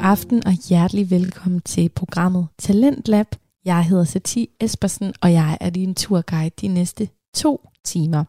aften 0.00 0.46
og 0.46 0.52
hjertelig 0.52 1.10
velkommen 1.10 1.60
til 1.60 1.88
programmet 1.88 2.46
Talentlab. 2.58 3.26
Jeg 3.64 3.84
hedder 3.84 4.04
Sati 4.04 4.48
Espersen, 4.60 5.12
og 5.20 5.32
jeg 5.32 5.58
er 5.60 5.70
din 5.70 5.94
turguide 5.94 6.50
de 6.60 6.68
næste 6.68 7.08
to 7.34 7.68
timer. 7.84 8.24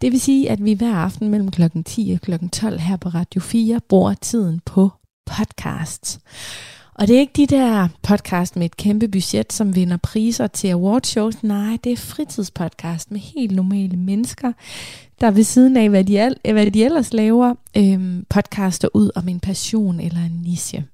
Det 0.00 0.12
vil 0.12 0.20
sige, 0.20 0.50
at 0.50 0.64
vi 0.64 0.72
hver 0.72 0.94
aften 0.94 1.28
mellem 1.28 1.50
klokken 1.50 1.84
10 1.84 2.10
og 2.14 2.20
klokken 2.20 2.48
12 2.48 2.78
her 2.80 2.96
på 2.96 3.08
Radio 3.08 3.40
4 3.40 3.80
bruger 3.88 4.14
tiden 4.14 4.60
på 4.64 4.90
podcasts. 5.26 6.18
Og 6.94 7.08
det 7.08 7.16
er 7.16 7.20
ikke 7.20 7.32
de 7.36 7.46
der 7.46 7.88
podcast 8.02 8.56
med 8.56 8.66
et 8.66 8.76
kæmpe 8.76 9.08
budget, 9.08 9.52
som 9.52 9.74
vinder 9.74 9.96
priser 9.96 10.46
til 10.46 10.68
awardshows. 10.68 11.42
Nej, 11.42 11.78
det 11.84 11.92
er 11.92 11.96
fritidspodcast 11.96 13.10
med 13.10 13.20
helt 13.20 13.54
normale 13.56 13.96
mennesker, 13.96 14.52
der 15.20 15.30
ved 15.30 15.44
siden 15.44 15.76
af, 15.76 15.88
hvad 15.88 16.04
de, 16.04 16.20
al- 16.20 16.52
hvad 16.52 16.70
de 16.70 16.84
ellers 16.84 17.12
laver, 17.12 17.54
øhm, 17.76 18.24
podcaster 18.30 18.88
ud 18.94 19.10
om 19.14 19.28
en 19.28 19.40
passion 19.40 20.00
eller 20.00 20.20
en 20.20 20.40
niche. 20.44 20.84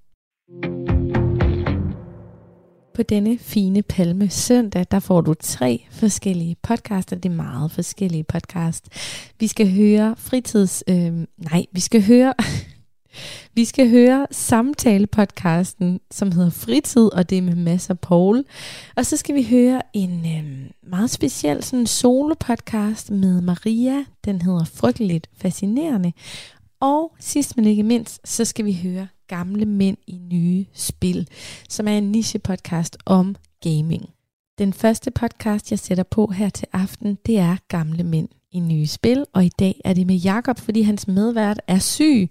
På 2.95 3.03
denne 3.03 3.39
fine 3.39 3.83
palme 3.83 4.31
søndag, 4.31 4.87
der 4.91 5.01
får 5.01 5.21
du 5.21 5.35
tre 5.35 5.87
forskellige 5.91 6.57
podcaster. 6.63 7.17
Det 7.17 7.29
er 7.31 7.35
meget 7.35 7.71
forskellige 7.71 8.25
podcast. 8.25 8.89
Vi 9.41 9.47
skal 9.47 9.75
høre 9.75 10.15
fritids... 10.19 10.85
Øh, 10.89 11.13
nej, 11.37 11.67
vi 11.73 11.81
skal 11.81 12.03
høre... 12.03 12.35
vi 13.55 13.65
skal 13.65 13.91
høre 13.91 14.27
samtale-podcasten, 14.31 16.01
som 16.11 16.33
hedder 16.33 16.51
Fritid, 16.51 17.13
og 17.13 17.31
det 17.31 17.39
er 17.39 17.43
med 17.43 17.55
Mads 17.57 17.91
og 17.91 18.01
Paul. 18.01 18.45
Og 18.97 19.07
så 19.07 19.17
skal 19.17 19.35
vi 19.35 19.47
høre 19.51 19.83
en 19.93 20.27
øh, 20.27 20.71
meget 20.91 21.11
speciel 21.11 21.63
sådan 21.63 21.87
solo-podcast 21.87 23.11
med 23.11 23.41
Maria. 23.41 24.05
Den 24.25 24.43
hedder 24.43 24.65
Frygteligt 24.65 25.29
Fascinerende. 25.37 26.13
Og 26.83 27.17
sidst 27.21 27.57
men 27.57 27.67
ikke 27.67 27.83
mindst, 27.83 28.21
så 28.29 28.45
skal 28.45 28.65
vi 28.65 28.81
høre 28.83 29.09
Gamle 29.29 29.67
Mænd 29.67 29.97
i 30.07 30.19
Nye 30.19 30.65
Spil, 30.75 31.29
som 31.69 31.89
er 31.89 31.99
en 31.99 32.13
niche-podcast 32.13 32.97
om 33.07 33.37
gaming. 33.61 34.11
Den 34.59 34.73
første 34.73 35.11
podcast, 35.11 35.71
jeg 35.71 35.79
sætter 35.79 36.05
på 36.05 36.27
her 36.27 36.49
til 36.49 36.69
aften, 36.73 37.19
det 37.27 37.39
er 37.39 37.57
Gamle 37.69 38.05
Mænd 38.05 38.29
i 38.53 38.61
Nye 38.61 38.87
Spil, 38.87 39.25
og 39.33 39.45
i 39.45 39.49
dag 39.49 39.81
er 39.85 39.95
det 39.95 40.07
med 40.07 40.17
Jakob, 40.17 40.59
fordi 40.59 40.83
hans 40.83 41.09
medvært 41.09 41.61
er 41.67 41.79
syg. 41.79 42.31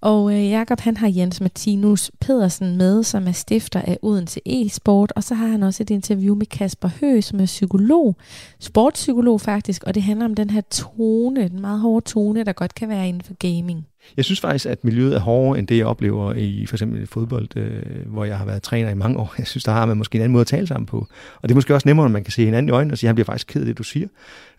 Og 0.00 0.34
øh, 0.34 0.50
Jakob 0.50 0.80
han 0.80 0.96
har 0.96 1.12
Jens 1.16 1.40
Martinus 1.40 2.10
Pedersen 2.20 2.76
med, 2.76 3.02
som 3.02 3.28
er 3.28 3.32
stifter 3.32 3.80
af 3.80 3.98
Odense 4.02 4.40
e-sport, 4.46 5.12
og 5.16 5.24
så 5.24 5.34
har 5.34 5.46
han 5.46 5.62
også 5.62 5.82
et 5.82 5.90
interview 5.90 6.34
med 6.34 6.46
Kasper 6.46 6.90
Høgh, 7.00 7.22
som 7.22 7.40
er 7.40 7.46
psykolog, 7.46 8.16
sportspsykolog 8.60 9.40
faktisk, 9.40 9.84
og 9.84 9.94
det 9.94 10.02
handler 10.02 10.24
om 10.24 10.34
den 10.34 10.50
her 10.50 10.60
tone, 10.60 11.48
den 11.48 11.60
meget 11.60 11.80
hårde 11.80 12.06
tone, 12.06 12.44
der 12.44 12.52
godt 12.52 12.74
kan 12.74 12.88
være 12.88 13.08
inden 13.08 13.22
for 13.22 13.34
gaming. 13.34 13.86
Jeg 14.16 14.24
synes 14.24 14.40
faktisk, 14.40 14.66
at 14.66 14.84
miljøet 14.84 15.14
er 15.14 15.20
hårdere 15.20 15.58
end 15.58 15.66
det, 15.66 15.78
jeg 15.78 15.86
oplever 15.86 16.34
i 16.34 16.66
for 16.66 16.76
eksempel 16.76 17.06
fodbold, 17.06 17.56
øh, 17.56 17.82
hvor 18.06 18.24
jeg 18.24 18.38
har 18.38 18.44
været 18.44 18.62
træner 18.62 18.90
i 18.90 18.94
mange 18.94 19.18
år. 19.18 19.34
Jeg 19.38 19.46
synes, 19.46 19.64
der 19.64 19.72
har 19.72 19.86
man 19.86 19.96
måske 19.96 20.16
en 20.16 20.22
anden 20.22 20.32
måde 20.32 20.40
at 20.40 20.46
tale 20.46 20.66
sammen 20.66 20.86
på. 20.86 20.98
Og 21.36 21.48
det 21.48 21.50
er 21.50 21.54
måske 21.54 21.74
også 21.74 21.88
nemmere, 21.88 22.08
når 22.08 22.12
man 22.12 22.24
kan 22.24 22.32
se 22.32 22.44
hinanden 22.44 22.68
i 22.68 22.72
øjnene 22.72 22.94
og 22.94 22.98
sige, 22.98 23.08
at 23.08 23.08
han 23.08 23.14
bliver 23.14 23.26
faktisk 23.26 23.46
ked 23.46 23.60
af 23.60 23.66
det, 23.66 23.78
du 23.78 23.82
siger. 23.82 24.08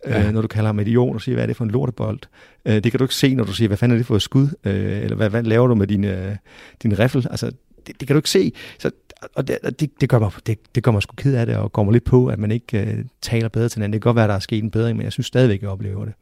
Ja. 0.07 0.27
Øh, 0.27 0.33
når 0.33 0.41
du 0.41 0.47
kalder 0.47 0.67
ham 0.67 0.79
idiot 0.79 1.15
og 1.15 1.21
siger, 1.21 1.35
hvad 1.35 1.43
er 1.43 1.47
det 1.47 1.55
for 1.55 1.63
en 1.63 1.71
lortebold. 1.71 2.19
Øh, 2.65 2.73
det 2.73 2.91
kan 2.91 2.97
du 2.97 3.03
ikke 3.03 3.15
se, 3.15 3.35
når 3.35 3.43
du 3.43 3.53
siger, 3.53 3.67
hvad 3.67 3.77
fanden 3.77 3.95
er 3.95 3.99
det 3.99 4.05
for 4.05 4.15
et 4.15 4.21
skud? 4.21 4.47
Øh, 4.63 5.03
eller 5.03 5.15
hvad, 5.15 5.26
hvad 5.29 5.43
laver 5.43 5.67
du 5.67 5.75
med 5.75 5.87
din, 5.87 6.03
øh, 6.03 6.35
din 6.83 6.99
riffel? 6.99 7.27
Altså, 7.29 7.51
det, 7.87 7.99
det 7.99 8.07
kan 8.07 8.13
du 8.13 8.17
ikke 8.17 8.29
se. 8.29 8.51
Så, 8.79 8.91
og 9.35 9.47
det, 9.47 9.79
det, 9.79 10.01
det, 10.01 10.09
gør 10.09 10.19
mig, 10.19 10.31
det, 10.45 10.75
det 10.75 10.83
gør 10.83 10.91
mig 10.91 11.01
sgu 11.01 11.15
ked 11.15 11.35
af 11.35 11.45
det, 11.45 11.55
og 11.55 11.71
går 11.71 11.83
mig 11.83 11.93
lidt 11.93 12.03
på, 12.03 12.27
at 12.27 12.39
man 12.39 12.51
ikke 12.51 12.79
øh, 12.79 13.05
taler 13.21 13.49
bedre 13.49 13.69
til 13.69 13.77
hinanden. 13.77 13.93
Det 13.93 14.01
kan 14.01 14.09
godt 14.09 14.15
være, 14.15 14.25
at 14.25 14.29
der 14.29 14.35
er 14.35 14.39
sket 14.39 14.63
en 14.63 14.71
bedring, 14.71 14.97
men 14.97 15.03
jeg 15.03 15.11
synes 15.11 15.27
stadigvæk, 15.27 15.61
jeg 15.61 15.69
oplever 15.69 16.05
det. 16.05 16.13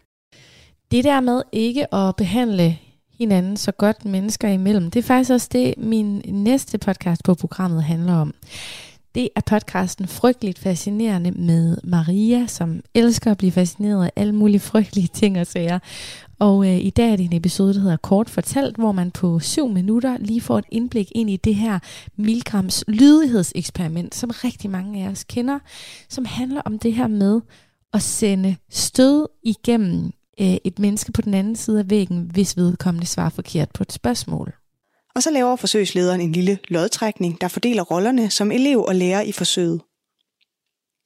Det 0.91 1.03
der 1.03 1.21
med 1.21 1.41
ikke 1.51 1.93
at 1.93 2.15
behandle 2.15 2.77
hinanden 3.19 3.57
så 3.57 3.71
godt 3.71 4.05
mennesker 4.05 4.47
imellem. 4.47 4.91
Det 4.91 4.99
er 4.99 5.03
faktisk 5.03 5.31
også 5.31 5.49
det, 5.51 5.73
min 5.77 6.21
næste 6.25 6.77
podcast 6.77 7.23
på 7.23 7.33
programmet 7.33 7.83
handler 7.83 8.13
om. 8.13 8.33
Det 9.15 9.29
er 9.35 9.41
podcasten 9.41 10.07
Frygteligt 10.07 10.59
Fascinerende 10.59 11.31
med 11.31 11.77
Maria, 11.83 12.47
som 12.47 12.81
elsker 12.93 13.31
at 13.31 13.37
blive 13.37 13.51
fascineret 13.51 14.05
af 14.05 14.11
alle 14.15 14.35
mulige 14.35 14.59
frygtelige 14.59 15.07
ting 15.07 15.39
og 15.39 15.47
sager. 15.47 15.79
Og 16.39 16.67
øh, 16.67 16.77
i 16.77 16.89
dag 16.89 17.11
er 17.11 17.15
det 17.15 17.25
en 17.25 17.35
episode, 17.35 17.73
der 17.73 17.79
hedder 17.79 17.97
Kort 17.97 18.29
Fortalt, 18.29 18.75
hvor 18.75 18.91
man 18.91 19.11
på 19.11 19.39
syv 19.39 19.67
minutter 19.67 20.17
lige 20.17 20.41
får 20.41 20.57
et 20.57 20.65
indblik 20.71 21.11
ind 21.15 21.29
i 21.29 21.37
det 21.37 21.55
her 21.55 21.79
Milgrams 22.17 22.83
lydighedseksperiment, 22.87 24.15
som 24.15 24.29
rigtig 24.43 24.69
mange 24.69 25.05
af 25.05 25.09
os 25.09 25.23
kender, 25.23 25.59
som 26.09 26.25
handler 26.25 26.61
om 26.65 26.79
det 26.79 26.93
her 26.93 27.07
med 27.07 27.41
at 27.93 28.01
sende 28.01 28.55
stød 28.69 29.27
igennem 29.43 30.11
øh, 30.41 30.57
et 30.63 30.79
menneske 30.79 31.11
på 31.11 31.21
den 31.21 31.33
anden 31.33 31.55
side 31.55 31.79
af 31.79 31.89
væggen, 31.89 32.29
hvis 32.33 32.57
vedkommende 32.57 33.07
svarer 33.07 33.29
forkert 33.29 33.69
på 33.73 33.83
et 33.83 33.91
spørgsmål. 33.91 34.53
Og 35.15 35.23
så 35.23 35.31
laver 35.31 35.55
forsøgslederen 35.55 36.21
en 36.21 36.31
lille 36.31 36.59
lodtrækning, 36.67 37.41
der 37.41 37.47
fordeler 37.47 37.83
rollerne 37.83 38.29
som 38.29 38.51
elev 38.51 38.85
og 38.85 38.95
lærer 38.95 39.21
i 39.21 39.31
forsøget. 39.31 39.81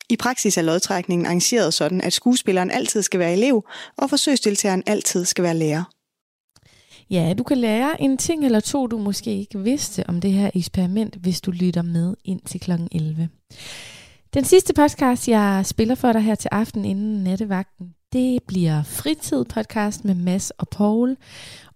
I 0.10 0.16
praksis 0.16 0.58
er 0.58 0.62
lodtrækningen 0.62 1.26
arrangeret 1.26 1.74
sådan, 1.74 2.02
at 2.02 2.14
skuespilleren 2.14 2.72
altid 2.72 3.02
skal 3.02 3.20
være 3.20 3.34
elev, 3.34 3.66
og 3.98 4.10
forsøgsdeltageren 4.10 4.84
altid 4.86 5.26
skal 5.26 5.44
være 5.44 5.56
lærer. 5.56 5.84
Ja, 7.10 7.34
du 7.38 7.44
kan 7.44 7.58
lære 7.58 8.02
en 8.02 8.18
ting 8.18 8.46
eller 8.46 8.60
to, 8.60 8.88
du 8.88 8.98
måske 8.98 9.38
ikke 9.40 9.60
vidste 9.60 10.04
om 10.08 10.22
det 10.22 10.32
her 10.32 10.50
eksperiment, 10.56 11.16
hvis 11.16 11.42
du 11.42 11.52
lytter 11.52 11.82
med 11.82 12.14
ind 12.26 12.42
til 12.42 12.60
kl. 12.60 12.72
11. 12.92 13.30
Den 14.34 14.46
sidste 14.46 14.74
podcast, 14.74 15.28
jeg 15.28 15.66
spiller 15.66 15.96
for 15.96 16.14
dig 16.14 16.22
her 16.22 16.36
til 16.36 16.50
aften 16.52 16.86
inden 16.86 17.24
nattevagten, 17.24 17.94
det 18.14 18.44
bliver 18.48 18.84
Fritid 18.84 19.46
podcast 19.46 20.06
med 20.06 20.16
Mads 20.16 20.50
og 20.50 20.68
Paul. 20.68 21.16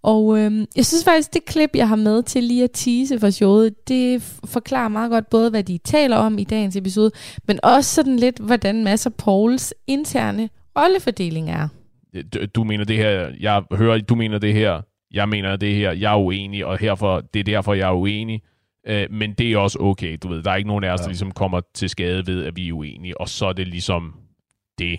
Og 0.04 0.38
øhm, 0.38 0.66
jeg 0.76 0.86
synes 0.86 1.04
faktisk, 1.04 1.34
det 1.34 1.44
klip, 1.44 1.70
jeg 1.74 1.88
har 1.88 1.96
med 1.96 2.22
til 2.22 2.44
lige 2.44 2.64
at 2.64 2.70
tease 2.72 3.20
for 3.20 3.30
showet, 3.30 3.88
det 3.88 4.22
forklarer 4.44 4.88
meget 4.88 5.10
godt 5.10 5.30
både, 5.30 5.50
hvad 5.50 5.62
de 5.64 5.78
taler 5.78 6.16
om 6.16 6.38
i 6.38 6.44
dagens 6.44 6.76
episode, 6.76 7.10
men 7.46 7.60
også 7.62 7.94
sådan 7.94 8.16
lidt, 8.16 8.38
hvordan 8.38 8.84
Mads 8.84 9.06
og 9.06 9.14
Pauls 9.14 9.74
interne 9.86 10.48
rollefordeling 10.78 11.50
er. 11.50 11.68
Du 12.54 12.64
mener 12.64 12.84
det 12.84 12.96
her, 12.96 13.30
jeg 13.40 13.62
hører, 13.72 13.98
du 13.98 14.14
mener 14.14 14.38
det 14.38 14.54
her, 14.54 14.82
jeg 15.14 15.28
mener 15.28 15.56
det 15.56 15.74
her, 15.74 15.92
jeg 15.92 16.12
er 16.12 16.18
uenig, 16.18 16.66
og 16.66 16.78
herfor, 16.78 17.20
det 17.34 17.40
er 17.40 17.44
derfor, 17.44 17.74
jeg 17.74 17.88
er 17.88 17.94
uenig. 17.94 18.42
Øh, 18.86 19.06
men 19.10 19.32
det 19.32 19.52
er 19.52 19.58
også 19.58 19.78
okay, 19.80 20.18
du 20.22 20.28
ved. 20.28 20.42
Der 20.42 20.50
er 20.50 20.56
ikke 20.56 20.68
nogen 20.68 20.84
af 20.84 20.92
os, 20.92 21.00
ja. 21.00 21.02
der 21.02 21.08
ligesom 21.08 21.30
kommer 21.30 21.60
til 21.74 21.88
skade 21.88 22.26
ved, 22.26 22.44
at 22.44 22.56
vi 22.56 22.68
er 22.68 22.72
uenige, 22.72 23.20
og 23.20 23.28
så 23.28 23.46
er 23.46 23.52
det 23.52 23.68
ligesom 23.68 24.14
det. 24.78 24.98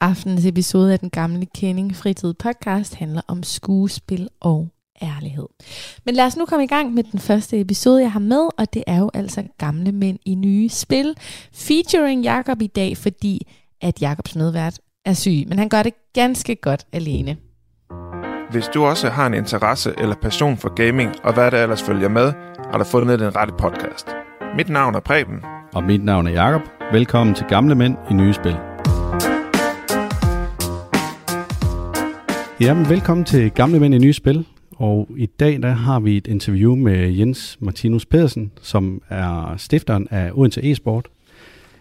Aftenens 0.00 0.46
episode 0.46 0.92
af 0.92 0.98
den 0.98 1.10
gamle 1.10 1.46
Kending 1.46 1.96
Fritid 1.96 2.34
podcast 2.34 2.94
handler 2.94 3.20
om 3.28 3.42
skuespil 3.42 4.28
og 4.40 4.68
ærlighed. 5.02 5.46
Men 6.04 6.14
lad 6.14 6.24
os 6.26 6.36
nu 6.36 6.44
komme 6.46 6.64
i 6.64 6.68
gang 6.68 6.94
med 6.94 7.04
den 7.04 7.18
første 7.18 7.60
episode, 7.60 8.02
jeg 8.02 8.12
har 8.12 8.20
med, 8.20 8.48
og 8.58 8.74
det 8.74 8.84
er 8.86 8.98
jo 8.98 9.10
altså 9.14 9.42
Gamle 9.58 9.92
Mænd 9.92 10.18
i 10.24 10.34
Nye 10.34 10.68
Spil, 10.68 11.14
featuring 11.54 12.22
Jakob 12.22 12.62
i 12.62 12.66
dag, 12.66 12.96
fordi 12.96 13.46
at 13.82 14.02
Jakobs 14.02 14.36
medvært 14.36 14.78
er 15.04 15.12
syg, 15.12 15.44
men 15.48 15.58
han 15.58 15.68
gør 15.68 15.82
det 15.82 15.92
ganske 16.14 16.56
godt 16.56 16.86
alene. 16.92 17.36
Hvis 18.50 18.66
du 18.74 18.84
også 18.84 19.08
har 19.08 19.26
en 19.26 19.34
interesse 19.34 19.94
eller 19.98 20.14
passion 20.22 20.56
for 20.56 20.74
gaming, 20.74 21.10
og 21.24 21.34
hvad 21.34 21.50
der 21.50 21.62
ellers 21.62 21.82
følger 21.82 22.08
med, 22.08 22.32
har 22.70 22.78
du 22.78 22.84
fundet 22.84 23.20
den 23.20 23.36
rette 23.36 23.54
podcast. 23.58 24.08
Mit 24.56 24.68
navn 24.68 24.94
er 24.94 25.00
Preben. 25.00 25.38
Og 25.74 25.84
mit 25.84 26.04
navn 26.04 26.26
er 26.26 26.30
Jakob. 26.30 26.62
Velkommen 26.92 27.34
til 27.34 27.46
Gamle 27.48 27.74
Mænd 27.74 27.96
i 28.10 28.14
Nye 28.14 28.32
Spil. 28.32 28.75
Jamen, 32.60 32.88
velkommen 32.88 33.24
til 33.24 33.50
Gamle 33.50 33.80
Mænd 33.80 33.94
i 33.94 33.98
Nye 33.98 34.12
Spil. 34.12 34.46
Og 34.76 35.08
i 35.16 35.26
dag 35.26 35.62
der 35.62 35.72
har 35.72 36.00
vi 36.00 36.16
et 36.16 36.26
interview 36.26 36.74
med 36.74 37.10
Jens 37.10 37.58
Martinus 37.60 38.06
Pedersen, 38.06 38.52
som 38.62 39.02
er 39.08 39.56
stifteren 39.56 40.08
af 40.10 40.30
Odense 40.34 40.62
e-sport. 40.62 41.08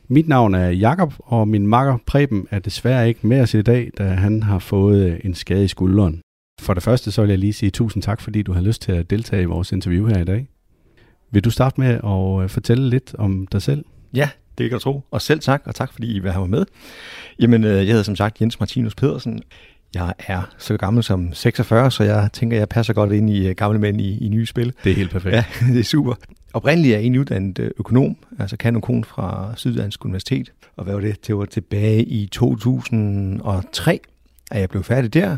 Mit 0.08 0.28
navn 0.28 0.56
er 0.56 0.69
Jakob 0.69 1.14
og 1.19 1.47
min 1.47 1.68
makker 1.68 1.97
Preben 2.06 2.47
er 2.52 2.59
desværre 2.59 3.08
ikke 3.08 3.28
med 3.28 3.41
os 3.41 3.53
i 3.53 3.62
dag, 3.62 3.91
da 3.97 4.03
han 4.03 4.44
har 4.44 4.59
fået 4.59 5.11
øh, 5.11 5.20
en 5.23 5.34
skade 5.34 5.64
i 5.64 5.67
skulderen. 5.67 6.22
For 6.61 6.73
det 6.73 6.84
første 6.84 7.11
så 7.11 7.22
vil 7.22 7.29
jeg 7.29 7.40
lige 7.40 7.53
sige 7.53 7.70
tusind 7.70 8.03
tak, 8.03 8.22
fordi 8.22 8.41
du 8.41 8.53
har 8.53 8.61
lyst 8.61 8.82
til 8.82 8.91
at 8.91 9.09
deltage 9.09 9.41
i 9.41 9.46
vores 9.46 9.72
interview 9.72 10.08
her 10.08 10.22
i 10.22 10.26
dag. 10.26 10.47
Vil 11.32 11.44
du 11.44 11.49
starte 11.49 11.82
med 11.82 11.88
at 11.88 12.44
øh, 12.44 12.49
fortælle 12.49 12.90
lidt 12.90 13.16
om 13.17 13.47
dig 13.47 13.61
selv? 13.61 13.85
Ja, 14.14 14.29
det 14.58 14.70
kan 14.70 14.78
du 14.78 14.84
tro. 14.84 15.02
Og 15.11 15.22
selv 15.22 15.40
tak, 15.40 15.61
og 15.66 15.76
tak 15.76 15.94
fordi 15.94 16.16
I 16.16 16.20
vil 16.20 16.32
have 16.32 16.47
mig 16.47 16.59
med. 16.59 16.66
Jamen, 17.40 17.64
øh, 17.64 17.76
jeg 17.76 17.88
hedder 17.88 18.03
som 18.03 18.16
sagt 18.16 18.41
Jens 18.41 18.59
Martinus 18.59 18.96
Pedersen. 18.96 19.41
Jeg 19.96 20.14
er 20.20 20.42
så 20.58 20.78
gammel 20.78 21.03
som 21.03 21.34
46, 21.34 21.92
så 21.92 22.03
jeg 22.03 22.30
tænker, 22.34 22.58
jeg 22.58 22.70
passer 22.70 22.94
godt 22.94 23.12
ind 23.12 23.30
i 23.30 23.53
gamle 23.53 23.80
mænd 23.80 24.02
i, 24.02 24.26
i 24.26 24.30
nye 24.30 24.46
spil. 24.46 24.74
Det 24.84 24.92
er 24.92 24.96
helt 24.96 25.12
perfekt. 25.12 25.36
Ja, 25.36 25.46
det 25.74 25.80
er 25.80 25.84
super. 25.84 26.14
Oprindeligt 26.53 26.94
er 26.94 26.97
jeg 26.97 27.06
en 27.06 27.18
uddannet 27.18 27.72
økonom, 27.80 28.16
altså 28.40 28.58
kanokon 28.58 29.03
fra 29.03 29.53
Syddansk 29.56 30.06
Universitet. 30.06 30.52
Og 30.76 30.84
hvad 30.84 30.94
var 30.94 31.02
det? 31.02 31.28
Det 31.28 31.38
var 31.38 31.46
tilbage 31.46 32.03
i 32.03 32.26
2003, 32.26 34.00
at 34.52 34.62
jeg 34.62 34.70
blev 34.70 34.84
færdig 34.84 35.14
der. 35.14 35.38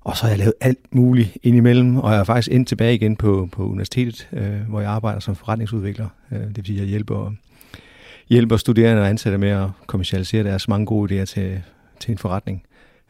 Og 0.00 0.16
så 0.16 0.22
har 0.22 0.30
jeg 0.30 0.38
lavet 0.38 0.54
alt 0.60 0.94
muligt 0.94 1.36
indimellem, 1.42 1.96
og 1.96 2.12
jeg 2.12 2.20
er 2.20 2.24
faktisk 2.24 2.48
ind 2.48 2.66
tilbage 2.66 2.94
igen 2.94 3.16
på, 3.16 3.48
på 3.52 3.68
universitetet, 3.68 4.28
øh, 4.32 4.60
hvor 4.68 4.80
jeg 4.80 4.90
arbejder 4.90 5.20
som 5.20 5.36
forretningsudvikler. 5.36 6.08
Øh, 6.32 6.38
det 6.40 6.56
vil 6.56 6.66
sige, 6.66 6.76
at 6.76 6.82
jeg 6.82 6.88
hjælper, 6.88 7.32
hjælper 8.28 8.56
studerende 8.56 9.02
og 9.02 9.08
ansatte 9.08 9.38
med 9.38 9.48
at 9.48 9.68
kommercialisere 9.86 10.44
deres 10.44 10.68
mange 10.68 10.86
gode 10.86 11.22
idéer 11.22 11.24
til, 11.24 11.62
til 12.00 12.12
en 12.12 12.18
forretning. 12.18 12.62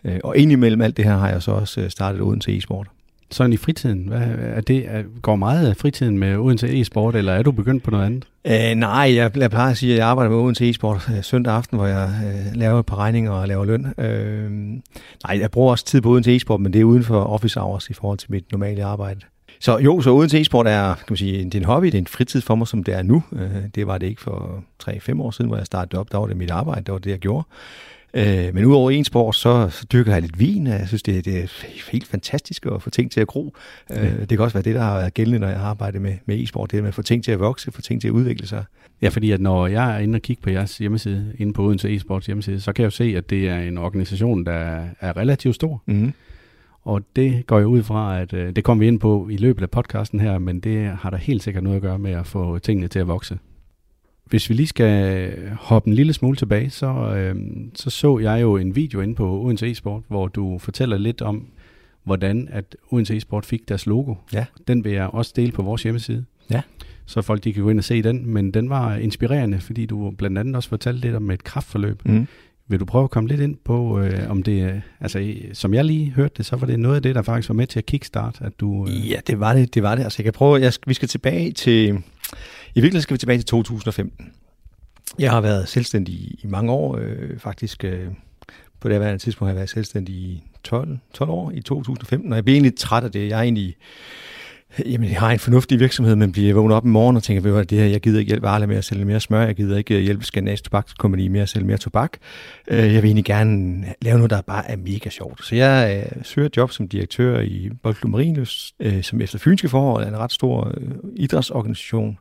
Øh, 0.05 0.21
og 0.25 0.37
indimellem 0.37 0.81
alt 0.81 0.97
det 0.97 1.05
her 1.05 1.17
har 1.17 1.29
jeg 1.29 1.43
så 1.43 1.51
også 1.51 1.89
startet 1.89 2.21
Odense 2.21 2.57
e-sport. 2.57 2.87
Sådan 3.33 3.53
i 3.53 3.57
fritiden, 3.57 4.09
hvad 4.09 4.23
er 4.41 4.61
det, 4.61 4.85
er, 4.89 5.03
går 5.23 5.37
meget 5.37 5.69
af 5.69 5.77
fritiden 5.77 6.19
med 6.19 6.37
Odense 6.37 6.81
e-sport, 6.81 7.17
eller 7.17 7.33
er 7.33 7.43
du 7.43 7.53
begyndt 7.53 7.83
på 7.83 7.91
noget 7.91 8.05
andet? 8.07 8.25
Øh, 8.45 8.75
nej, 8.77 9.15
jeg, 9.15 9.37
jeg 9.37 9.51
plejer 9.51 9.71
at 9.71 9.77
sige, 9.77 9.93
at 9.93 9.99
jeg 9.99 10.07
arbejder 10.07 10.31
med 10.31 10.39
Odense 10.39 10.71
e-sport 10.71 11.11
øh, 11.17 11.25
søndag 11.25 11.55
aften, 11.55 11.79
hvor 11.79 11.87
jeg 11.87 12.11
øh, 12.25 12.57
laver 12.57 12.79
et 12.79 12.87
par 12.87 12.97
regninger 12.97 13.31
og 13.33 13.49
laver 13.49 13.65
løn. 13.65 13.87
Øh, 13.99 14.51
nej, 15.27 15.39
jeg 15.41 15.51
bruger 15.51 15.71
også 15.71 15.85
tid 15.85 16.01
på 16.01 16.11
Odense 16.11 16.37
e-sport, 16.37 16.61
men 16.61 16.73
det 16.73 16.81
er 16.81 16.85
uden 16.85 17.05
for 17.05 17.25
office 17.25 17.61
hours 17.61 17.91
i 17.91 17.93
forhold 17.93 18.19
til 18.19 18.33
mit 18.33 18.53
normale 18.53 18.85
arbejde. 18.85 19.21
Så 19.61 19.79
jo, 19.79 20.01
så 20.01 20.11
Odense 20.11 20.41
e-sport 20.41 20.67
er, 20.67 20.95
kan 20.95 21.07
man 21.09 21.17
sige, 21.17 21.45
det 21.45 21.55
er 21.55 21.59
en 21.59 21.65
hobby, 21.65 21.87
det 21.87 21.95
er 21.95 21.99
en 21.99 22.07
fritid 22.07 22.41
for 22.41 22.55
mig, 22.55 22.69
som 22.69 22.85
det 22.85 22.95
er 22.95 23.03
nu. 23.03 23.23
Øh, 23.33 23.51
det 23.75 23.87
var 23.87 23.99
det 23.99 24.07
ikke 24.07 24.21
for 24.21 24.65
3-5 24.83 25.23
år 25.23 25.31
siden, 25.31 25.49
hvor 25.49 25.57
jeg 25.57 25.67
startede 25.67 26.01
op. 26.01 26.13
Der 26.13 26.19
var 26.19 26.27
det 26.27 26.37
mit 26.37 26.51
arbejde, 26.51 26.83
det 26.85 26.93
var 26.93 26.99
det, 26.99 27.11
jeg 27.11 27.19
gjorde. 27.19 27.45
Øh, 28.15 28.55
men 28.55 28.65
udover 28.65 28.91
en 28.91 29.05
sport, 29.05 29.37
så, 29.37 29.69
så 29.69 29.87
dyrker 29.93 30.13
jeg 30.13 30.23
lidt 30.23 30.39
vin. 30.39 30.67
Jeg 30.67 30.89
synes, 30.89 31.03
det, 31.03 31.25
det 31.25 31.39
er 31.39 31.65
helt 31.93 32.07
fantastisk 32.07 32.67
at 32.67 32.83
få 32.83 32.91
ting 32.91 33.11
til 33.11 33.21
at 33.21 33.27
gro. 33.27 33.55
Øh, 33.91 34.21
det 34.21 34.29
kan 34.29 34.41
også 34.41 34.55
være 34.55 34.63
det, 34.63 34.75
der 34.75 34.81
har 34.81 34.99
været 34.99 35.15
gældende, 35.15 35.39
når 35.39 35.49
jeg 35.49 35.61
arbejder 35.61 36.01
med, 36.01 36.15
med 36.27 36.43
e-sport. 36.43 36.71
Det 36.71 36.83
med 36.83 36.89
at 36.89 36.95
få 36.95 37.03
ting 37.03 37.25
til 37.25 37.33
at 37.33 37.41
vokse, 37.41 37.73
få 37.73 37.83
ting 37.83 38.01
til 38.01 38.09
at 38.09 38.13
udvikle 38.13 38.47
sig. 38.47 38.65
Ja, 39.03 39.09
fordi 39.09 39.31
at 39.31 39.41
når 39.41 39.67
jeg 39.67 39.95
er 39.95 39.99
inde 39.99 40.17
og 40.17 40.23
kigge 40.23 40.43
på 40.43 40.51
jeres 40.51 40.79
hjemmeside, 40.79 41.35
inde 41.39 41.53
på 41.53 41.63
Odense 41.63 41.97
e-sports 41.97 42.27
hjemmeside, 42.27 42.61
så 42.61 42.73
kan 42.73 42.83
jeg 42.83 42.87
jo 42.87 42.91
se, 42.91 43.15
at 43.17 43.31
det 43.31 43.49
er 43.49 43.59
en 43.59 43.79
organisation, 43.79 44.47
der 44.47 44.85
er 45.01 45.17
relativt 45.17 45.55
stor. 45.55 45.83
Mm. 45.87 46.13
Og 46.83 47.03
det 47.17 47.47
går 47.47 47.59
jeg 47.59 47.67
ud 47.67 47.83
fra, 47.83 48.21
at 48.21 48.33
øh, 48.33 48.57
det 48.57 48.65
kommer 48.65 48.85
vi 48.85 48.89
ind 48.89 49.01
på 49.01 49.29
i 49.31 49.37
løbet 49.37 49.63
af 49.63 49.71
podcasten 49.71 50.21
her, 50.21 50.39
men 50.39 50.61
det 50.61 50.87
har 50.87 51.11
der 51.11 51.17
helt 51.17 51.43
sikkert 51.43 51.65
noget 51.65 51.77
at 51.77 51.83
gøre 51.83 51.99
med 51.99 52.13
at 52.13 52.27
få 52.27 52.59
tingene 52.59 52.89
til 52.89 52.99
at 52.99 53.09
vokse. 53.09 53.39
Hvis 54.31 54.49
vi 54.49 54.55
lige 54.55 54.67
skal 54.67 55.33
hoppe 55.61 55.89
en 55.89 55.95
lille 55.95 56.13
smule 56.13 56.37
tilbage, 56.37 56.71
så, 56.71 57.15
øh, 57.17 57.35
så 57.75 57.91
så 57.91 58.19
jeg 58.19 58.43
jo 58.43 58.57
en 58.57 58.77
video 58.77 59.01
inde 59.01 59.15
på 59.15 59.41
Odense 59.43 59.71
e-sport, 59.71 60.03
hvor 60.09 60.29
du 60.29 60.59
fortæller 60.59 60.99
lidt 60.99 61.23
om, 61.23 61.47
hvordan 62.05 62.49
at 62.51 62.77
Odense 62.91 63.17
e-sport 63.17 63.47
fik 63.47 63.69
deres 63.69 63.87
logo. 63.87 64.15
Ja. 64.33 64.47
Den 64.69 64.85
vil 64.85 64.93
jeg 64.93 65.07
også 65.07 65.33
dele 65.37 65.53
på 65.53 65.63
vores 65.63 65.83
hjemmeside. 65.83 66.25
Ja. 66.51 66.63
Så 67.07 67.23
folk 67.23 67.45
de 67.45 67.53
kan 67.53 67.63
gå 67.63 67.71
ind 67.71 67.79
og 67.79 67.85
se 67.85 68.03
den, 68.03 68.27
men 68.27 68.51
den 68.51 68.71
var 68.71 68.97
inspirerende, 68.97 69.61
fordi 69.61 69.87
du 69.87 70.11
blandt 70.11 70.39
andet 70.39 70.57
også 70.57 70.69
fortalte 70.69 71.01
lidt 71.01 71.15
om 71.15 71.31
et 71.31 71.45
kraftforløb. 71.45 72.03
Mm. 72.05 72.27
Vil 72.69 72.81
du 72.81 72.85
prøve 72.85 73.05
at 73.05 73.11
komme 73.11 73.29
lidt 73.29 73.41
ind 73.41 73.57
på, 73.65 74.01
øh, 74.01 74.31
om 74.31 74.43
det, 74.43 74.83
altså 75.01 75.35
som 75.53 75.75
jeg 75.75 75.85
lige 75.85 76.11
hørte 76.11 76.35
det, 76.37 76.47
så 76.47 76.57
var 76.57 76.67
det 76.67 76.81
noget 76.81 76.97
af 76.97 77.03
det, 77.03 77.15
der 77.15 77.23
faktisk 77.23 77.49
var 77.49 77.55
med 77.55 77.67
til 77.67 77.79
at 77.79 77.87
kickstart, 77.87 78.39
at 78.41 78.53
du... 78.61 78.87
Øh... 78.89 79.11
Ja, 79.11 79.17
det 79.27 79.41
var 79.41 79.55
det, 79.55 79.75
det 79.75 79.83
var 79.83 79.95
det. 79.95 80.03
Altså 80.03 80.17
jeg 80.19 80.25
kan 80.25 80.33
prøve, 80.33 80.61
jeg, 80.61 80.73
vi 80.87 80.95
skal 80.95 81.09
tilbage 81.09 81.53
til, 81.53 82.03
i 82.75 82.81
virkeligheden 82.81 83.03
skal 83.03 83.15
vi 83.15 83.19
tilbage 83.19 83.39
til 83.39 83.47
2015. 83.47 84.33
Jeg 85.19 85.31
har 85.31 85.41
været 85.41 85.69
selvstændig 85.69 86.15
i, 86.15 86.41
mange 86.45 86.73
år, 86.73 86.97
øh, 86.97 87.39
faktisk 87.39 87.85
øh, 87.85 88.07
på 88.81 88.89
det 88.89 89.03
her 89.03 89.17
tidspunkt 89.17 89.49
har 89.49 89.53
jeg 89.53 89.57
været 89.57 89.71
selvstændig 89.71 90.15
i 90.15 90.43
12, 90.65 90.99
12 91.15 91.31
år 91.31 91.51
i 91.51 91.61
2015, 91.61 92.33
og 92.33 92.37
jeg 92.37 92.45
bliver 92.45 92.55
egentlig 92.55 92.77
træt 92.77 93.05
af 93.05 93.13
det. 93.13 93.29
Jeg 93.29 93.39
er 93.39 93.43
egentlig 93.43 93.77
Jamen, 94.87 95.11
jeg 95.11 95.21
har 95.21 95.31
en 95.31 95.39
fornuftig 95.39 95.81
virksomhed, 95.81 96.17
men 96.17 96.33
bliver 96.33 96.55
vågnet 96.55 96.77
op 96.77 96.85
om 96.85 96.91
morgen 96.91 97.17
og 97.17 97.23
tænker, 97.23 97.53
hvad 97.53 97.65
det 97.65 97.79
her, 97.79 97.87
jeg 97.87 98.01
gider 98.01 98.19
ikke 98.19 98.29
hjælpe 98.29 98.49
Arla 98.49 98.67
med 98.67 98.77
at 98.77 98.85
sælge 98.85 99.05
mere 99.05 99.21
smør, 99.21 99.43
jeg 99.43 99.55
gider 99.57 99.79
ikke 99.79 99.95
øh, 99.95 100.01
hjælpe 100.01 100.25
Skandinavisk 100.25 100.65
Tobakskompagni 100.65 101.29
med 101.29 101.41
at 101.41 101.49
sælge 101.49 101.67
mere 101.67 101.77
tobak. 101.77 102.17
Øh, 102.69 102.79
jeg 102.79 103.03
vil 103.03 103.05
egentlig 103.05 103.25
gerne 103.25 103.85
lave 104.03 104.17
noget, 104.17 104.31
der 104.31 104.41
bare 104.41 104.71
er 104.71 104.77
mega 104.77 105.11
sjovt. 105.11 105.45
Så 105.45 105.55
jeg 105.55 106.05
øh, 106.17 106.25
søger 106.25 106.49
job 106.57 106.71
som 106.71 106.89
direktør 106.89 107.41
i 107.41 107.71
Boldklub 107.83 108.11
Marienløs, 108.11 108.73
øh, 108.81 109.03
som 109.03 109.21
efter 109.21 109.39
fynske 109.39 109.69
forhold 109.69 110.05
er 110.05 110.09
en 110.09 110.19
ret 110.19 110.33
stor 110.33 110.73
øh, 110.77 110.91
idrætsorganisation. 111.17 112.19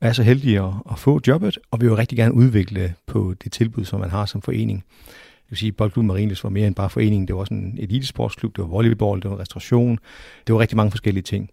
Er 0.00 0.12
så 0.12 0.22
heldig 0.22 0.58
at, 0.58 0.72
at 0.90 0.98
få 0.98 1.20
jobbet, 1.26 1.58
og 1.70 1.80
vi 1.80 1.86
vil 1.86 1.92
jo 1.92 1.98
rigtig 1.98 2.18
gerne 2.18 2.34
udvikle 2.34 2.94
på 3.06 3.34
det 3.44 3.52
tilbud, 3.52 3.84
som 3.84 4.00
man 4.00 4.10
har 4.10 4.26
som 4.26 4.42
forening. 4.42 4.84
Jeg 5.06 5.50
vil 5.50 5.58
sige, 5.58 5.68
at 5.68 5.76
Boldklub 5.76 6.04
Marienløs 6.04 6.44
var 6.44 6.50
mere 6.50 6.66
end 6.66 6.74
bare 6.74 6.90
foreningen. 6.90 7.28
Det 7.28 7.34
var 7.34 7.40
også 7.40 7.54
en 7.54 7.78
elitesportsklub, 7.78 8.56
det 8.56 8.62
var 8.62 8.68
volleyball, 8.68 9.22
det 9.22 9.30
var 9.30 9.38
restauration. 9.40 9.98
Det 10.46 10.54
var 10.54 10.60
rigtig 10.60 10.76
mange 10.76 10.90
forskellige 10.90 11.22
ting. 11.22 11.50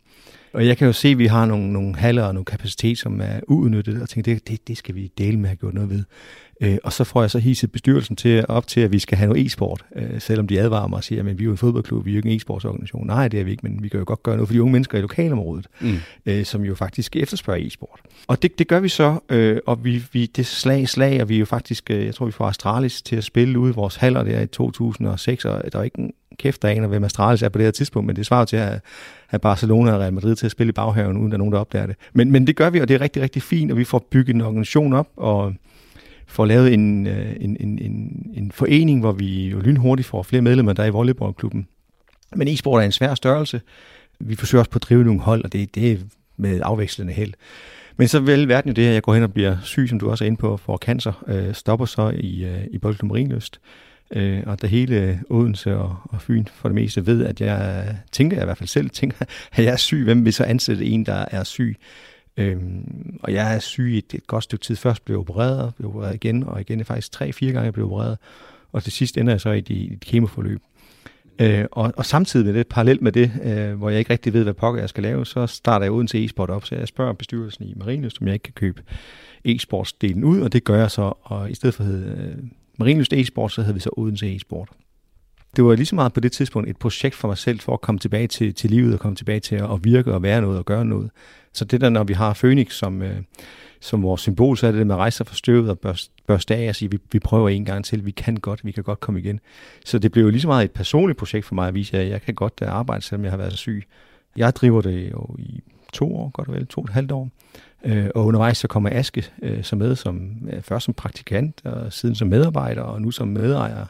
Og 0.53 0.67
jeg 0.67 0.77
kan 0.77 0.87
jo 0.87 0.93
se, 0.93 1.07
at 1.07 1.17
vi 1.17 1.25
har 1.25 1.45
nogle, 1.45 1.73
nogle 1.73 1.95
haller 1.95 2.23
og 2.23 2.33
nogle 2.33 2.45
kapacitet, 2.45 2.97
som 2.97 3.21
er 3.21 3.39
uudnyttet, 3.47 4.01
og 4.01 4.09
tænker, 4.09 4.33
det, 4.33 4.47
det, 4.47 4.67
det 4.67 4.77
skal 4.77 4.95
vi 4.95 5.11
dele 5.17 5.39
med 5.39 5.49
at 5.49 5.59
gjort 5.59 5.73
noget 5.73 5.89
ved. 5.89 6.03
Øh, 6.61 6.77
og 6.83 6.93
så 6.93 7.03
får 7.03 7.21
jeg 7.21 7.31
så 7.31 7.39
hisset 7.39 7.71
bestyrelsen 7.71 8.15
til, 8.15 8.45
op 8.47 8.67
til, 8.67 8.81
at 8.81 8.91
vi 8.91 8.99
skal 8.99 9.17
have 9.17 9.27
noget 9.27 9.45
e-sport, 9.45 9.85
øh, 9.95 10.21
selvom 10.21 10.47
de 10.47 10.59
advarer 10.59 10.87
mig 10.87 10.97
og 10.97 11.03
siger, 11.03 11.19
at 11.19 11.39
vi 11.39 11.43
er 11.43 11.45
jo 11.45 11.51
en 11.51 11.57
fodboldklub, 11.57 12.05
vi 12.05 12.11
er 12.11 12.13
jo 12.13 12.17
ikke 12.17 12.29
en 12.29 12.37
e-sportsorganisation. 12.37 13.07
Nej, 13.07 13.27
det 13.27 13.39
er 13.39 13.43
vi 13.43 13.51
ikke, 13.51 13.67
men 13.67 13.83
vi 13.83 13.89
kan 13.89 13.99
jo 13.99 14.03
godt 14.07 14.23
gøre 14.23 14.35
noget 14.35 14.47
for 14.47 14.53
de 14.53 14.61
unge 14.61 14.71
mennesker 14.71 14.97
i 14.97 15.01
lokalområdet, 15.01 15.67
mm. 15.81 15.95
øh, 16.25 16.45
som 16.45 16.63
jo 16.63 16.75
faktisk 16.75 17.15
efterspørger 17.15 17.67
e-sport. 17.67 17.99
Og 18.27 18.41
det, 18.41 18.59
det 18.59 18.67
gør 18.67 18.79
vi 18.79 18.89
så, 18.89 19.19
øh, 19.29 19.57
og 19.65 19.83
vi, 19.83 20.03
vi 20.13 20.25
det 20.25 20.45
slag 20.45 20.89
slag, 20.89 21.21
og 21.21 21.29
vi 21.29 21.35
er 21.35 21.39
jo 21.39 21.45
faktisk, 21.45 21.91
øh, 21.91 22.05
jeg 22.05 22.15
tror, 22.15 22.25
vi 22.25 22.31
får 22.31 22.47
Astralis 22.47 23.01
til 23.01 23.15
at 23.15 23.23
spille 23.23 23.59
ude 23.59 23.71
i 23.71 23.73
vores 23.73 23.95
haller 23.95 24.23
der 24.23 24.41
i 24.41 24.47
2006, 24.47 25.45
og 25.45 25.73
der 25.73 25.79
er 25.79 25.83
ikke 25.83 25.99
en 25.99 26.13
kæft, 26.39 26.61
der 26.61 26.67
aner, 26.67 26.87
hvem 26.87 27.03
Astralis 27.03 27.41
er 27.41 27.49
på 27.49 27.57
det 27.57 27.65
her 27.65 27.71
tidspunkt, 27.71 28.07
men 28.07 28.15
det 28.15 28.25
svarer 28.25 28.45
til 28.45 28.57
at 28.57 28.81
have 29.27 29.39
Barcelona 29.39 29.91
og 29.93 29.99
Real 29.99 30.13
Madrid 30.13 30.35
til 30.35 30.45
at 30.45 30.51
spille 30.51 30.69
i 30.69 30.73
baghaven, 30.73 31.17
uden 31.17 31.31
der 31.31 31.35
er 31.35 31.37
nogen, 31.37 31.53
der 31.53 31.59
opdager 31.59 31.85
det. 31.85 31.95
Men, 32.13 32.31
men 32.31 32.47
det 32.47 32.55
gør 32.55 32.69
vi, 32.69 32.79
og 32.79 32.87
det 32.87 32.95
er 32.95 33.01
rigtig, 33.01 33.21
rigtig 33.21 33.41
fint, 33.41 33.71
og 33.71 33.77
vi 33.77 33.83
får 33.83 34.07
bygget 34.11 34.35
en 34.35 34.41
organisation 34.41 34.93
op, 34.93 35.07
og 35.15 35.53
får 36.27 36.45
lavet 36.45 36.73
en, 36.73 37.07
øh, 37.07 37.35
en, 37.39 37.57
en, 37.59 37.79
en, 37.79 38.25
en 38.33 38.51
forening, 38.51 38.99
hvor 38.99 39.11
vi 39.11 39.47
jo 39.47 39.59
lynhurtigt 39.59 40.07
får 40.07 40.23
flere 40.23 40.41
medlemmer, 40.41 40.73
der 40.73 40.83
er 40.83 40.87
i 40.87 40.91
volleyballklubben. 40.91 41.67
Men 42.35 42.47
e-sport 42.47 42.81
er 42.81 42.85
en 42.85 42.91
svær 42.91 43.15
størrelse. 43.15 43.61
Vi 44.19 44.35
forsøger 44.35 44.59
også 44.61 44.71
på 44.71 44.77
at 44.77 44.83
drive 44.83 45.03
nogle 45.03 45.21
hold, 45.21 45.43
og 45.43 45.53
det, 45.53 45.75
det 45.75 45.91
er 45.91 45.97
med 46.37 46.61
afvekslende 46.63 47.13
held. 47.13 47.33
Men 47.97 48.07
så 48.07 48.19
vel 48.19 48.47
verden 48.47 48.69
jo 48.69 48.73
det 48.73 48.83
her, 48.83 48.91
jeg 48.91 49.01
går 49.01 49.13
hen 49.13 49.23
og 49.23 49.33
bliver 49.33 49.57
syg, 49.63 49.89
som 49.89 49.99
du 49.99 50.09
også 50.09 50.23
er 50.23 50.25
inde 50.25 50.37
på, 50.37 50.57
for 50.57 50.77
cancer, 50.77 51.23
øh, 51.27 51.53
stopper 51.53 51.85
så 51.85 52.13
i, 52.19 52.43
øh, 52.45 52.63
i 52.71 52.77
Boldklub 52.77 53.09
Marienløst. 53.09 53.59
Øh, 54.11 54.43
og 54.45 54.61
da 54.61 54.67
hele 54.67 54.95
øh, 54.95 55.17
Odense 55.29 55.77
og, 55.77 55.95
og 56.03 56.21
Fyn 56.21 56.45
for 56.53 56.69
det 56.69 56.75
meste 56.75 57.05
ved, 57.05 57.25
at 57.25 57.41
jeg 57.41 57.85
øh, 57.87 57.95
tænker, 58.11 58.37
jeg 58.37 58.43
i 58.43 58.45
hvert 58.45 58.57
fald 58.57 58.67
selv 58.67 58.89
tænker, 58.89 59.17
at 59.53 59.63
jeg 59.63 59.73
er 59.73 59.77
syg, 59.77 60.03
hvem 60.03 60.25
vil 60.25 60.33
så 60.33 60.43
ansætte 60.43 60.85
en, 60.85 61.05
der 61.05 61.25
er 61.31 61.43
syg? 61.43 61.77
Øhm, 62.37 63.19
og 63.23 63.33
jeg 63.33 63.55
er 63.55 63.59
syg 63.59 63.91
i 63.93 63.97
et, 63.97 64.13
et 64.13 64.27
godt 64.27 64.43
stykke 64.43 64.63
tid. 64.63 64.75
Først 64.75 65.05
blev 65.05 65.13
jeg 65.13 65.19
opereret, 65.19 65.75
blev 65.75 65.89
opereret 65.89 66.15
igen, 66.15 66.43
og 66.43 66.61
igen 66.61 66.79
er 66.79 66.83
faktisk 66.83 67.11
tre-fire 67.11 67.51
gange, 67.51 67.65
jeg 67.65 67.73
blev 67.73 67.85
opereret. 67.85 68.17
Og 68.71 68.83
til 68.83 68.91
sidst 68.91 69.17
ender 69.17 69.33
jeg 69.33 69.41
så 69.41 69.49
i 69.49 69.57
et, 69.57 69.69
et 69.69 69.99
kemoforløb. 69.99 70.61
Øh, 71.39 71.65
og, 71.71 71.93
og 71.97 72.05
samtidig 72.05 72.45
med 72.45 72.53
det, 72.53 72.67
parallelt 72.67 73.01
med 73.01 73.11
det, 73.11 73.31
øh, 73.43 73.73
hvor 73.77 73.89
jeg 73.89 73.99
ikke 73.99 74.11
rigtig 74.13 74.33
ved, 74.33 74.43
hvad 74.43 74.53
pokker 74.53 74.81
jeg 74.81 74.89
skal 74.89 75.03
lave, 75.03 75.25
så 75.25 75.47
starter 75.47 75.85
jeg 75.85 75.91
uden 75.91 76.07
til 76.07 76.25
e-sport 76.25 76.49
op, 76.49 76.65
så 76.65 76.75
jeg 76.75 76.87
spørger 76.87 77.13
bestyrelsen 77.13 77.65
i 77.65 77.73
Marienlyst, 77.75 78.21
om 78.21 78.27
jeg 78.27 78.33
ikke 78.33 78.43
kan 78.43 78.53
købe 78.53 78.83
e-sportsdelen 79.45 80.23
ud, 80.23 80.41
og 80.41 80.53
det 80.53 80.63
gør 80.63 80.79
jeg 80.79 80.91
så, 80.91 81.13
og 81.21 81.51
i 81.51 81.55
stedet 81.55 81.75
for 81.75 81.83
at 81.83 81.89
hedde 81.89 82.35
øh, 82.37 82.43
Marienlyst 82.77 83.13
e-sport, 83.13 83.51
så 83.51 83.61
hed 83.61 83.73
vi 83.73 83.79
så 83.79 83.89
Odense 83.97 84.35
e-sport. 84.35 84.69
Det 85.55 85.65
var 85.65 85.75
lige 85.75 85.85
så 85.85 85.95
meget 85.95 86.13
på 86.13 86.19
det 86.19 86.31
tidspunkt 86.31 86.69
et 86.69 86.77
projekt 86.77 87.15
for 87.15 87.27
mig 87.27 87.37
selv, 87.37 87.59
for 87.59 87.73
at 87.73 87.81
komme 87.81 87.99
tilbage 87.99 88.27
til, 88.27 88.53
til 88.53 88.69
livet, 88.69 88.93
og 88.93 88.99
komme 88.99 89.15
tilbage 89.15 89.39
til 89.39 89.55
at 89.55 89.83
virke 89.83 90.13
og 90.13 90.23
være 90.23 90.41
noget 90.41 90.57
og 90.57 90.65
gøre 90.65 90.85
noget. 90.85 91.09
Så 91.53 91.65
det 91.65 91.81
der, 91.81 91.89
når 91.89 92.03
vi 92.03 92.13
har 92.13 92.33
Phoenix 92.33 92.73
som, 92.73 93.01
øh, 93.01 93.21
som 93.79 94.03
vores 94.03 94.21
symbol, 94.21 94.57
så 94.57 94.67
er 94.67 94.71
det 94.71 94.79
det 94.79 94.87
med 94.87 94.95
at 94.95 94.99
rejse 94.99 95.17
sig 95.17 95.27
fra 95.27 95.35
støvet 95.35 95.69
og 95.69 95.79
børste, 95.79 96.13
børste 96.27 96.55
af 96.55 96.69
og 96.69 96.75
sige, 96.75 96.91
vi, 96.91 96.97
vi 97.11 97.19
prøver 97.19 97.49
en 97.49 97.65
gang 97.65 97.85
til, 97.85 98.05
vi 98.05 98.11
kan 98.11 98.35
godt, 98.35 98.65
vi 98.65 98.71
kan 98.71 98.83
godt 98.83 98.99
komme 98.99 99.19
igen. 99.19 99.39
Så 99.85 99.99
det 99.99 100.11
blev 100.11 100.23
jo 100.23 100.29
lige 100.29 100.41
så 100.41 100.47
meget 100.47 100.65
et 100.65 100.71
personligt 100.71 101.19
projekt 101.19 101.45
for 101.45 101.55
mig 101.55 101.67
at 101.67 101.73
vise, 101.73 101.97
at 101.97 102.09
jeg 102.09 102.21
kan 102.21 102.35
godt 102.35 102.53
øh, 102.61 102.67
arbejde, 102.69 103.01
selvom 103.01 103.23
jeg 103.23 103.31
har 103.31 103.37
været 103.37 103.51
så 103.51 103.57
syg. 103.57 103.83
Jeg 104.37 104.55
driver 104.55 104.81
det 104.81 105.11
jo 105.11 105.35
i 105.39 105.61
to 105.93 106.15
år, 106.15 106.29
godt 106.29 106.47
og 106.47 106.53
vel, 106.53 106.67
to 106.67 106.81
og 106.81 106.85
et 106.85 106.93
halvt 106.93 107.11
år. 107.11 107.29
Øh, 107.83 108.09
og 108.15 108.25
undervejs 108.25 108.57
så 108.57 108.67
kommer 108.67 108.89
Aske 108.93 109.25
øh, 109.41 109.63
så 109.63 109.75
med, 109.75 109.95
som, 109.95 110.31
øh, 110.51 110.61
først 110.61 110.85
som 110.85 110.93
praktikant, 110.93 111.61
og 111.65 111.93
siden 111.93 112.15
som 112.15 112.27
medarbejder, 112.27 112.81
og 112.81 113.01
nu 113.01 113.11
som 113.11 113.27
medejer 113.27 113.85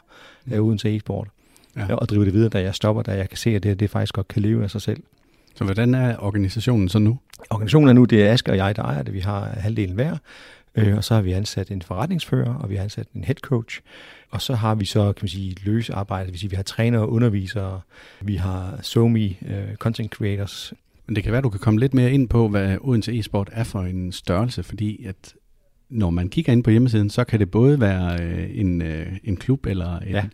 af 0.50 0.60
Odense 0.60 0.96
e-sport. 0.96 1.28
Ja. 1.76 1.94
Og 1.94 2.08
driver 2.08 2.24
det 2.24 2.34
videre, 2.34 2.48
da 2.48 2.62
jeg 2.62 2.74
stopper, 2.74 3.02
da 3.02 3.16
jeg 3.16 3.28
kan 3.28 3.38
se, 3.38 3.50
at 3.50 3.62
det, 3.62 3.80
det 3.80 3.90
faktisk 3.90 4.14
godt 4.14 4.28
kan 4.28 4.42
leve 4.42 4.62
af 4.62 4.70
sig 4.70 4.82
selv. 4.82 5.02
Så 5.54 5.64
hvordan 5.64 5.94
er 5.94 6.16
organisationen 6.18 6.88
så 6.88 6.98
nu? 6.98 7.18
Organisationen 7.50 7.88
er 7.88 7.92
nu, 7.92 8.04
det 8.04 8.26
er 8.26 8.32
Aske 8.32 8.50
og 8.50 8.56
jeg, 8.56 8.76
der 8.76 8.82
ejer 8.82 9.02
det. 9.02 9.14
Vi 9.14 9.20
har 9.20 9.44
halvdelen 9.44 9.94
hver. 9.94 10.16
Øh, 10.74 10.96
og 10.96 11.04
så 11.04 11.14
har 11.14 11.22
vi 11.22 11.32
ansat 11.32 11.68
en 11.68 11.82
forretningsfører, 11.82 12.54
og 12.54 12.70
vi 12.70 12.76
har 12.76 12.82
ansat 12.82 13.06
en 13.14 13.24
head 13.24 13.36
coach. 13.36 13.80
Og 14.30 14.42
så 14.42 14.54
har 14.54 14.74
vi 14.74 14.84
så, 14.84 15.12
kan 15.12 15.24
man 15.24 15.28
sige, 15.28 15.56
løs 15.64 15.90
arbejde. 15.90 16.24
Det 16.24 16.32
vil 16.32 16.40
sige, 16.40 16.50
vi 16.50 16.56
har 16.56 16.62
trænere 16.62 17.02
og 17.02 17.12
undervisere. 17.12 17.80
Vi 18.20 18.36
har 18.36 18.78
SoMe, 18.82 19.36
uh, 19.40 19.74
content 19.74 20.12
creators. 20.12 20.72
Men 21.08 21.16
det 21.16 21.24
kan 21.24 21.32
være, 21.32 21.42
du 21.42 21.50
kan 21.50 21.60
komme 21.60 21.80
lidt 21.80 21.94
mere 21.94 22.12
ind 22.12 22.28
på, 22.28 22.48
hvad 22.48 22.76
Odense 22.80 23.18
e-sport 23.18 23.50
er 23.52 23.64
for 23.64 23.80
en 23.80 24.12
størrelse, 24.12 24.62
fordi 24.62 25.04
at 25.04 25.34
når 25.90 26.10
man 26.10 26.28
kigger 26.28 26.52
ind 26.52 26.64
på 26.64 26.70
hjemmesiden, 26.70 27.10
så 27.10 27.24
kan 27.24 27.40
det 27.40 27.50
både 27.50 27.80
være 27.80 28.22
øh, 28.22 28.50
en, 28.52 28.82
øh, 28.82 29.06
en 29.24 29.36
klub 29.36 29.66
eller 29.66 29.98
en, 29.98 30.08
ja. 30.08 30.24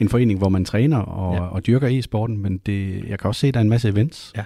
en 0.00 0.08
forening, 0.08 0.38
hvor 0.38 0.48
man 0.48 0.64
træner 0.64 0.98
og, 0.98 1.34
ja. 1.34 1.40
og 1.40 1.66
dyrker 1.66 1.88
e-sporten, 1.88 2.38
men 2.38 2.58
det, 2.58 3.04
jeg 3.08 3.18
kan 3.18 3.28
også 3.28 3.40
se, 3.40 3.46
at 3.46 3.54
der 3.54 3.60
er 3.60 3.64
en 3.64 3.68
masse 3.68 3.88
events. 3.88 4.32
Ja, 4.36 4.44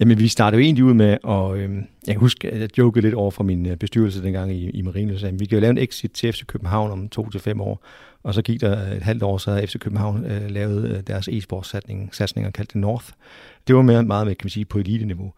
Jamen, 0.00 0.18
vi 0.18 0.28
startede 0.28 0.62
jo 0.62 0.64
egentlig 0.64 0.84
ud 0.84 0.94
med, 0.94 1.16
og 1.22 1.58
øh, 1.58 1.70
jeg 2.06 2.14
kan 2.14 2.20
huske, 2.20 2.50
at 2.50 2.60
jeg 2.60 2.78
jokede 2.78 3.02
lidt 3.02 3.14
over 3.14 3.30
for 3.30 3.44
min 3.44 3.66
øh, 3.66 3.76
bestyrelse 3.76 4.22
dengang 4.22 4.52
i, 4.52 4.70
i 4.70 4.82
Marine, 4.82 5.18
så 5.18 5.30
vi 5.32 5.46
kan 5.46 5.56
jo 5.56 5.60
lave 5.60 5.70
en 5.70 5.78
exit 5.78 6.10
til 6.10 6.32
FC 6.32 6.46
København 6.46 6.90
om 6.90 7.08
to 7.08 7.30
til 7.30 7.40
fem 7.40 7.60
år, 7.60 7.84
Og 8.22 8.34
så 8.34 8.42
gik 8.42 8.60
der 8.60 8.92
et 8.96 9.02
halvt 9.02 9.22
år, 9.22 9.38
så 9.38 9.50
havde 9.50 9.66
FC 9.66 9.78
København 9.78 10.24
øh, 10.24 10.50
lavet 10.50 10.90
øh, 10.90 11.00
deres 11.06 11.28
e-sportssatsning, 11.28 12.08
satsning 12.12 12.46
og 12.46 12.52
kaldte 12.52 12.72
det 12.72 12.80
North. 12.80 13.06
Det 13.66 13.76
var 13.76 13.82
mere, 13.82 14.02
meget 14.02 14.26
med, 14.26 14.34
kan 14.34 14.44
man 14.44 14.50
sige, 14.50 14.64
på 14.64 14.78
elite-niveau. 14.78 15.32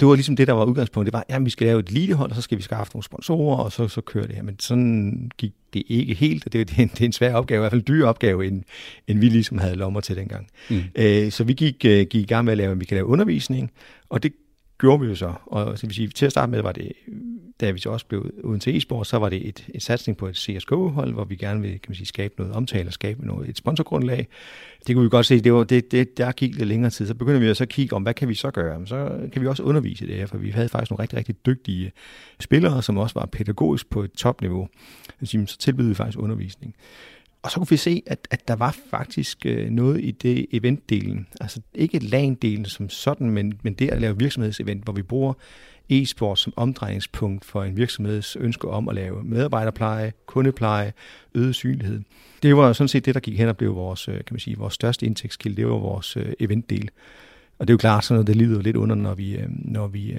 Det 0.00 0.08
var 0.08 0.14
ligesom 0.14 0.36
det, 0.36 0.46
der 0.46 0.52
var 0.52 0.64
udgangspunktet. 0.64 1.12
Det 1.12 1.18
var, 1.28 1.36
at 1.36 1.44
vi 1.44 1.50
skal 1.50 1.66
lave 1.66 1.80
et 1.80 1.88
elitehold, 1.88 2.30
og 2.30 2.36
så 2.36 2.42
skal 2.42 2.58
vi 2.58 2.62
skaffe 2.62 2.94
nogle 2.94 3.04
sponsorer, 3.04 3.56
og 3.56 3.72
så, 3.72 3.88
så 3.88 4.00
kører 4.00 4.26
det 4.26 4.36
her. 4.36 4.42
Men 4.42 4.58
sådan 4.58 5.30
gik 5.38 5.52
det 5.72 5.82
ikke 5.86 6.14
helt, 6.14 6.46
og 6.46 6.52
det, 6.52 6.68
det, 6.68 6.78
er, 6.78 6.82
en, 6.82 6.88
det 6.88 7.00
er 7.00 7.04
en 7.04 7.12
svær 7.12 7.34
opgave, 7.34 7.58
i 7.58 7.60
hvert 7.60 7.72
fald 7.72 7.80
en 7.80 7.94
dyr 7.94 8.06
opgave, 8.06 8.46
end, 8.46 8.62
end 9.08 9.18
vi 9.18 9.28
ligesom 9.28 9.58
havde 9.58 9.76
lommer 9.76 10.00
til 10.00 10.16
dengang. 10.16 10.46
Mm. 10.70 10.82
Øh, 10.94 11.30
så 11.32 11.44
vi 11.44 11.52
gik, 11.52 11.84
øh, 11.84 12.06
gik 12.06 12.14
i 12.14 12.26
gang 12.26 12.44
med 12.44 12.52
at 12.52 12.58
lave, 12.58 12.72
at 12.72 12.80
vi 12.80 12.84
kan 12.84 12.94
lave 12.94 13.06
undervisning, 13.06 13.70
og 14.08 14.22
det 14.22 14.32
gjorde 14.80 15.00
vi 15.00 15.06
jo 15.06 15.14
så. 15.14 15.32
Og 15.46 15.78
så 15.78 15.86
vil 15.86 15.94
sige, 15.94 16.08
til 16.08 16.26
at 16.26 16.32
starte 16.32 16.50
med 16.50 16.62
var 16.62 16.72
det, 16.72 16.92
da 17.60 17.70
vi 17.70 17.78
så 17.78 17.90
også 17.90 18.06
blev 18.06 18.30
uden 18.44 18.60
til 18.60 18.76
e-sport, 18.76 19.06
så 19.06 19.16
var 19.16 19.28
det 19.28 19.48
et, 19.48 19.66
et 19.74 19.82
satsning 19.82 20.18
på 20.18 20.26
et 20.26 20.36
CSGO-hold, 20.36 21.12
hvor 21.12 21.24
vi 21.24 21.36
gerne 21.36 21.60
ville 21.60 21.78
kan 21.78 21.90
man 21.90 21.94
sige, 21.94 22.06
skabe 22.06 22.34
noget 22.38 22.54
omtale 22.54 22.88
og 22.88 22.92
skabe 22.92 23.26
noget, 23.26 23.48
et 23.48 23.56
sponsorgrundlag. 23.56 24.28
Det 24.86 24.94
kunne 24.94 25.02
vi 25.02 25.08
godt 25.08 25.26
se, 25.26 25.40
det 25.40 25.52
var, 25.52 25.64
det, 25.64 25.92
det, 25.92 26.18
der 26.18 26.32
gik 26.32 26.54
lidt 26.54 26.68
længere 26.68 26.90
tid. 26.90 27.06
Så 27.06 27.14
begyndte 27.14 27.40
vi 27.40 27.48
at 27.48 27.56
så 27.56 27.66
kigge 27.66 27.96
om, 27.96 28.02
hvad 28.02 28.14
kan 28.14 28.28
vi 28.28 28.34
så 28.34 28.50
gøre? 28.50 28.86
Så 28.86 29.28
kan 29.32 29.42
vi 29.42 29.46
også 29.46 29.62
undervise 29.62 30.06
det 30.06 30.14
her, 30.14 30.26
for 30.26 30.38
vi 30.38 30.50
havde 30.50 30.68
faktisk 30.68 30.90
nogle 30.90 31.02
rigtig, 31.02 31.18
rigtig 31.18 31.46
dygtige 31.46 31.92
spillere, 32.40 32.82
som 32.82 32.98
også 32.98 33.18
var 33.18 33.26
pædagogisk 33.26 33.90
på 33.90 34.02
et 34.02 34.12
topniveau. 34.12 34.68
Så 35.24 35.56
tilbød 35.58 35.88
vi 35.88 35.94
faktisk 35.94 36.18
undervisning. 36.18 36.74
Og 37.42 37.50
så 37.50 37.56
kunne 37.56 37.70
vi 37.70 37.76
se, 37.76 38.02
at, 38.06 38.28
at 38.30 38.48
der 38.48 38.56
var 38.56 38.76
faktisk 38.90 39.46
øh, 39.46 39.70
noget 39.70 40.04
i 40.04 40.10
det 40.10 40.46
eventdelen. 40.52 41.26
Altså 41.40 41.60
ikke 41.74 41.98
landelen 41.98 42.64
som 42.64 42.88
sådan, 42.88 43.30
men, 43.30 43.60
men 43.62 43.74
det 43.74 43.88
at 43.88 44.00
lave 44.00 44.18
virksomhedsevent, 44.18 44.84
hvor 44.84 44.92
vi 44.92 45.02
bruger 45.02 45.32
e-sport 45.90 46.38
som 46.38 46.52
omdrejningspunkt 46.56 47.44
for 47.44 47.64
en 47.64 47.76
virksomheds 47.76 48.36
ønske 48.36 48.68
om 48.68 48.88
at 48.88 48.94
lave 48.94 49.24
medarbejderpleje, 49.24 50.12
kundepleje, 50.26 50.92
øget 51.34 51.54
synlighed. 51.54 52.00
Det 52.42 52.56
var 52.56 52.72
sådan 52.72 52.88
set 52.88 53.04
det, 53.04 53.14
der 53.14 53.20
gik 53.20 53.38
hen 53.38 53.48
og 53.48 53.56
blev 53.56 53.74
vores, 53.74 54.08
øh, 54.08 54.14
kan 54.14 54.26
man 54.30 54.40
sige, 54.40 54.58
vores 54.58 54.74
største 54.74 55.06
indtægtskilde. 55.06 55.56
Det 55.56 55.66
var 55.66 55.78
vores 55.78 56.16
øh, 56.16 56.32
eventdel. 56.40 56.90
Og 57.58 57.68
det 57.68 57.72
er 57.72 57.74
jo 57.74 57.78
klart 57.78 58.04
sådan 58.04 58.14
noget, 58.14 58.26
det 58.26 58.36
lider 58.36 58.62
lidt 58.62 58.76
under, 58.76 58.96
når 58.96 59.14
vi, 59.14 59.38
når 59.48 59.86
vi 59.86 60.16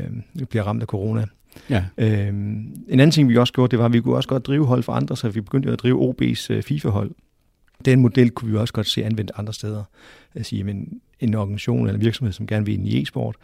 bliver 0.49 0.63
ramt 0.63 0.81
af 0.81 0.87
corona. 0.87 1.25
Ja. 1.69 1.85
Øhm, 1.97 2.33
en 2.87 2.99
anden 2.99 3.11
ting, 3.11 3.29
vi 3.29 3.37
også 3.37 3.53
gjorde, 3.53 3.71
det 3.71 3.79
var, 3.79 3.85
at 3.85 3.93
vi 3.93 4.01
kunne 4.01 4.15
også 4.15 4.29
godt 4.29 4.47
drive 4.47 4.65
hold 4.65 4.83
for 4.83 4.93
andre, 4.93 5.17
så 5.17 5.29
vi 5.29 5.41
begyndte 5.41 5.71
at 5.71 5.79
drive 5.79 6.09
OB's 6.09 6.47
øh, 6.49 6.63
FIFA-hold. 6.63 7.11
Den 7.85 7.99
model 7.99 8.29
kunne 8.29 8.51
vi 8.51 8.57
også 8.57 8.73
godt 8.73 8.87
se 8.87 9.05
anvendt 9.05 9.31
andre 9.35 9.53
steder. 9.53 9.83
At 10.33 10.45
sige, 10.45 10.63
men 10.63 11.01
en 11.19 11.35
organisation 11.35 11.79
eller 11.79 11.93
en 11.93 12.01
virksomhed, 12.01 12.33
som 12.33 12.47
gerne 12.47 12.65
vil 12.65 12.73
ind 12.73 12.87
i 12.87 13.01
e-sport, 13.01 13.35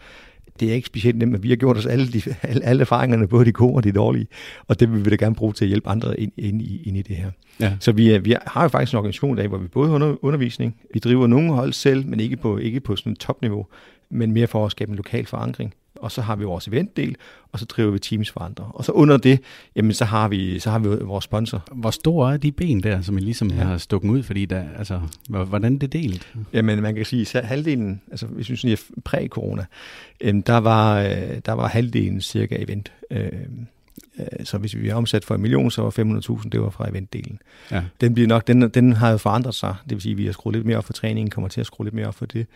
det 0.59 0.69
er 0.69 0.73
ikke 0.73 0.87
specielt 0.87 1.17
nemt, 1.17 1.31
men 1.31 1.43
vi 1.43 1.49
har 1.49 1.55
gjort 1.55 1.77
os 1.77 1.85
alle, 1.85 2.07
de, 2.07 2.21
alle, 2.41 2.65
alle 2.65 2.81
erfaringerne, 2.81 3.27
både 3.27 3.45
de 3.45 3.51
gode 3.51 3.75
og 3.75 3.83
de 3.83 3.91
dårlige, 3.91 4.27
og 4.67 4.79
det 4.79 4.91
vil 4.91 5.05
vi 5.05 5.09
da 5.09 5.15
gerne 5.15 5.35
bruge 5.35 5.53
til 5.53 5.65
at 5.65 5.69
hjælpe 5.69 5.89
andre 5.89 6.19
ind, 6.19 6.31
ind, 6.37 6.61
i, 6.61 6.83
ind 6.83 6.97
i 6.97 7.01
det 7.01 7.15
her. 7.15 7.31
Ja. 7.59 7.73
Så 7.79 7.91
vi, 7.91 8.17
vi 8.17 8.35
har 8.47 8.63
jo 8.63 8.67
faktisk 8.67 8.93
en 8.93 8.97
organisation 8.97 9.37
der, 9.37 9.47
hvor 9.47 9.57
vi 9.57 9.67
både 9.67 9.89
har 9.89 10.17
undervisning, 10.25 10.75
vi 10.93 10.99
driver 10.99 11.27
nogle 11.27 11.51
hold 11.53 11.73
selv, 11.73 12.07
men 12.07 12.19
ikke 12.19 12.37
på, 12.37 12.57
ikke 12.57 12.79
på 12.79 12.95
sådan 12.95 13.11
et 13.11 13.19
topniveau, 13.19 13.65
men 14.09 14.31
mere 14.31 14.47
for 14.47 14.65
at 14.65 14.71
skabe 14.71 14.89
en 14.89 14.95
lokal 14.95 15.25
forankring 15.25 15.73
og 16.01 16.11
så 16.11 16.21
har 16.21 16.35
vi 16.35 16.43
vores 16.43 16.67
eventdel, 16.67 17.15
og 17.51 17.59
så 17.59 17.65
driver 17.65 17.91
vi 17.91 17.99
teams 17.99 18.31
for 18.31 18.39
andre. 18.39 18.63
Og 18.63 18.85
så 18.85 18.91
under 18.91 19.17
det, 19.17 19.39
jamen 19.75 19.93
så 19.93 20.05
har 20.05 20.27
vi, 20.27 20.59
så 20.59 20.69
har 20.69 20.79
vi 20.79 20.87
vores 20.87 21.23
sponsor. 21.23 21.63
Hvor 21.71 21.91
store 21.91 22.33
er 22.33 22.37
de 22.37 22.51
ben 22.51 22.83
der, 22.83 23.01
som 23.01 23.17
I 23.17 23.21
ligesom 23.21 23.49
ja. 23.49 23.55
har 23.55 23.77
stukket 23.77 24.09
ud? 24.09 24.23
Fordi 24.23 24.45
der, 24.45 24.63
altså, 24.77 25.01
hvordan 25.29 25.75
er 25.75 25.79
det 25.79 25.93
delt? 25.93 26.33
Jamen 26.53 26.81
man 26.81 26.95
kan 26.95 27.05
sige, 27.05 27.37
at 27.37 27.47
halvdelen, 27.47 28.01
altså 28.11 28.27
vi 28.29 28.43
synes, 28.43 28.91
præ-corona, 29.05 29.65
der 30.21 30.57
var, 30.57 30.99
øh, 30.99 31.37
der 31.45 31.51
var 31.51 31.67
halvdelen 31.67 32.21
cirka 32.21 32.55
event. 32.59 32.91
Øh, 33.11 33.29
øh, 34.19 34.25
så 34.43 34.57
hvis 34.57 34.77
vi 34.77 34.89
har 34.89 34.95
omsat 34.95 35.25
for 35.25 35.35
en 35.35 35.41
million, 35.41 35.71
så 35.71 35.81
var 35.81 35.89
500.000, 36.39 36.49
det 36.49 36.61
var 36.61 36.69
fra 36.69 36.89
eventdelen. 36.89 37.39
Ja. 37.71 37.83
Den, 38.01 38.13
bliver 38.13 38.27
nok, 38.27 38.47
den, 38.47 38.69
den 38.69 38.93
har 38.93 39.11
jo 39.11 39.17
forandret 39.17 39.55
sig. 39.55 39.75
Det 39.83 39.91
vil 39.91 40.01
sige, 40.01 40.11
at 40.11 40.17
vi 40.17 40.25
har 40.25 40.31
skruet 40.31 40.55
lidt 40.55 40.65
mere 40.65 40.77
op 40.77 40.85
for 40.85 40.93
træningen, 40.93 41.29
kommer 41.29 41.47
til 41.47 41.59
at 41.59 41.65
skrue 41.65 41.85
lidt 41.85 41.95
mere 41.95 42.07
op 42.07 42.15
for 42.15 42.25
det. 42.25 42.47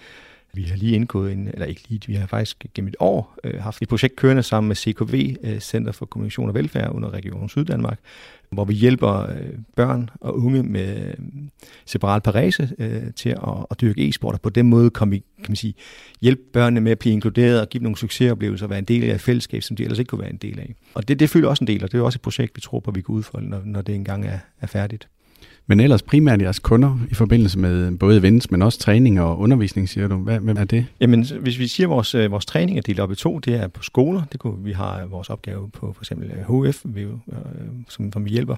Vi 0.54 0.64
har 0.64 0.76
lige 0.76 0.96
indgået 0.96 1.32
en, 1.32 1.48
eller 1.48 1.66
ikke 1.66 1.82
lige, 1.90 2.02
vi 2.08 2.14
har 2.14 2.28
faktisk 2.28 2.66
gennem 2.74 2.88
et 2.88 2.96
år 3.00 3.38
øh, 3.44 3.62
haft 3.62 3.82
et 3.82 3.90
projekt 3.90 4.16
kørende 4.16 4.44
sammen 4.44 4.68
med 4.68 4.76
CKV, 4.76 5.36
øh, 5.44 5.60
Center 5.60 5.92
for 5.92 6.06
Kommunikation 6.06 6.50
og 6.50 6.56
Velfærd 6.56 6.92
under 6.92 7.14
Region 7.14 7.50
Syddanmark, 7.50 8.00
hvor 8.52 8.66
vi 8.66 8.74
hjælper 8.74 9.30
øh, 9.30 9.50
børn 9.76 10.10
og 10.22 10.40
unge 10.40 10.64
med 10.64 11.08
øh, 11.08 11.14
separat 11.86 12.24
parese 12.24 12.70
øh, 12.80 13.14
til 13.16 13.30
at, 13.30 13.66
at 13.72 13.82
dyrke 13.82 14.10
e-sport, 14.10 14.34
og 14.34 14.42
på 14.42 14.50
den 14.50 14.70
måde 14.70 14.90
kan 14.90 15.12
vi, 15.12 15.18
kan 15.18 15.46
man 15.48 15.56
sige, 15.56 15.74
hjælpe 16.22 16.42
børnene 16.54 16.82
med 16.82 16.92
at 16.92 17.00
blive 17.00 17.14
inkluderet 17.14 17.62
og 17.62 17.70
give 17.70 17.80
dem 17.80 17.84
nogle 17.84 17.98
succesoplevelser 17.98 18.66
og 18.66 18.70
være 18.70 18.80
en 18.80 18.86
del 18.86 19.04
af 19.04 19.16
et 19.16 19.22
fællesskab, 19.22 19.64
som 19.64 19.76
de 19.76 19.84
ellers 19.84 20.00
ikke 20.00 20.10
kunne 20.10 20.22
være 20.22 20.30
en 20.30 20.38
del 20.38 20.60
af. 20.60 20.76
Og 20.94 21.08
det, 21.08 21.20
det 21.20 21.30
fylder 21.30 21.50
også 21.50 21.64
en 21.64 21.68
del, 21.68 21.84
og 21.84 21.92
det 21.92 21.98
er 21.98 22.02
også 22.02 22.18
et 22.18 22.22
projekt, 22.22 22.56
vi 22.56 22.62
tror 22.62 22.80
på, 22.80 22.92
at 22.92 22.96
vi 22.96 23.02
kan 23.02 23.16
udfolde, 23.16 23.50
når, 23.50 23.62
når 23.66 23.82
det 23.82 23.96
engang 23.96 24.26
er, 24.26 24.40
er 24.62 24.68
færdigt. 24.68 25.08
Men 25.68 25.80
ellers 25.80 26.02
primært 26.02 26.42
jeres 26.42 26.60
kunder 26.60 27.00
i 27.12 27.14
forbindelse 27.14 27.60
med 27.60 27.98
både 27.98 28.18
events, 28.18 28.52
men 28.52 28.62
også 28.62 28.80
træning 28.80 29.22
og 29.22 29.40
undervisning, 29.40 29.90
siger 29.90 30.08
du. 30.08 30.16
Hvad, 30.16 30.40
hvad 30.40 30.56
er 30.56 30.64
det? 30.64 30.86
Jamen, 31.00 31.26
hvis 31.42 31.60
vi 31.60 31.68
siger, 31.68 31.88
at 31.88 31.90
vores, 31.90 32.16
øh, 32.16 32.32
vores 32.32 32.46
træning 32.46 32.78
er 32.78 32.82
delt 32.82 33.00
op 33.00 33.12
i 33.12 33.16
to, 33.16 33.40
det 33.40 33.56
er 33.56 33.68
på 33.68 33.84
skoler. 33.84 34.22
Det 34.32 34.40
kunne, 34.40 34.64
vi 34.64 34.72
har 34.72 35.06
vores 35.06 35.30
opgave 35.30 35.70
på 35.70 35.94
for 35.94 36.02
eksempel 36.02 36.30
HF, 36.30 36.86
øh, 36.86 36.96
vi, 36.96 37.02
øh, 37.02 37.12
som, 37.90 38.12
som 38.12 38.26
vi 38.26 38.30
hjælper. 38.30 38.56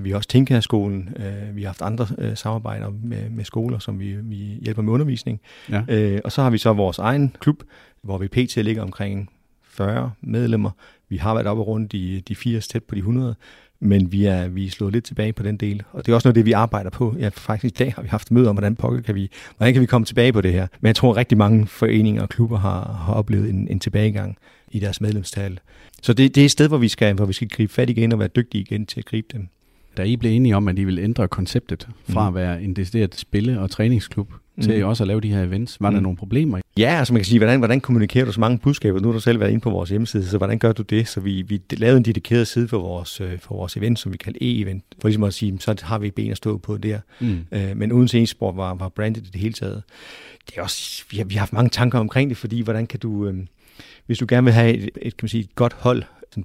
vi 0.00 0.10
har 0.10 0.16
også 0.16 0.28
Tinka-skolen. 0.28 1.08
vi 1.54 1.62
har 1.62 1.68
haft 1.68 1.82
andre 1.82 2.06
samarbejder 2.34 2.90
med, 3.02 3.30
med 3.30 3.44
skoler, 3.44 3.78
som 3.78 4.00
vi, 4.00 4.16
vi 4.22 4.36
hjælper 4.36 4.82
med 4.82 4.92
undervisning. 4.92 5.40
Ja. 5.70 6.18
og 6.24 6.32
så 6.32 6.42
har 6.42 6.50
vi 6.50 6.58
så 6.58 6.72
vores 6.72 6.98
egen 6.98 7.36
klub, 7.40 7.62
hvor 8.02 8.18
vi 8.18 8.28
pt. 8.28 8.56
ligger 8.56 8.82
omkring 8.82 9.30
40 9.64 10.12
medlemmer. 10.20 10.70
Vi 11.08 11.16
har 11.16 11.34
været 11.34 11.46
oppe 11.46 11.62
rundt 11.62 11.92
de, 11.92 12.22
de 12.28 12.34
80, 12.34 12.68
tæt 12.68 12.84
på 12.84 12.94
de 12.94 12.98
100 12.98 13.34
men 13.80 14.12
vi 14.12 14.24
er, 14.24 14.48
vi 14.48 14.66
er 14.66 14.70
slået 14.70 14.92
lidt 14.92 15.04
tilbage 15.04 15.32
på 15.32 15.42
den 15.42 15.56
del. 15.56 15.82
Og 15.92 16.06
det 16.06 16.12
er 16.12 16.16
også 16.16 16.28
noget 16.28 16.34
det, 16.34 16.46
vi 16.46 16.52
arbejder 16.52 16.90
på. 16.90 17.16
Ja, 17.18 17.28
faktisk 17.28 17.74
i 17.80 17.84
dag 17.84 17.92
har 17.94 18.02
vi 18.02 18.08
haft 18.08 18.30
møde 18.30 18.48
om, 18.48 18.54
hvordan, 18.54 18.76
pokker 18.76 19.00
kan 19.00 19.14
vi, 19.14 19.30
hvordan 19.56 19.74
kan 19.74 19.80
vi 19.80 19.86
komme 19.86 20.04
tilbage 20.04 20.32
på 20.32 20.40
det 20.40 20.52
her. 20.52 20.66
Men 20.80 20.86
jeg 20.86 20.96
tror, 20.96 21.10
at 21.10 21.16
rigtig 21.16 21.38
mange 21.38 21.66
foreninger 21.66 22.22
og 22.22 22.28
klubber 22.28 22.58
har, 22.58 22.92
har 23.06 23.14
oplevet 23.14 23.50
en, 23.50 23.68
en 23.68 23.80
tilbagegang 23.80 24.36
i 24.70 24.78
deres 24.78 25.00
medlemstal. 25.00 25.60
Så 26.02 26.12
det, 26.12 26.34
det 26.34 26.40
er 26.40 26.44
et 26.44 26.50
sted, 26.50 26.68
hvor 26.68 26.78
vi, 26.78 26.88
skal, 26.88 27.14
hvor 27.14 27.26
vi 27.26 27.32
skal 27.32 27.48
gribe 27.48 27.72
fat 27.72 27.90
igen 27.90 28.12
og 28.12 28.18
være 28.18 28.28
dygtige 28.28 28.62
igen 28.62 28.86
til 28.86 29.00
at 29.00 29.04
gribe 29.04 29.28
dem. 29.32 29.48
Da 29.96 30.02
I 30.02 30.16
blev 30.16 30.32
enige 30.32 30.56
om, 30.56 30.68
at 30.68 30.78
I 30.78 30.84
ville 30.84 31.02
ændre 31.02 31.28
konceptet 31.28 31.88
fra 32.08 32.30
mm. 32.30 32.36
at 32.36 32.42
være 32.42 32.62
en 32.62 32.74
decideret 32.74 33.14
spille- 33.14 33.60
og 33.60 33.70
træningsklub 33.70 34.32
til 34.62 34.78
mm. 34.78 34.88
også 34.88 35.04
at 35.04 35.08
lave 35.08 35.20
de 35.20 35.28
her 35.28 35.42
events, 35.42 35.80
var 35.80 35.90
mm. 35.90 35.94
der 35.94 36.02
nogle 36.02 36.16
problemer? 36.16 36.60
Ja, 36.78 36.96
altså 36.98 37.12
man 37.12 37.20
kan 37.20 37.26
sige, 37.26 37.38
hvordan, 37.38 37.58
hvordan 37.58 37.80
kommunikerer 37.80 38.24
du 38.24 38.32
så 38.32 38.40
mange 38.40 38.58
budskaber? 38.58 39.00
Nu 39.00 39.08
har 39.08 39.12
du 39.12 39.20
selv 39.20 39.40
været 39.40 39.50
inde 39.50 39.60
på 39.60 39.70
vores 39.70 39.90
hjemmeside, 39.90 40.26
så 40.26 40.38
hvordan 40.38 40.58
gør 40.58 40.72
du 40.72 40.82
det? 40.82 41.08
Så 41.08 41.20
vi, 41.20 41.42
vi 41.42 41.60
lavede 41.70 41.96
en 41.96 42.04
dedikeret 42.04 42.48
side 42.48 42.68
for 42.68 42.78
vores, 42.78 43.20
øh, 43.20 43.38
for 43.38 43.54
vores 43.54 43.76
event, 43.76 43.98
som 43.98 44.12
vi 44.12 44.16
kalder 44.16 44.38
e-event, 44.42 44.82
for 45.00 45.08
ligesom 45.08 45.24
at 45.24 45.34
sige, 45.34 45.56
så 45.60 45.76
har 45.82 45.98
vi 45.98 46.10
ben 46.10 46.30
at 46.30 46.36
stå 46.36 46.58
på 46.58 46.76
der. 46.76 46.98
Mm. 47.20 47.38
Øh, 47.52 47.76
men 47.76 47.92
uden 47.92 48.08
til 48.08 48.22
e-sport 48.22 48.56
var, 48.56 48.74
var 48.74 48.88
brandet 48.88 49.26
i 49.26 49.30
det 49.30 49.40
hele 49.40 49.54
taget. 49.54 49.82
Det 50.46 50.58
er 50.58 50.62
også, 50.62 51.04
vi 51.10 51.16
har, 51.16 51.24
vi 51.24 51.34
har 51.34 51.40
haft 51.40 51.52
mange 51.52 51.70
tanker 51.70 51.98
omkring 51.98 52.30
det, 52.30 52.36
fordi 52.36 52.60
hvordan 52.60 52.86
kan 52.86 53.00
du... 53.00 53.26
Øh, 53.26 53.34
hvis 54.06 54.18
du 54.18 54.26
gerne 54.28 54.44
vil 54.44 54.52
have 54.52 54.74
et, 54.74 54.90
et, 55.02 55.16
kan 55.16 55.24
man 55.24 55.28
sige, 55.28 55.44
et 55.44 55.54
godt 55.54 55.72
hold, 55.72 56.02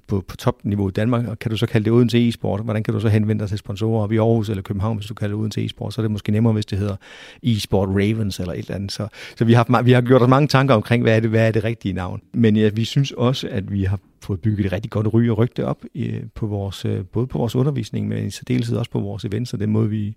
på, 0.07 0.23
på 0.27 0.37
topniveau 0.37 0.87
i 0.87 0.91
Danmark, 0.91 1.27
og 1.27 1.39
kan 1.39 1.51
du 1.51 1.57
så 1.57 1.65
kalde 1.65 1.85
det 1.85 1.93
Odense 1.93 2.27
e-sport? 2.27 2.63
Hvordan 2.63 2.83
kan 2.83 2.93
du 2.93 2.99
så 2.99 3.09
henvende 3.09 3.39
dig 3.39 3.49
til 3.49 3.57
sponsorer 3.57 4.03
op 4.03 4.11
i 4.11 4.17
Aarhus 4.17 4.49
eller 4.49 4.61
København, 4.61 4.97
hvis 4.97 5.07
du 5.07 5.13
kalder 5.13 5.35
det 5.35 5.41
Odense 5.41 5.65
e-sport? 5.65 5.93
Så 5.93 6.01
er 6.01 6.03
det 6.03 6.11
måske 6.11 6.31
nemmere, 6.31 6.53
hvis 6.53 6.65
det 6.65 6.77
hedder 6.77 6.95
e-sport 7.43 7.89
Ravens 7.89 8.39
eller 8.39 8.53
et 8.53 8.59
eller 8.59 8.75
andet. 8.75 8.91
Så, 8.91 9.07
så 9.37 9.45
vi, 9.45 9.53
har, 9.53 9.81
vi 9.81 9.91
har 9.91 10.01
gjort 10.01 10.21
os 10.21 10.29
mange 10.29 10.47
tanker 10.47 10.75
omkring, 10.75 11.03
hvad 11.03 11.15
er 11.15 11.19
det, 11.19 11.29
hvad 11.29 11.47
er 11.47 11.51
det 11.51 11.63
rigtige 11.63 11.93
navn. 11.93 12.21
Men 12.33 12.55
ja, 12.55 12.69
vi 12.69 12.85
synes 12.85 13.11
også, 13.11 13.47
at 13.51 13.71
vi 13.71 13.83
har 13.83 13.99
fået 14.21 14.41
bygget 14.41 14.65
et 14.65 14.71
rigtig 14.71 14.91
godt 14.91 15.13
ry 15.13 15.29
og 15.29 15.37
rygte 15.37 15.65
op 15.65 15.83
øh, 15.95 16.23
på 16.35 16.47
vores, 16.47 16.85
øh, 16.85 17.05
både 17.05 17.27
på 17.27 17.37
vores 17.37 17.55
undervisning, 17.55 18.07
men 18.07 18.25
i 18.25 18.29
særdeleshed 18.29 18.77
også 18.77 18.91
på 18.91 18.99
vores 18.99 19.25
events 19.25 19.53
og 19.53 19.59
den 19.59 19.69
måde, 19.69 19.89
vi, 19.89 20.15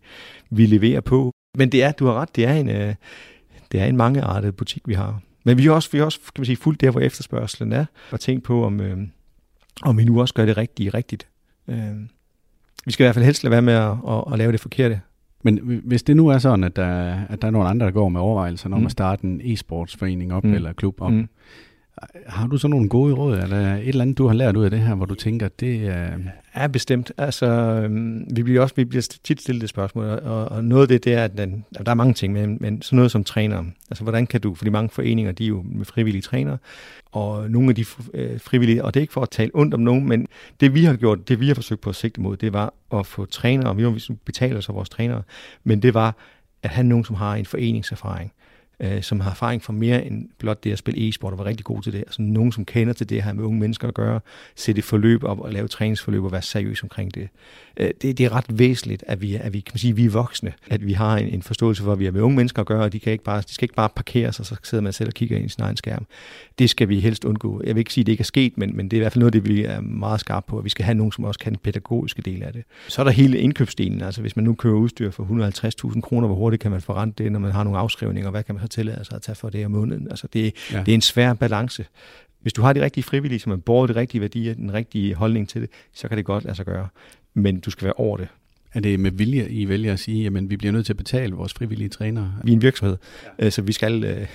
vi 0.51 0.67
leverer 0.67 1.01
på. 1.01 1.33
Men 1.59 1.73
det 1.73 1.83
er, 1.83 1.93
du 1.93 2.07
har 2.07 2.15
ret, 2.15 2.37
det 2.37 2.45
er 2.45 2.55
en, 2.55 2.69
øh, 2.69 2.95
det 3.73 3.81
er 3.81 3.87
en 3.87 3.97
mangeartet 3.97 4.57
butik, 4.57 4.83
vi 4.87 4.95
har. 4.95 5.21
Men 5.45 5.59
vi 5.59 5.65
har 5.65 5.73
også, 5.73 5.89
vi 5.93 5.99
har 5.99 6.05
også 6.05 6.19
kan 6.19 6.41
man 6.41 6.47
sige, 6.47 6.57
fuldt 6.57 6.81
der, 6.81 6.91
hvor 6.91 7.01
efterspørgselen 7.01 7.73
er, 7.73 7.85
og 8.11 8.21
tænkt 8.21 8.45
på, 8.45 8.65
om, 8.65 8.81
øh, 8.81 8.99
om 9.83 9.99
vi 9.99 10.05
nu 10.05 10.21
også 10.21 10.35
gør 10.35 10.47
det 10.47 10.57
rigtige 10.57 10.91
rigtigt. 10.91 11.29
Øh, 11.69 11.97
vi 12.87 12.93
skal 12.93 13.05
i 13.05 13.07
hvert 13.07 13.15
fald 13.15 13.25
helst 13.25 13.43
lade 13.43 13.51
være 13.51 13.63
med 13.63 13.73
at, 13.73 13.97
at, 14.09 14.33
at 14.33 14.39
lave 14.39 14.53
det 14.53 14.61
forkerte. 14.61 15.01
Men 15.43 15.81
hvis 15.85 16.03
det 16.03 16.17
nu 16.17 16.29
er 16.29 16.39
sådan, 16.39 16.65
at 16.65 16.77
der, 16.77 17.21
at 17.29 17.43
der 17.43 17.49
er 17.49 17.53
nogle 17.53 17.69
andre, 17.69 17.87
der 17.87 17.93
går 17.93 18.09
med 18.09 18.21
overvejelser 18.21 18.71
om 18.71 18.81
mm. 18.81 18.87
at 18.87 18.93
starte 18.93 19.25
en 19.25 19.41
e-sportsforening 19.45 20.33
op, 20.33 20.45
mm. 20.45 20.55
eller 20.55 20.73
klub 20.73 21.01
op, 21.01 21.13
mm. 21.13 21.29
Har 22.27 22.47
du 22.47 22.59
så 22.59 22.69
nogle 22.69 22.89
gode 22.89 23.15
råd, 23.15 23.39
eller 23.39 23.75
et 23.75 23.89
eller 23.89 24.03
andet, 24.03 24.19
du 24.19 24.27
har 24.27 24.35
lært 24.35 24.57
ud 24.57 24.65
af 24.65 24.71
det 24.71 24.81
her, 24.81 24.95
hvor 24.95 25.07
du 25.07 25.15
tænker, 25.15 25.49
det 25.49 25.87
er... 25.87 26.09
Ja, 26.57 26.67
bestemt. 26.67 27.13
Altså, 27.19 27.47
øhm, 27.47 28.27
vi 28.37 28.43
bliver 28.43 28.61
også 28.61 28.75
vi 28.75 28.85
bliver 28.85 29.09
tit 29.25 29.41
stillet 29.41 29.61
det 29.61 29.69
spørgsmål, 29.69 30.05
og, 30.05 30.45
og 30.45 30.65
noget 30.65 30.83
af 30.83 30.89
det, 30.89 31.05
det 31.05 31.15
er, 31.15 31.25
at 31.25 31.39
den, 31.39 31.65
der 31.87 31.91
er 31.91 31.95
mange 31.95 32.15
ting, 32.15 32.33
men, 32.33 32.59
men 32.61 32.83
sådan 32.83 32.97
noget 32.97 33.11
som 33.11 33.25
træner. 33.25 33.65
Altså, 33.91 34.03
hvordan 34.03 34.27
kan 34.27 34.41
du, 34.41 34.55
fordi 34.55 34.71
mange 34.71 34.91
foreninger, 34.91 35.33
de 35.33 35.45
er 35.45 35.49
jo 35.49 35.63
med 35.65 35.85
frivillige 35.85 36.23
trænere, 36.23 36.59
og 37.13 37.51
nogle 37.51 37.69
af 37.69 37.75
de 37.75 37.85
øh, 38.15 38.41
frivillige, 38.41 38.85
og 38.85 38.95
det 38.95 39.01
er 39.01 39.03
ikke 39.03 39.13
for 39.13 39.23
at 39.23 39.31
tale 39.31 39.51
ondt 39.55 39.75
om 39.75 39.81
nogen, 39.81 40.09
men 40.09 40.27
det 40.61 40.75
vi 40.75 40.85
har 40.85 40.97
gjort, 40.97 41.29
det 41.29 41.41
vi 41.41 41.49
har 41.49 41.55
forsøgt 41.55 41.81
på 41.81 41.91
at 41.91 41.97
sigte 41.97 42.21
mod, 42.21 42.37
det 42.37 42.53
var 42.53 42.75
at 42.95 43.07
få 43.07 43.25
trænere, 43.25 43.69
og 43.69 43.79
vi 43.79 44.01
betaler 44.25 44.61
så 44.61 44.73
vores 44.73 44.89
trænere, 44.89 45.23
men 45.65 45.83
det 45.83 45.95
var 45.95 46.17
at 46.63 46.71
have 46.71 46.87
nogen, 46.87 47.05
som 47.05 47.17
har 47.17 47.35
en 47.35 47.47
foreningserfaring 47.47 48.33
øh, 48.83 49.03
som 49.03 49.21
har 49.21 49.31
erfaring 49.31 49.63
fra 49.63 49.73
mere 49.73 50.07
end 50.07 50.29
blot 50.39 50.65
det 50.65 50.73
at 50.73 50.79
spille 50.79 51.09
e-sport 51.09 51.33
og 51.33 51.39
var 51.39 51.45
rigtig 51.45 51.65
god 51.65 51.83
til 51.83 51.93
det. 51.93 51.99
Altså 51.99 52.23
nogen, 52.23 52.53
som 52.53 52.65
kender 52.65 52.93
til 52.93 53.09
det 53.09 53.23
her 53.23 53.33
med 53.33 53.45
unge 53.45 53.61
mennesker 53.61 53.89
at 53.89 53.95
gøre, 53.95 54.21
sætte 54.57 54.79
et 54.79 54.85
forløb 54.85 55.25
op 55.25 55.41
og 55.41 55.53
lave 55.53 55.69
træningsforløb 55.69 56.25
og 56.25 56.33
være 56.33 56.43
seriøs 56.43 56.83
omkring 56.83 57.15
det. 57.15 57.29
Øh, 57.77 57.91
det, 58.03 58.19
det 58.19 58.27
er 58.27 58.33
ret 58.33 58.59
væsentligt, 58.59 59.05
at 59.07 59.21
vi, 59.21 59.35
at 59.35 59.53
vi, 59.53 59.61
kan 59.61 59.71
man 59.75 59.79
sige, 59.79 59.97
vi 59.97 60.05
er 60.05 60.11
voksne, 60.11 60.53
at 60.71 60.87
vi 60.87 60.93
har 60.93 61.17
en, 61.17 61.29
en 61.29 61.43
forståelse 61.43 61.83
for, 61.83 61.93
at 61.93 61.99
vi 61.99 62.05
har 62.05 62.13
med 62.13 62.21
unge 62.21 62.37
mennesker 62.37 62.61
at 62.61 62.67
gøre, 62.67 62.85
og 62.85 62.93
de, 62.93 63.01
kan 63.01 63.13
ikke 63.13 63.25
bare, 63.25 63.41
de 63.41 63.55
skal 63.55 63.65
ikke 63.65 63.75
bare 63.75 63.89
parkere 63.97 64.33
sig, 64.33 64.47
så 64.47 64.57
sidder 64.63 64.83
man 64.83 64.93
selv 64.93 65.09
og 65.09 65.15
kigger 65.15 65.37
ind 65.37 65.47
i 65.47 65.49
sin 65.49 65.63
egen 65.63 65.77
skærm. 65.77 66.07
Det 66.59 66.71
skal 66.71 66.89
vi 66.89 67.01
helst 67.01 67.25
undgå. 67.25 67.63
Jeg 67.65 67.75
vil 67.75 67.79
ikke 67.81 67.93
sige, 67.93 68.03
at 68.03 68.07
det 68.07 68.13
ikke 68.13 68.23
er 68.23 68.25
sket, 68.25 68.59
men, 68.59 68.77
men 68.77 68.89
det 68.91 68.97
er 68.97 68.99
i 68.99 69.03
hvert 69.03 69.13
fald 69.13 69.21
noget, 69.21 69.33
det 69.33 69.49
vi 69.49 69.65
er 69.65 69.81
meget 69.81 70.21
skarpe 70.21 70.47
på, 70.49 70.59
at 70.59 70.65
vi 70.65 70.71
skal 70.71 70.85
have 70.85 70.95
nogen, 70.95 71.13
som 71.13 71.25
også 71.25 71.41
kan 71.41 71.53
den 71.53 71.61
pædagogiske 71.65 72.23
del 72.23 72.43
af 72.43 72.53
det. 72.53 72.63
Så 72.89 73.03
er 73.03 73.05
der 73.05 73.13
hele 73.13 73.39
indkøbsdelen, 73.39 74.03
altså 74.03 74.21
hvis 74.21 74.37
man 74.37 74.45
nu 74.45 74.55
køber 74.55 74.79
udstyr 74.79 75.11
for 75.11 75.91
150.000 75.93 76.01
kroner, 76.01 76.27
hvor 76.27 76.37
hurtigt 76.37 76.63
kan 76.63 76.71
man 76.71 76.81
forrente 76.81 77.25
det, 77.25 77.33
når 77.33 77.39
man 77.39 77.53
har 77.53 77.65
nogle 77.65 77.79
afskrivninger, 77.79 78.31
hvad 78.31 78.43
kan 78.43 78.55
man 78.55 78.63
så 78.63 78.69
tillade 78.73 79.05
sig 79.05 79.17
at 79.17 79.23
tage 79.23 79.37
for 79.37 79.51
det 79.51 79.65
om 79.65 79.71
måneden? 79.71 80.07
Altså 80.11 80.27
det, 80.33 80.55
ja. 80.73 80.81
det 80.81 80.89
er 80.89 80.95
en 80.95 81.01
svær 81.01 81.35
balance. 81.35 81.87
Hvis 82.41 82.53
du 82.53 82.63
har 82.63 82.73
de 82.73 82.85
rigtige 82.85 83.05
frivillige, 83.05 83.41
som 83.41 83.53
er 83.53 83.57
borger 83.57 83.87
de 83.87 83.95
rigtige 83.95 84.21
værdier, 84.21 84.55
den 84.55 84.73
rigtige 84.73 85.15
holdning 85.15 85.49
til 85.49 85.63
det, 85.63 85.71
så 85.93 86.09
kan 86.09 86.17
det 86.17 86.25
godt 86.25 86.45
lade 86.45 86.57
sig 86.57 86.67
gøre. 86.67 86.89
Men 87.35 87.61
du 87.61 87.71
skal 87.71 87.85
være 87.85 87.95
over 87.97 88.17
det. 88.17 88.29
Er 88.75 88.81
det 88.81 89.01
med 89.01 89.11
vilje, 89.11 89.49
I 89.49 89.69
vælger 89.69 89.93
at 89.93 89.99
sige, 89.99 90.27
at 90.27 90.51
vi 90.51 90.57
bliver 90.57 90.73
nødt 90.73 90.87
til 90.87 90.93
at 90.93 90.97
betale 90.97 91.35
vores 91.35 91.55
frivillige 91.55 91.89
trænere? 91.89 92.35
Vi 92.45 92.53
er 92.53 92.57
en 92.57 92.63
virksomhed, 92.63 92.97
ja. 93.39 93.47
Øh, 93.47 93.53
så 93.53 93.63
vi 93.63 93.73
skal... 93.73 94.05
Øh, 94.05 94.27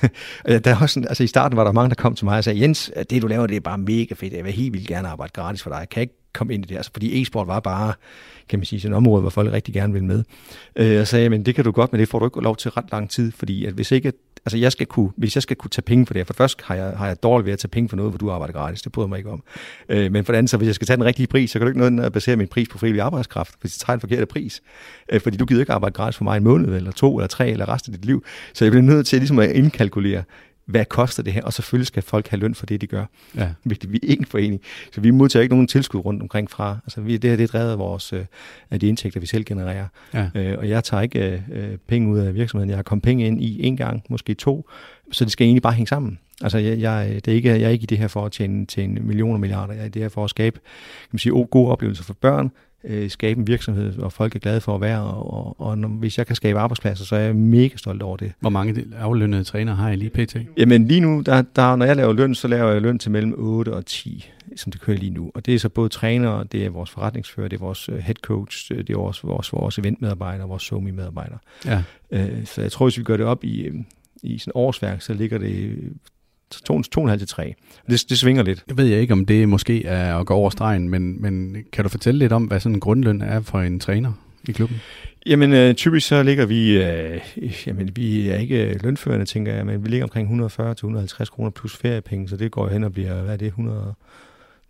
der 0.64 0.72
er 0.72 0.82
også 0.82 0.94
sådan, 0.94 1.08
altså 1.08 1.24
I 1.24 1.28
starten 1.28 1.58
var 1.58 1.64
der 1.64 1.72
mange, 1.72 1.90
der 1.90 1.96
kom 1.96 2.16
til 2.16 2.26
mig 2.26 2.38
og 2.38 2.44
sagde, 2.44 2.62
Jens, 2.62 2.92
det 3.10 3.22
du 3.22 3.28
laver, 3.28 3.48
det 3.48 3.56
er 3.56 3.60
bare 3.60 3.78
mega 3.78 4.14
fedt. 4.14 4.34
Jeg 4.34 4.46
vil 4.46 4.54
helt 4.54 4.74
vildt 4.74 4.88
gerne 4.88 5.08
arbejde 5.08 5.32
gratis 5.34 5.64
for 5.64 5.70
dig. 5.70 5.78
Jeg 5.80 5.90
kan 5.90 6.02
ikke 6.02 6.14
komme 6.34 6.54
ind 6.54 6.66
i 6.66 6.68
det. 6.68 6.76
Altså, 6.76 6.92
fordi 6.94 7.22
e-sport 7.22 7.48
var 7.48 7.60
bare, 7.60 7.94
kan 8.50 8.60
man 8.60 8.66
sige, 8.66 8.80
sådan 8.80 8.94
et 8.94 8.98
område, 8.98 9.22
hvor 9.22 9.30
folk 9.30 9.52
rigtig 9.52 9.74
gerne 9.74 9.94
vil 9.94 10.04
med. 10.04 10.24
Øh, 10.76 10.94
jeg 10.94 11.08
sagde, 11.08 11.30
men 11.30 11.46
det 11.46 11.56
kan 11.56 11.64
du 11.64 11.72
godt, 11.72 11.92
men 11.92 12.00
det 12.00 12.10
får 12.10 12.20
du 12.20 12.26
ikke 12.26 12.42
lov 12.42 12.56
til 12.56 12.72
ret 12.72 12.92
lang 12.92 13.10
tid, 13.10 13.32
fordi 13.32 13.66
at 13.66 13.74
hvis 13.74 13.92
ikke 13.92 14.14
altså 14.48 14.58
jeg 14.58 14.72
skal 14.72 14.88
kunne, 14.88 15.10
hvis 15.18 15.36
jeg 15.36 15.44
skal 15.44 15.56
kunne 15.56 15.70
tage 15.70 15.82
penge 15.82 16.06
for 16.06 16.14
det, 16.14 16.28
for 16.28 16.34
først 16.34 16.62
har 16.62 16.76
jeg, 16.76 16.94
har 16.98 17.08
jeg 17.08 17.24
dårligt 17.24 17.46
ved 17.46 17.54
at 17.54 17.60
tage 17.60 17.70
penge 17.70 17.90
for 17.90 17.96
noget, 17.96 18.12
hvor 18.12 18.18
du 18.18 18.32
arbejder 18.32 18.54
gratis, 18.54 18.82
det 18.82 18.92
bryder 18.92 19.08
mig 19.08 19.18
ikke 19.18 19.30
om. 19.30 19.44
Øh, 19.90 20.12
men 20.12 20.26
for 20.26 20.34
det 20.34 20.38
andet, 20.38 20.50
så 20.50 20.58
hvis 20.58 20.68
jeg 20.68 20.76
skal 20.76 20.88
tage 20.88 20.98
den 20.98 21.06
rigtige 21.06 21.28
pris, 21.28 21.52
så 21.52 21.60
kan 21.60 21.66
du 21.66 21.68
ikke 21.68 21.80
noget 21.80 22.06
at 22.06 22.14
basere 22.14 22.36
min 22.36 22.48
pris 22.48 22.70
på 22.70 22.78
frivillig 22.78 23.02
arbejdskraft, 23.02 23.56
hvis 23.62 23.78
jeg 23.78 23.86
tager 23.86 23.96
en 23.96 24.00
forkert 24.00 24.28
pris. 24.28 24.62
Øh, 25.12 25.22
fordi 25.22 25.38
du 25.38 25.46
gider 25.46 25.62
ikke 25.62 25.74
arbejde 25.74 25.94
gratis 25.94 26.18
for 26.18 26.24
mig 26.24 26.38
en 26.38 26.44
måned, 26.44 26.76
eller 26.76 26.92
to, 26.92 27.18
eller 27.18 27.28
tre, 27.28 27.50
eller 27.50 27.70
resten 27.70 27.94
af 27.94 28.00
dit 28.00 28.06
liv. 28.06 28.24
Så 28.54 28.66
jeg 28.66 28.72
bliver 28.72 28.84
nødt 28.84 29.08
til 29.08 29.20
ligesom 29.20 29.40
at 29.40 29.52
indkalkulere, 29.52 30.24
hvad 30.68 30.86
koster 30.86 31.24
det 31.24 31.34
her? 31.34 31.44
Og 31.44 31.54
selvfølgelig 31.54 31.88
skal 31.88 32.04
folk 32.04 32.28
have 32.28 32.40
løn 32.40 32.56
for 32.56 32.66
det, 32.66 32.82
de 32.82 32.88
gør. 32.88 33.06
Ja. 33.36 33.50
Vigtigt, 33.64 33.92
vi 33.92 34.00
er 34.04 34.08
ikke 34.08 34.22
en 34.22 34.26
forening, 34.26 34.62
så 34.94 35.02
vi 35.02 35.12
modtager 35.12 35.44
ikke 35.44 35.56
nogen 35.56 35.68
tilskud 35.68 36.00
rundt 36.00 36.22
omkring 36.22 36.52
fra. 36.52 36.78
Altså, 36.86 37.02
vi, 37.02 37.18
det 37.18 37.30
her 37.30 37.38
det 37.38 37.44
er 37.44 37.48
drevet 37.48 37.72
af, 37.72 37.80
vores, 37.80 38.14
øh, 38.14 38.26
af 38.72 38.80
de 38.80 38.88
indtægter, 38.88 39.20
vi 39.20 39.26
selv 39.26 39.44
genererer. 39.44 39.88
Ja. 40.14 40.30
Øh, 40.36 40.58
og 40.58 40.70
jeg 40.70 40.84
tager 40.84 41.02
ikke 41.02 41.44
øh, 41.52 41.78
penge 41.88 42.12
ud 42.12 42.20
af 42.20 42.36
virksomheden. 42.36 42.70
Jeg 42.70 42.78
har 42.78 42.84
kommet 42.84 43.04
penge 43.04 43.28
ind 43.28 43.42
i 43.42 43.64
en 43.64 43.78
gang, 43.78 44.04
måske 44.10 44.34
to, 44.34 44.70
så 45.12 45.26
det 45.26 45.32
skal 45.32 45.46
egentlig 45.46 45.62
bare 45.62 45.74
hænge 45.74 45.88
sammen. 45.88 46.20
Altså, 46.42 46.58
jeg, 46.58 46.80
jeg, 46.80 47.22
det 47.26 47.28
er 47.28 47.36
ikke, 47.36 47.50
jeg 47.50 47.62
er 47.62 47.70
ikke 47.70 47.84
i 47.84 47.86
det 47.86 47.98
her 47.98 48.08
for 48.08 48.26
at 48.26 48.32
tjene, 48.32 48.66
tjene 48.66 49.00
millioner 49.00 49.38
milliarder. 49.38 49.74
Jeg 49.74 49.82
er 49.82 49.86
i 49.86 49.90
det 49.90 50.02
her 50.02 50.10
for 50.10 50.24
at 50.24 50.30
skabe 50.30 50.60
kan 50.60 51.10
man 51.12 51.20
sige, 51.20 51.46
gode 51.52 51.72
oplevelser 51.72 52.04
for 52.04 52.14
børn, 52.14 52.52
øh, 52.88 53.10
skabe 53.10 53.40
en 53.40 53.48
virksomhed, 53.48 53.92
hvor 53.92 54.10
folk 54.10 54.36
er 54.36 54.40
glade 54.40 54.62
for 54.62 54.76
at 54.76 54.82
være, 54.82 55.02
og, 55.02 55.34
og, 55.34 55.62
og 55.62 55.78
når, 55.78 55.88
hvis 55.88 56.18
jeg 56.18 56.28
kan 56.28 56.36
skabe 56.36 56.60
arbejdspladser, 56.60 57.06
så 57.06 57.16
er 57.16 57.20
jeg 57.20 57.36
mega 57.36 57.76
stolt 57.76 58.02
over 58.02 58.18
det. 58.18 58.32
Hvor 58.40 58.50
mange 58.50 58.86
aflønnede 59.00 59.44
træner 59.44 59.76
har 59.76 59.92
I 59.92 59.96
lige 59.96 60.10
pt? 60.10 60.38
Jamen 60.58 60.88
lige 60.88 61.00
nu, 61.00 61.22
der, 61.26 61.42
der, 61.42 61.76
når 61.76 61.86
jeg 61.86 61.96
laver 61.96 62.14
løn, 62.14 62.36
så 62.36 62.48
laver 62.48 62.72
jeg 62.72 62.82
løn 62.82 63.00
til 63.00 63.12
mellem 63.12 63.34
8 63.38 63.74
og 63.74 63.86
10, 63.86 64.30
som 64.56 64.72
det 64.72 64.82
kører 64.82 64.98
lige 64.98 65.12
nu. 65.12 65.32
Og 65.36 65.46
det 65.46 65.56
er 65.56 65.60
så 65.60 65.70
både 65.70 65.90
trænere, 65.90 66.44
det 66.44 66.66
er 66.66 66.70
vores 66.70 66.90
forretningsfører, 66.90 67.48
det 67.48 67.58
er 67.58 67.64
vores 67.64 67.90
øh, 67.90 67.98
head 67.98 68.16
coach, 68.16 68.72
det 68.74 68.90
er 68.90 68.98
vores, 68.98 69.24
vores, 69.24 69.54
vores 69.54 69.78
eventmedarbejdere, 69.78 70.48
vores 70.48 70.64
somi-medarbejdere. 70.64 71.38
Ja. 71.66 71.84
Øh, 72.12 72.46
så 72.46 72.62
jeg 72.62 72.72
tror, 72.72 72.86
hvis 72.86 72.98
vi 72.98 73.04
gør 73.04 73.18
det 73.18 73.26
op 73.26 73.44
i, 73.44 73.70
i 74.24 74.38
sådan 74.38 74.52
årsværk, 74.56 75.02
så 75.02 75.14
ligger 75.14 75.38
det 75.38 75.80
2,5 76.56 77.18
til 77.18 77.28
3. 77.28 77.56
Det, 77.90 78.10
det 78.10 78.20
svinger 78.20 78.44
lidt. 78.44 78.64
Jeg 78.68 78.78
ved 78.78 78.86
jeg 78.86 79.02
ikke, 79.02 79.14
om 79.14 79.26
det 79.26 79.50
måske 79.50 79.86
er 79.86 80.18
at 80.18 80.26
gå 80.26 80.34
over 80.34 80.50
stregen, 80.50 80.90
men, 80.90 81.22
men 81.22 81.58
kan 81.72 81.84
du 81.84 81.90
fortælle 81.90 82.20
lidt 82.20 82.34
om, 82.34 82.44
hvad 82.44 82.60
sådan 82.60 82.76
en 82.76 82.80
grundløn 82.80 83.22
er 83.22 83.42
for 83.42 83.60
en 83.60 83.80
træner 83.80 84.12
i 84.48 84.52
klubben? 84.52 84.82
Jamen, 85.26 85.54
øh, 85.54 85.76
typisk 85.76 86.08
så 86.08 86.24
ligger 86.24 86.46
vi, 86.46 86.84
øh, 86.84 87.22
jamen, 87.68 87.92
vi 87.96 88.30
er 88.30 88.36
ikke 88.36 88.80
lønførende, 88.84 89.26
tænker 89.26 89.54
jeg, 89.54 89.66
men 89.66 89.84
vi 89.84 89.90
ligger 89.90 90.06
omkring 90.06 90.46
140-150 90.46 91.26
kroner 91.26 91.50
plus 91.50 91.78
feriepenge, 91.78 92.30
så 92.30 92.38
det 92.38 92.52
går 92.52 92.68
hen 92.70 92.84
og 92.84 92.94
bliver, 92.94 93.22
hvad 93.22 93.34
er 93.34 93.38
det, 93.38 93.54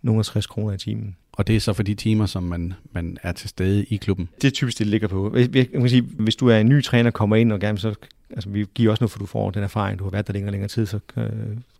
160 0.02 0.46
kroner 0.46 0.74
i 0.74 0.78
timen. 0.78 1.16
Og 1.32 1.46
det 1.46 1.56
er 1.56 1.60
så 1.60 1.72
for 1.72 1.82
de 1.82 1.94
timer, 1.94 2.26
som 2.26 2.42
man, 2.42 2.74
man 2.92 3.18
er 3.22 3.32
til 3.32 3.48
stede 3.48 3.84
i 3.84 3.96
klubben? 3.96 4.28
Det 4.42 4.48
er 4.48 4.52
typisk 4.52 4.78
det, 4.78 4.84
det 4.84 4.90
ligger 4.90 5.08
på. 5.08 5.36
Jeg, 5.36 5.56
jeg 5.56 5.68
kan 5.68 5.88
sige, 5.88 6.02
hvis 6.02 6.36
du 6.36 6.48
er 6.48 6.58
en 6.58 6.68
ny 6.68 6.82
træner, 6.82 7.10
kommer 7.10 7.36
ind 7.36 7.52
og 7.52 7.60
gerne 7.60 7.78
så 7.78 7.94
altså 8.30 8.48
vi 8.48 8.66
giver 8.74 8.90
også 8.90 9.02
noget, 9.02 9.10
for 9.10 9.18
du 9.18 9.26
får 9.26 9.50
den 9.50 9.62
erfaring, 9.62 9.98
du 9.98 10.04
har 10.04 10.10
været 10.10 10.26
der 10.26 10.32
længere 10.32 10.48
og 10.48 10.52
længere 10.52 10.68
tid, 10.68 10.86
så 10.86 10.98
øh, 11.16 11.24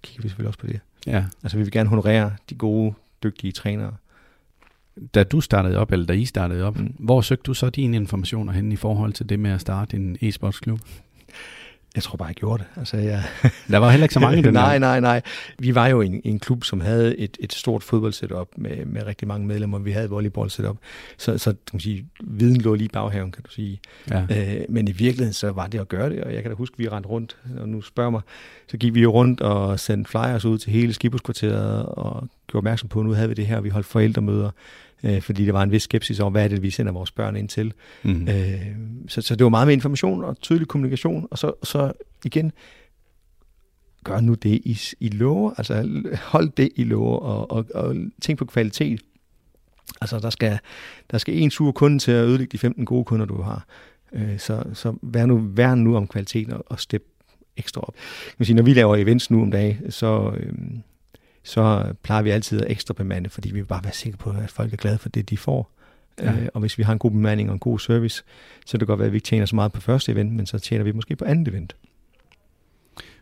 kigger 0.03 0.23
vi 0.23 0.29
selvfølgelig 0.29 0.49
også 0.49 0.59
på 0.59 0.67
det. 0.67 0.81
Ja. 1.07 1.25
Altså 1.43 1.57
vi 1.57 1.63
vil 1.63 1.73
gerne 1.73 1.89
honorere 1.89 2.33
de 2.51 2.55
gode, 2.55 2.95
dygtige 3.23 3.53
trænere. 3.53 3.95
Da 5.15 5.23
du 5.23 5.41
startede 5.41 5.79
op, 5.79 5.93
eller 5.93 6.07
da 6.07 6.13
I 6.13 6.25
startede 6.25 6.65
op, 6.65 6.79
mm. 6.79 6.95
hvor 6.99 7.21
søgte 7.21 7.43
du 7.43 7.55
så 7.55 7.71
dine 7.71 7.97
informationer 7.97 8.53
hen 8.53 8.73
i 8.73 8.77
forhold 8.77 9.13
til 9.13 9.29
det 9.29 9.39
med 9.39 9.51
at 9.51 9.61
starte 9.61 9.97
en 9.97 10.17
e-sportsklub? 10.23 10.81
Jeg 11.99 12.03
tror 12.03 12.17
bare, 12.17 12.29
jeg 12.29 12.35
gjorde 12.35 12.63
det. 12.63 12.81
Altså, 12.81 12.97
jeg... 12.97 13.23
Der 13.71 13.79
var 13.79 13.91
heller 13.91 14.05
ikke 14.05 14.15
så 14.15 14.21
mange 14.21 14.43
den 14.43 14.55
Nej, 14.55 14.79
nej, 14.79 15.01
nej. 15.01 15.23
Vi 15.59 15.75
var 15.75 15.87
jo 15.87 16.01
en, 16.01 16.21
en 16.25 16.39
klub, 16.39 16.65
som 16.65 16.81
havde 16.81 17.19
et, 17.19 17.37
et 17.41 17.53
stort 17.53 17.83
fodboldsetup 17.83 18.49
med, 18.57 18.85
med 18.87 19.03
rigtig 19.07 19.29
mange 19.29 19.47
medlemmer. 19.47 19.79
Vi 19.79 19.93
havde 19.93 20.11
volleyball 20.11 20.51
setup. 20.51 20.77
Så, 21.17 21.39
så 21.39 21.51
kan 21.51 21.59
man 21.73 21.81
sige, 21.81 22.07
viden 22.21 22.61
lå 22.61 22.75
lige 22.75 22.85
i 22.85 22.89
baghaven, 22.89 23.33
kan 23.33 23.43
du 23.43 23.51
sige. 23.51 23.81
Ja. 24.11 24.23
Øh, 24.31 24.61
men 24.69 24.89
i 24.89 24.93
virkeligheden, 24.93 25.33
så 25.33 25.51
var 25.51 25.67
det 25.67 25.81
at 25.81 25.89
gøre 25.89 26.11
det. 26.11 26.25
Og 26.25 26.35
jeg 26.35 26.43
kan 26.43 26.51
da 26.51 26.57
huske, 26.57 26.75
at 26.75 26.79
vi 26.79 26.89
rendte 26.89 27.09
rundt, 27.09 27.37
og 27.61 27.69
nu 27.69 27.81
spørger 27.81 28.11
mig, 28.11 28.21
så 28.69 28.77
gik 28.77 28.95
vi 28.95 29.01
jo 29.01 29.11
rundt 29.11 29.41
og 29.41 29.81
sendte 29.81 30.11
flyers 30.11 30.45
ud 30.45 30.59
til 30.59 30.73
hele 30.73 30.93
Skibuskvarteret 30.93 31.87
og 31.87 32.29
gjorde 32.47 32.61
opmærksom 32.61 32.89
på, 32.89 33.01
at 33.01 33.07
nu 33.07 33.13
havde 33.13 33.29
vi 33.29 33.35
det 33.35 33.47
her, 33.47 33.57
og 33.57 33.65
vi 33.65 33.69
holdt 33.69 33.87
forældremøder 33.87 34.51
øh, 35.05 35.23
fordi 35.23 35.47
der 35.47 35.53
var 35.53 35.63
en 35.63 35.71
vis 35.71 35.83
skepsis 35.83 36.21
over, 36.21 36.31
hvad 36.31 36.45
er 36.45 36.49
det, 36.49 36.63
vi 36.63 36.71
sender 36.71 36.93
vores 36.93 37.11
børn 37.11 37.37
ind 37.37 37.49
til. 37.49 37.73
Mm. 38.03 38.29
Øh, 38.29 38.67
så, 39.09 39.23
så 39.23 39.37
det 39.37 39.45
var 39.45 39.51
meget 39.51 39.67
med 39.67 39.75
information 39.75 40.25
og 40.25 40.41
tydelig 40.41 40.69
kommunikation, 40.69 41.29
og 41.31 41.39
så, 41.39 41.53
så 41.63 41.93
igen, 42.25 42.53
gør 44.05 44.21
nu 44.21 44.35
det, 44.35 44.51
I, 44.65 44.79
I 45.01 45.09
lover, 45.09 45.53
altså 45.59 46.03
hold 46.23 46.51
det, 46.57 46.71
I 46.77 46.85
lover, 46.85 47.19
og, 47.19 47.51
og, 47.51 47.67
og 47.75 47.97
tænk 48.21 48.39
på 48.39 48.45
kvalitet. 48.45 49.01
Altså, 50.01 50.19
der 50.19 50.31
skal, 50.31 50.59
der 51.11 51.19
skal 51.19 51.39
en 51.39 51.51
sur 51.51 51.73
kunde 51.73 51.99
til 51.99 52.13
at 52.13 52.25
ødelægge 52.25 52.53
de 52.53 52.59
15 52.59 52.85
gode 52.85 53.05
kunder, 53.05 53.27
du 53.27 53.43
har. 53.43 53.67
Øh, 54.13 54.39
så, 54.39 54.65
så 54.75 54.95
vær 55.03 55.27
nu, 55.27 55.39
vær 55.55 55.75
nu 55.75 55.97
om 55.97 56.07
kvaliteten 56.07 56.53
og, 56.53 56.65
og 56.67 56.81
step 56.81 57.03
ekstra 57.57 57.81
op. 57.81 57.95
Jeg 58.27 58.37
kan 58.37 58.47
sige, 58.47 58.57
når 58.57 58.63
vi 58.63 58.75
laver 58.75 58.97
events 58.97 59.31
nu 59.31 59.43
om 59.43 59.51
dagen, 59.51 59.91
så, 59.91 60.33
øh, 60.37 60.53
så 61.49 61.93
plejer 62.03 62.23
vi 62.23 62.31
altid 62.31 62.61
at 62.61 62.71
ekstra 62.71 62.95
bemande, 62.95 63.31
fordi 63.31 63.49
vi 63.49 63.61
vil 63.61 63.67
bare 63.67 63.85
være 63.85 63.93
sikre 63.93 64.17
på, 64.17 64.31
at 64.31 64.51
folk 64.51 64.73
er 64.73 64.77
glade 64.77 64.99
for 64.99 65.09
det, 65.09 65.31
de 65.31 65.37
får. 65.37 65.71
Ja. 66.23 66.33
Øh, 66.33 66.49
og 66.55 66.61
hvis 66.61 66.79
vi 66.79 66.83
har 66.83 66.93
en 66.93 66.99
god 66.99 67.11
bemanding 67.11 67.49
og 67.49 67.53
en 67.53 67.59
god 67.59 67.79
service, 67.79 68.25
så 68.67 68.73
kan 68.73 68.81
det 68.81 68.87
godt 68.87 68.99
være, 68.99 69.07
at 69.07 69.13
vi 69.13 69.17
ikke 69.17 69.27
tjener 69.27 69.47
så 69.47 69.55
meget 69.55 69.73
på 69.73 69.81
første 69.81 70.13
event, 70.13 70.33
men 70.33 70.47
så 70.47 70.59
tjener 70.59 70.85
vi 70.85 70.93
måske 70.93 71.17
på 71.17 71.25
andet 71.25 71.49
event. 71.49 71.77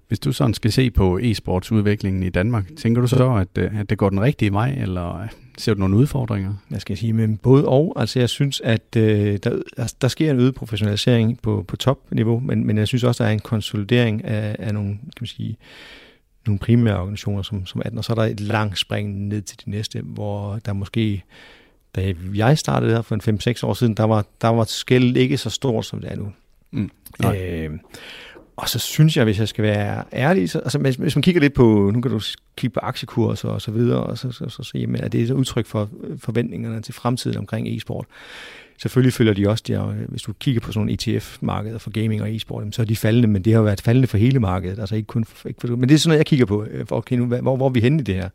Hvis 0.08 0.18
du 0.18 0.32
sådan 0.32 0.54
skal 0.54 0.72
se 0.72 0.90
på 0.90 1.18
e-sportsudviklingen 1.18 2.22
i 2.22 2.28
Danmark, 2.28 2.64
tænker 2.76 3.00
du 3.00 3.08
så, 3.08 3.34
at, 3.34 3.58
øh, 3.58 3.80
at 3.80 3.90
det 3.90 3.98
går 3.98 4.10
den 4.10 4.20
rigtige 4.20 4.52
vej, 4.52 4.74
eller 4.78 5.28
ser 5.58 5.74
du 5.74 5.80
nogle 5.80 5.96
udfordringer? 5.96 6.54
Jeg 6.70 6.80
skal 6.80 6.96
sige, 6.96 7.12
men 7.12 7.36
både 7.36 7.68
og. 7.68 7.92
Altså 7.96 8.18
jeg 8.18 8.28
synes, 8.28 8.60
at 8.60 8.96
øh, 8.96 9.38
der, 9.44 9.62
der 10.00 10.08
sker 10.08 10.30
en 10.30 10.40
øget 10.40 10.54
professionalisering 10.54 11.40
på, 11.42 11.64
på 11.68 11.76
topniveau, 11.76 12.40
men, 12.40 12.66
men 12.66 12.78
jeg 12.78 12.88
synes 12.88 13.04
også, 13.04 13.24
der 13.24 13.28
er 13.30 13.32
en 13.32 13.40
konsolidering 13.40 14.24
af, 14.24 14.56
af 14.58 14.74
nogle, 14.74 14.88
kan 14.88 15.20
man 15.20 15.26
sige, 15.26 15.56
nogle 16.46 16.58
primære 16.58 17.00
organisationer 17.00 17.42
som, 17.42 17.66
som 17.66 17.82
18, 17.84 17.98
og 17.98 18.04
så 18.04 18.12
er 18.12 18.14
der 18.14 18.22
et 18.22 18.40
langt 18.40 18.78
spring 18.78 19.28
ned 19.28 19.42
til 19.42 19.58
de 19.64 19.70
næste, 19.70 20.00
hvor 20.00 20.58
der 20.66 20.72
måske, 20.72 21.24
da 21.96 22.14
jeg 22.34 22.58
startede 22.58 22.92
her 22.92 23.02
for 23.02 23.14
en 23.14 23.40
5-6 23.56 23.66
år 23.66 23.74
siden, 23.74 23.94
der 23.94 24.04
var, 24.04 24.24
der 24.40 24.48
var 24.48 24.64
skæld 24.64 25.16
ikke 25.16 25.38
så 25.38 25.50
stort, 25.50 25.86
som 25.86 26.00
det 26.00 26.12
er 26.12 26.16
nu. 26.16 26.32
Mm. 26.70 26.90
Øh, 27.24 27.70
og 28.56 28.68
så 28.68 28.78
synes 28.78 29.16
jeg, 29.16 29.24
hvis 29.24 29.38
jeg 29.38 29.48
skal 29.48 29.64
være 29.64 30.04
ærlig, 30.12 30.50
så, 30.50 30.58
altså, 30.58 30.78
hvis, 30.78 30.96
hvis 30.96 31.16
man 31.16 31.22
kigger 31.22 31.40
lidt 31.40 31.54
på, 31.54 31.90
nu 31.94 32.00
kan 32.00 32.10
du 32.10 32.20
kigge 32.56 32.74
på 32.74 32.80
aktiekurser 32.82 33.48
og 33.48 33.62
så 33.62 33.70
videre, 33.70 34.02
og 34.02 34.18
så, 34.18 34.32
så, 34.32 34.48
så, 34.48 34.62
så 34.62 34.78
jamen, 34.78 35.00
er 35.00 35.08
det 35.08 35.20
et 35.20 35.30
udtryk 35.30 35.66
for 35.66 35.88
forventningerne 36.18 36.82
til 36.82 36.94
fremtiden 36.94 37.38
omkring 37.38 37.68
e-sport. 37.68 38.06
Selvfølgelig 38.78 39.12
følger 39.12 39.34
de 39.34 39.48
også, 39.48 39.64
de 39.66 40.06
hvis 40.08 40.22
du 40.22 40.32
kigger 40.32 40.60
på 40.60 40.72
sådan 40.72 40.86
nogle 40.86 40.92
ETF-markeder 40.92 41.78
for 41.78 41.90
gaming 41.90 42.22
og 42.22 42.34
e-sport, 42.34 42.74
så 42.74 42.82
er 42.82 42.86
de 42.86 42.96
faldende, 42.96 43.28
men 43.28 43.42
det 43.42 43.52
har 43.52 43.60
jo 43.60 43.64
været 43.64 43.80
faldende 43.80 44.08
for 44.08 44.18
hele 44.18 44.40
markedet, 44.40 44.78
altså 44.78 44.94
ikke 44.96 45.06
kun 45.06 45.24
for, 45.24 45.48
ikke 45.48 45.60
for, 45.60 45.68
men 45.68 45.88
det 45.88 45.94
er 45.94 45.98
sådan 45.98 46.08
noget, 46.08 46.18
jeg 46.18 46.26
kigger 46.26 46.46
på, 46.46 46.64
øh, 46.64 46.86
okay, 46.90 47.16
nu, 47.16 47.26
hvor, 47.26 47.56
hvor 47.56 47.66
er 47.66 47.72
vi 47.72 47.80
henne 47.80 48.00
i 48.00 48.04
det 48.04 48.14
her? 48.14 48.28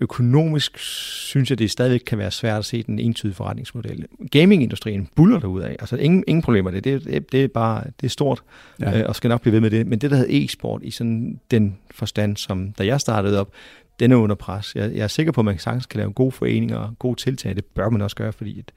Økonomisk 0.00 0.78
synes 0.78 1.50
jeg, 1.50 1.58
det 1.58 1.70
stadigvæk 1.70 2.02
kan 2.06 2.18
være 2.18 2.30
svært 2.30 2.58
at 2.58 2.64
se 2.64 2.82
den 2.82 2.98
entydige 2.98 3.34
forretningsmodel. 3.34 4.06
Gamingindustrien 4.30 5.08
buller 5.16 5.38
derud 5.38 5.62
af, 5.62 5.76
altså 5.80 5.96
ingen, 5.96 6.24
ingen 6.26 6.42
problemer, 6.42 6.70
det, 6.70 6.84
det, 6.84 7.04
det, 7.04 7.32
det 7.32 7.44
er 7.44 7.48
bare, 7.48 7.84
det 8.00 8.06
er 8.06 8.10
stort, 8.10 8.42
ja. 8.80 9.00
øh, 9.00 9.04
og 9.08 9.16
skal 9.16 9.28
nok 9.28 9.40
blive 9.40 9.52
ved 9.52 9.60
med 9.60 9.70
det, 9.70 9.86
men 9.86 9.98
det, 9.98 10.10
der 10.10 10.16
hedder 10.16 10.44
e-sport 10.44 10.80
i 10.84 10.90
sådan 10.90 11.40
den 11.50 11.78
forstand, 11.90 12.36
som 12.36 12.72
da 12.72 12.86
jeg 12.86 13.00
startede 13.00 13.40
op, 13.40 13.52
den 14.00 14.12
er 14.12 14.16
under 14.16 14.36
pres. 14.36 14.72
Jeg, 14.74 14.92
jeg 14.94 15.02
er 15.02 15.08
sikker 15.08 15.32
på, 15.32 15.40
at 15.40 15.44
man 15.44 15.58
sagtens 15.58 15.86
kan 15.86 15.98
lave 15.98 16.12
gode 16.12 16.32
foreninger 16.32 16.76
og 16.76 16.94
gode 16.98 17.20
tiltag. 17.20 17.56
Det 17.56 17.64
bør 17.64 17.88
man 17.88 18.02
også 18.02 18.16
gøre, 18.16 18.32
fordi 18.32 18.58
et, 18.58 18.72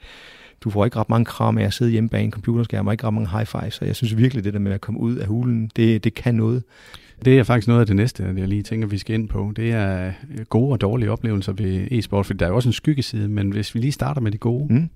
du 0.62 0.70
får 0.70 0.86
ikke 0.86 0.98
ret 1.00 1.10
mange 1.10 1.26
kram 1.26 1.58
af 1.58 1.64
at 1.64 1.74
sidde 1.74 1.92
hjemme 1.92 2.10
bag 2.10 2.24
en 2.24 2.32
computerskærm, 2.32 2.88
og 2.88 2.94
ikke 2.94 3.08
ret 3.08 3.14
mange 3.14 3.30
high 3.30 3.46
five, 3.46 3.72
så 3.72 3.86
jeg 3.86 3.96
synes 3.96 4.18
virkelig, 4.18 4.44
det 4.44 4.54
der 4.54 4.60
med 4.60 4.72
at 4.72 4.82
komme 4.82 5.00
ud 5.00 5.16
af 5.16 5.28
hulen, 5.28 5.72
det, 5.76 6.04
det 6.04 6.14
kan 6.14 6.36
noget. 6.36 6.64
Det 7.26 7.40
er 7.40 7.44
faktisk 7.44 7.68
noget 7.68 7.82
af 7.82 7.88
det 7.88 7.96
næste, 7.96 8.34
jeg 8.38 8.48
lige 8.48 8.64
tænker, 8.64 8.88
vi 8.88 8.98
skal 8.98 9.16
ind 9.16 9.30
på. 9.30 9.54
Det 9.56 9.72
er 9.72 10.12
gode 10.50 10.72
og 10.72 10.82
dårlige 10.82 11.12
oplevelser 11.12 11.54
ved 11.54 11.88
e-sport, 11.92 12.26
for 12.26 12.34
der 12.34 12.46
er 12.46 12.50
jo 12.50 12.56
også 12.56 12.70
en 12.70 12.74
skyggeside, 12.74 13.28
men 13.28 13.50
hvis 13.50 13.76
vi 13.76 13.80
lige 13.80 13.92
starter 13.92 14.22
med 14.22 14.32
de 14.32 14.38
gode. 14.38 14.74
Mm. 14.74 14.90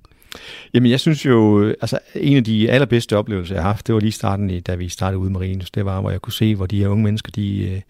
Jamen, 0.74 0.92
jeg 0.92 1.00
synes 1.00 1.26
jo, 1.26 1.68
altså 1.68 2.00
en 2.16 2.38
af 2.38 2.44
de 2.44 2.72
allerbedste 2.72 3.18
oplevelser, 3.18 3.56
jeg 3.56 3.64
har 3.64 3.70
haft, 3.70 3.88
det 3.88 3.96
var 3.96 4.02
lige 4.02 4.12
starten, 4.12 4.62
da 4.62 4.76
vi 4.76 4.90
startede 4.90 5.18
ude 5.18 5.30
i 5.30 5.34
Marinus. 5.34 5.72
Det 5.72 5.86
var, 5.86 6.02
hvor 6.02 6.10
jeg 6.10 6.22
kunne 6.22 6.34
se, 6.34 6.56
hvor 6.56 6.66
de 6.66 6.80
her 6.80 6.88
unge 6.88 7.04
mennesker, 7.04 7.32
de, 7.32 7.70
øh, 7.72 7.82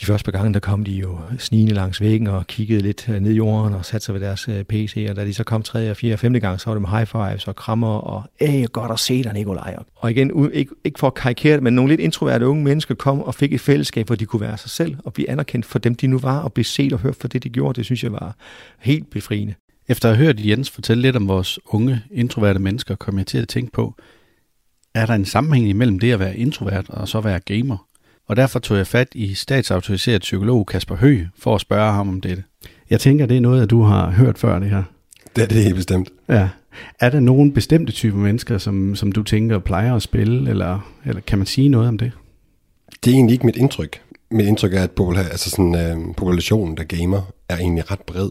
de 0.00 0.06
første 0.06 0.24
par 0.24 0.38
gange, 0.38 0.54
der 0.54 0.60
kom 0.60 0.84
de 0.84 0.92
jo 0.92 1.18
snigende 1.38 1.74
langs 1.74 2.00
væggen 2.00 2.26
og 2.26 2.46
kiggede 2.46 2.82
lidt 2.82 3.08
øh, 3.08 3.20
ned 3.20 3.32
i 3.32 3.34
jorden 3.34 3.74
og 3.74 3.84
satte 3.84 4.04
sig 4.04 4.14
ved 4.14 4.20
deres 4.20 4.48
øh, 4.48 4.64
PC, 4.64 5.06
og 5.10 5.16
da 5.16 5.24
de 5.24 5.34
så 5.34 5.44
kom 5.44 5.62
tredje, 5.62 5.90
og 5.90 5.96
fjerde 5.96 6.14
og 6.14 6.18
femte 6.18 6.40
gang, 6.40 6.60
så 6.60 6.70
var 6.70 6.74
det 6.74 6.80
med 6.82 6.90
high 6.90 7.06
fives 7.06 7.48
og 7.48 7.56
krammer 7.56 7.96
og, 7.98 8.22
æh, 8.40 8.64
godt 8.72 8.92
at 8.92 8.98
se 8.98 9.22
dig, 9.22 9.32
Nikolaj. 9.32 9.76
Og 9.94 10.10
igen, 10.10 10.50
ikke, 10.52 10.74
ikke 10.84 10.98
for 10.98 11.06
at 11.06 11.14
karikere 11.14 11.54
det, 11.54 11.62
men 11.62 11.74
nogle 11.74 11.92
lidt 11.92 12.00
introverte 12.00 12.46
unge 12.46 12.64
mennesker 12.64 12.94
kom 12.94 13.22
og 13.22 13.34
fik 13.34 13.52
et 13.52 13.60
fællesskab, 13.60 14.06
hvor 14.06 14.16
de 14.16 14.26
kunne 14.26 14.40
være 14.40 14.58
sig 14.58 14.70
selv 14.70 14.96
og 15.04 15.12
blive 15.12 15.30
anerkendt 15.30 15.66
for 15.66 15.78
dem, 15.78 15.94
de 15.94 16.06
nu 16.06 16.18
var, 16.18 16.38
og 16.38 16.52
blive 16.52 16.64
set 16.64 16.92
og 16.92 16.98
hørt 16.98 17.16
for 17.16 17.28
det, 17.28 17.42
de 17.44 17.48
gjorde. 17.48 17.76
Det 17.76 17.84
synes 17.84 18.04
jeg 18.04 18.12
var 18.12 18.36
helt 18.78 19.10
befriende. 19.10 19.54
Efter 19.88 20.10
at 20.10 20.16
have 20.16 20.26
hørt 20.26 20.46
Jens 20.46 20.70
fortælle 20.70 21.02
lidt 21.02 21.16
om 21.16 21.28
vores 21.28 21.58
unge, 21.66 22.02
introverte 22.10 22.58
mennesker, 22.58 22.94
kom 22.94 23.18
jeg 23.18 23.26
til 23.26 23.38
at 23.38 23.48
tænke 23.48 23.72
på, 23.72 23.94
er 24.94 25.06
der 25.06 25.14
en 25.14 25.24
sammenhæng 25.24 25.68
imellem 25.68 25.98
det 25.98 26.12
at 26.12 26.18
være 26.18 26.36
introvert 26.36 26.90
og 26.90 27.08
så 27.08 27.20
være 27.20 27.40
gamer? 27.40 27.86
Og 28.26 28.36
derfor 28.36 28.58
tog 28.58 28.76
jeg 28.76 28.86
fat 28.86 29.08
i 29.14 29.34
statsautoriseret 29.34 30.20
psykolog 30.20 30.66
Kasper 30.66 30.96
Høgh 30.96 31.26
for 31.38 31.54
at 31.54 31.60
spørge 31.60 31.92
ham 31.92 32.08
om 32.08 32.20
dette. 32.20 32.42
Jeg 32.90 33.00
tænker, 33.00 33.26
det 33.26 33.36
er 33.36 33.40
noget, 33.40 33.62
at 33.62 33.70
du 33.70 33.82
har 33.82 34.10
hørt 34.10 34.38
før 34.38 34.58
det 34.58 34.70
her. 34.70 34.82
Det 35.36 35.44
er 35.44 35.48
det 35.48 35.62
helt 35.62 35.74
bestemt. 35.74 36.08
Ja. 36.28 36.48
Er 37.00 37.10
der 37.10 37.20
nogen 37.20 37.52
bestemte 37.52 37.92
typer 37.92 38.18
mennesker, 38.18 38.58
som, 38.58 38.96
som 38.96 39.12
du 39.12 39.22
tænker 39.22 39.58
plejer 39.58 39.94
at 39.94 40.02
spille, 40.02 40.50
eller, 40.50 40.92
eller 41.06 41.20
kan 41.20 41.38
man 41.38 41.46
sige 41.46 41.68
noget 41.68 41.88
om 41.88 41.98
det? 41.98 42.12
Det 43.04 43.10
er 43.10 43.14
egentlig 43.14 43.32
ikke 43.32 43.46
mit 43.46 43.56
indtryk. 43.56 44.00
Mit 44.30 44.46
indtryk 44.46 44.74
er, 44.74 44.82
at 44.82 44.90
popula- 45.00 45.30
altså 45.30 45.50
sådan, 45.50 45.74
øh, 45.74 46.14
populationen, 46.16 46.76
der 46.76 46.84
gamer, 46.84 47.32
er 47.48 47.56
egentlig 47.56 47.90
ret 47.90 48.00
bred. 48.00 48.30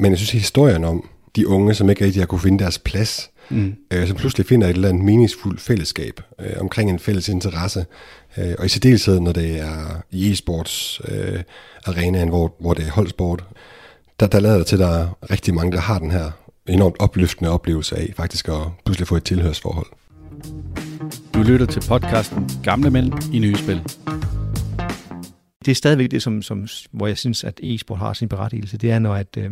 Men 0.00 0.10
jeg 0.10 0.18
synes, 0.18 0.30
at 0.30 0.40
historien 0.40 0.84
om 0.84 1.08
de 1.36 1.48
unge, 1.48 1.74
som 1.74 1.90
ikke 1.90 2.04
rigtig 2.04 2.22
har 2.22 2.26
kunne 2.26 2.40
finde 2.40 2.58
deres 2.58 2.78
plads, 2.78 3.30
mm. 3.50 3.74
øh, 3.92 4.08
som 4.08 4.16
pludselig 4.16 4.46
finder 4.46 4.68
et 4.68 4.74
eller 4.74 4.88
andet 4.88 5.04
meningsfuldt 5.04 5.60
fællesskab 5.60 6.20
øh, 6.40 6.52
omkring 6.60 6.90
en 6.90 6.98
fælles 6.98 7.28
interesse, 7.28 7.86
øh, 8.38 8.54
og 8.58 8.66
i 8.66 8.68
særdeleshed, 8.68 9.20
når 9.20 9.32
det 9.32 9.60
er 9.60 10.02
i 10.10 10.32
e-sports 10.32 11.00
øh, 11.12 11.42
arenaen, 11.86 12.28
hvor, 12.28 12.54
hvor 12.60 12.74
det 12.74 12.86
er 12.86 12.90
holdsport, 12.90 13.44
der, 14.20 14.26
der 14.26 14.40
lader 14.40 14.58
det 14.58 14.66
til, 14.66 14.76
at 14.76 14.80
der 14.80 14.88
er 14.88 15.30
rigtig 15.30 15.54
mange, 15.54 15.72
der 15.72 15.80
har 15.80 15.98
den 15.98 16.10
her 16.10 16.30
enormt 16.68 16.96
opløftende 16.98 17.50
oplevelse 17.50 17.96
af 17.96 18.12
faktisk 18.16 18.48
at 18.48 18.62
pludselig 18.84 19.08
få 19.08 19.16
et 19.16 19.24
tilhørsforhold. 19.24 19.86
Du 21.34 21.42
lytter 21.42 21.66
til 21.66 21.82
podcasten 21.88 22.50
Gamle 22.62 22.90
Mænd 22.90 23.12
i 23.34 23.38
Nye 23.38 23.56
Spil 23.56 23.82
det 25.68 25.72
er 25.72 25.76
stadigvæk 25.76 26.10
det, 26.10 26.22
som, 26.22 26.42
som, 26.42 26.66
hvor 26.92 27.06
jeg 27.06 27.18
synes, 27.18 27.44
at 27.44 27.60
e-sport 27.62 27.98
har 27.98 28.12
sin 28.12 28.28
berettigelse. 28.28 28.78
Det 28.78 28.90
er, 28.90 28.98
når 28.98 29.14
at, 29.14 29.36
øh, 29.38 29.50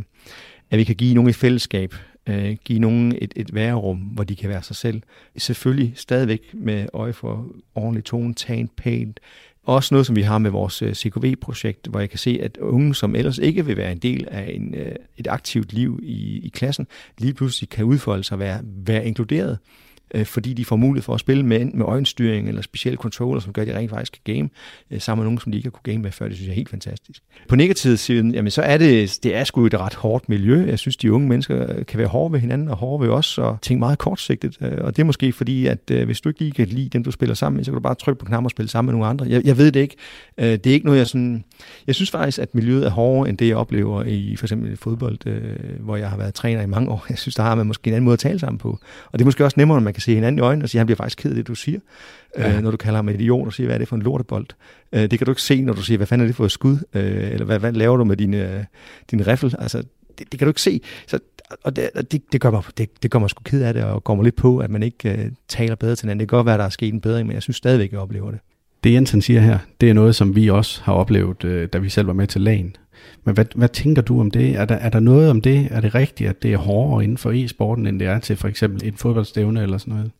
at 0.70 0.78
vi 0.78 0.84
kan 0.84 0.94
give 0.94 1.14
nogen 1.14 1.30
et 1.30 1.36
fællesskab, 1.36 1.94
øh, 2.26 2.56
give 2.64 2.78
nogen 2.78 3.12
et, 3.18 3.32
et 3.36 3.54
værerum, 3.54 3.98
hvor 3.98 4.24
de 4.24 4.36
kan 4.36 4.48
være 4.48 4.62
sig 4.62 4.76
selv. 4.76 5.02
Selvfølgelig 5.36 5.92
stadigvæk 5.96 6.54
med 6.54 6.86
øje 6.92 7.12
for 7.12 7.46
ordentlig 7.74 8.04
tone, 8.04 8.34
tan, 8.34 8.68
pænt. 8.76 9.20
Også 9.64 9.94
noget, 9.94 10.06
som 10.06 10.16
vi 10.16 10.22
har 10.22 10.38
med 10.38 10.50
vores 10.50 10.82
øh, 10.82 10.94
CKV-projekt, 10.94 11.86
hvor 11.86 12.00
jeg 12.00 12.10
kan 12.10 12.18
se, 12.18 12.38
at 12.42 12.56
unge, 12.56 12.94
som 12.94 13.14
ellers 13.14 13.38
ikke 13.38 13.66
vil 13.66 13.76
være 13.76 13.92
en 13.92 13.98
del 13.98 14.28
af 14.30 14.50
en, 14.54 14.74
øh, 14.74 14.92
et 15.16 15.26
aktivt 15.26 15.72
liv 15.72 16.00
i, 16.02 16.40
i 16.46 16.48
klassen, 16.48 16.86
lige 17.18 17.34
pludselig 17.34 17.68
kan 17.68 17.84
udfolde 17.84 18.24
sig 18.24 18.34
og 18.34 18.38
være, 18.38 18.60
være 18.64 19.06
inkluderet 19.06 19.58
øh, 20.16 20.26
fordi 20.26 20.52
de 20.54 20.64
får 20.64 20.76
mulighed 20.76 21.02
for 21.02 21.14
at 21.14 21.20
spille 21.20 21.46
med, 21.46 21.64
med 21.64 21.84
øjenstyring 21.86 22.48
eller 22.48 22.62
specielle 22.62 22.96
controller, 22.96 23.40
som 23.40 23.52
gør, 23.52 23.62
at 23.62 23.68
de 23.68 23.76
rent 23.76 23.90
faktisk 23.90 24.20
kan 24.24 24.34
game, 24.34 24.48
øh, 24.90 25.00
sammen 25.00 25.22
med 25.22 25.26
nogen, 25.26 25.38
som 25.38 25.52
de 25.52 25.58
ikke 25.58 25.66
har 25.66 25.70
kunne 25.70 25.92
game 25.92 26.02
med 26.02 26.12
før. 26.12 26.28
Det 26.28 26.36
synes 26.36 26.46
jeg 26.46 26.52
er 26.52 26.56
helt 26.56 26.68
fantastisk. 26.68 27.22
På 27.48 27.56
negativ 27.56 27.96
siden, 27.96 28.34
jamen 28.34 28.50
så 28.50 28.62
er 28.62 28.76
det, 28.78 29.18
det 29.22 29.34
er 29.34 29.44
sgu 29.44 29.66
et 29.66 29.74
ret 29.74 29.94
hårdt 29.94 30.28
miljø. 30.28 30.66
Jeg 30.66 30.78
synes, 30.78 30.96
de 30.96 31.12
unge 31.12 31.28
mennesker 31.28 31.76
øh, 31.76 31.86
kan 31.86 31.98
være 31.98 32.08
hårde 32.08 32.32
ved 32.32 32.40
hinanden 32.40 32.68
og 32.68 32.76
hårde 32.76 33.06
ved 33.06 33.12
os, 33.12 33.38
og 33.38 33.58
tænke 33.62 33.78
meget 33.78 33.98
kortsigtet. 33.98 34.56
Øh, 34.60 34.78
og 34.80 34.96
det 34.96 35.02
er 35.02 35.06
måske 35.06 35.32
fordi, 35.32 35.66
at 35.66 35.90
øh, 35.90 36.04
hvis 36.04 36.20
du 36.20 36.28
ikke 36.28 36.40
lige 36.40 36.52
kan 36.52 36.68
lide 36.68 36.88
dem, 36.88 37.04
du 37.04 37.10
spiller 37.10 37.34
sammen 37.34 37.56
med, 37.56 37.64
så 37.64 37.70
kan 37.70 37.76
du 37.76 37.82
bare 37.82 37.94
trykke 37.94 38.18
på 38.18 38.24
knapper 38.24 38.46
og 38.46 38.50
spille 38.50 38.68
sammen 38.68 38.86
med 38.86 38.98
nogle 38.98 39.06
andre. 39.06 39.26
Jeg, 39.28 39.46
jeg 39.46 39.58
ved 39.58 39.72
det 39.72 39.80
ikke. 39.80 39.96
Øh, 40.38 40.46
det 40.46 40.66
er 40.66 40.72
ikke 40.72 40.86
noget, 40.86 40.98
jeg 40.98 41.06
sådan... 41.06 41.44
Jeg 41.86 41.94
synes 41.94 42.10
faktisk, 42.10 42.38
at 42.38 42.54
miljøet 42.54 42.86
er 42.86 42.90
hårdere, 42.90 43.28
end 43.28 43.38
det, 43.38 43.48
jeg 43.48 43.56
oplever 43.56 44.04
i 44.04 44.36
for 44.36 44.46
eksempel 44.46 44.76
fodbold, 44.76 45.26
øh, 45.26 45.42
hvor 45.80 45.96
jeg 45.96 46.10
har 46.10 46.16
været 46.16 46.34
træner 46.34 46.62
i 46.62 46.66
mange 46.66 46.90
år. 46.90 47.06
Jeg 47.10 47.18
synes, 47.18 47.34
der 47.34 47.42
har 47.42 47.54
man 47.54 47.66
måske 47.66 47.88
en 47.88 47.94
anden 47.94 48.04
måde 48.04 48.12
at 48.12 48.18
tale 48.18 48.38
sammen 48.38 48.58
på. 48.58 48.78
Og 49.12 49.18
det 49.18 49.20
er 49.20 49.24
måske 49.24 49.44
også 49.44 49.54
nemmere, 49.60 49.78
når 49.78 49.84
man 49.84 49.94
kan 49.94 50.02
se 50.06 50.14
hinanden 50.14 50.38
i 50.38 50.42
øjnene 50.42 50.64
og 50.64 50.68
sige, 50.68 50.78
at 50.78 50.80
han 50.80 50.86
bliver 50.86 50.96
faktisk 50.96 51.18
ked 51.18 51.30
af 51.30 51.36
det, 51.36 51.46
du 51.46 51.54
siger. 51.54 51.80
Ja. 52.38 52.56
Øh, 52.56 52.62
når 52.62 52.70
du 52.70 52.76
kalder 52.76 52.96
ham 52.96 53.08
idiot 53.08 53.46
og 53.46 53.52
siger, 53.52 53.66
hvad 53.66 53.74
er 53.74 53.78
det 53.78 53.88
for 53.88 53.96
en 53.96 54.02
lortebold? 54.02 54.46
Øh, 54.92 55.00
det 55.00 55.18
kan 55.18 55.24
du 55.26 55.30
ikke 55.30 55.42
se, 55.42 55.62
når 55.62 55.72
du 55.72 55.82
siger, 55.82 55.96
hvad 55.96 56.06
fanden 56.06 56.24
er 56.24 56.28
det 56.28 56.36
for 56.36 56.44
et 56.44 56.52
skud? 56.52 56.78
Øh, 56.94 57.32
eller 57.32 57.44
hvad, 57.44 57.58
hvad 57.58 57.72
laver 57.72 57.96
du 57.96 58.04
med 58.04 58.16
din, 58.16 58.34
øh, 58.34 58.64
din 59.10 59.26
riffel? 59.26 59.54
Altså, 59.58 59.78
det, 60.18 60.32
det 60.32 60.38
kan 60.38 60.46
du 60.46 60.50
ikke 60.50 60.62
se. 60.62 60.80
Så, 61.06 61.18
og 61.62 61.76
det, 61.76 61.90
det, 62.12 62.32
det, 62.32 62.40
gør 62.40 62.50
mig, 62.50 62.62
det, 62.78 63.02
det 63.02 63.10
gør 63.10 63.18
mig 63.18 63.30
sgu 63.30 63.42
ked 63.42 63.62
af 63.62 63.74
det, 63.74 63.84
og 63.84 64.04
går 64.04 64.14
mig 64.14 64.24
lidt 64.24 64.36
på, 64.36 64.58
at 64.58 64.70
man 64.70 64.82
ikke 64.82 65.12
øh, 65.12 65.30
taler 65.48 65.74
bedre 65.74 65.96
til 65.96 66.04
hinanden. 66.04 66.20
Det 66.20 66.28
kan 66.28 66.36
godt 66.36 66.46
være, 66.46 66.54
at 66.54 66.58
der 66.58 66.64
er 66.64 66.70
sket 66.70 66.94
en 66.94 67.00
bedring, 67.00 67.26
men 67.26 67.34
jeg 67.34 67.42
synes 67.42 67.56
stadigvæk, 67.56 67.92
jeg 67.92 68.00
oplever 68.00 68.30
det. 68.30 68.40
Det 68.84 68.92
Jensen 68.92 69.22
siger 69.22 69.40
her, 69.40 69.58
det 69.80 69.90
er 69.90 69.94
noget, 69.94 70.14
som 70.14 70.36
vi 70.36 70.50
også 70.50 70.82
har 70.82 70.92
oplevet, 70.92 71.44
øh, 71.44 71.68
da 71.72 71.78
vi 71.78 71.88
selv 71.88 72.06
var 72.06 72.12
med 72.12 72.26
til 72.26 72.40
lagen. 72.40 72.76
Men 73.24 73.34
hvad, 73.34 73.44
hvad 73.54 73.68
tænker 73.68 74.02
du 74.02 74.20
om 74.20 74.30
det? 74.30 74.56
Er 74.56 74.64
der, 74.64 74.74
er 74.74 74.88
der 74.88 75.00
noget 75.00 75.30
om 75.30 75.40
det? 75.40 75.68
Er 75.70 75.80
det 75.80 75.94
rigtigt, 75.94 76.30
at 76.30 76.42
det 76.42 76.52
er 76.52 76.56
hårdere 76.56 77.04
inden 77.04 77.18
for 77.18 77.32
e-sporten, 77.32 77.86
end 77.86 78.00
det 78.00 78.08
er 78.08 78.18
til 78.18 78.36
for 78.36 78.48
eksempel 78.48 78.88
et 78.88 78.94
fodboldstævne 78.96 79.62
eller 79.62 79.78
sådan 79.78 79.94
noget? 79.94 80.10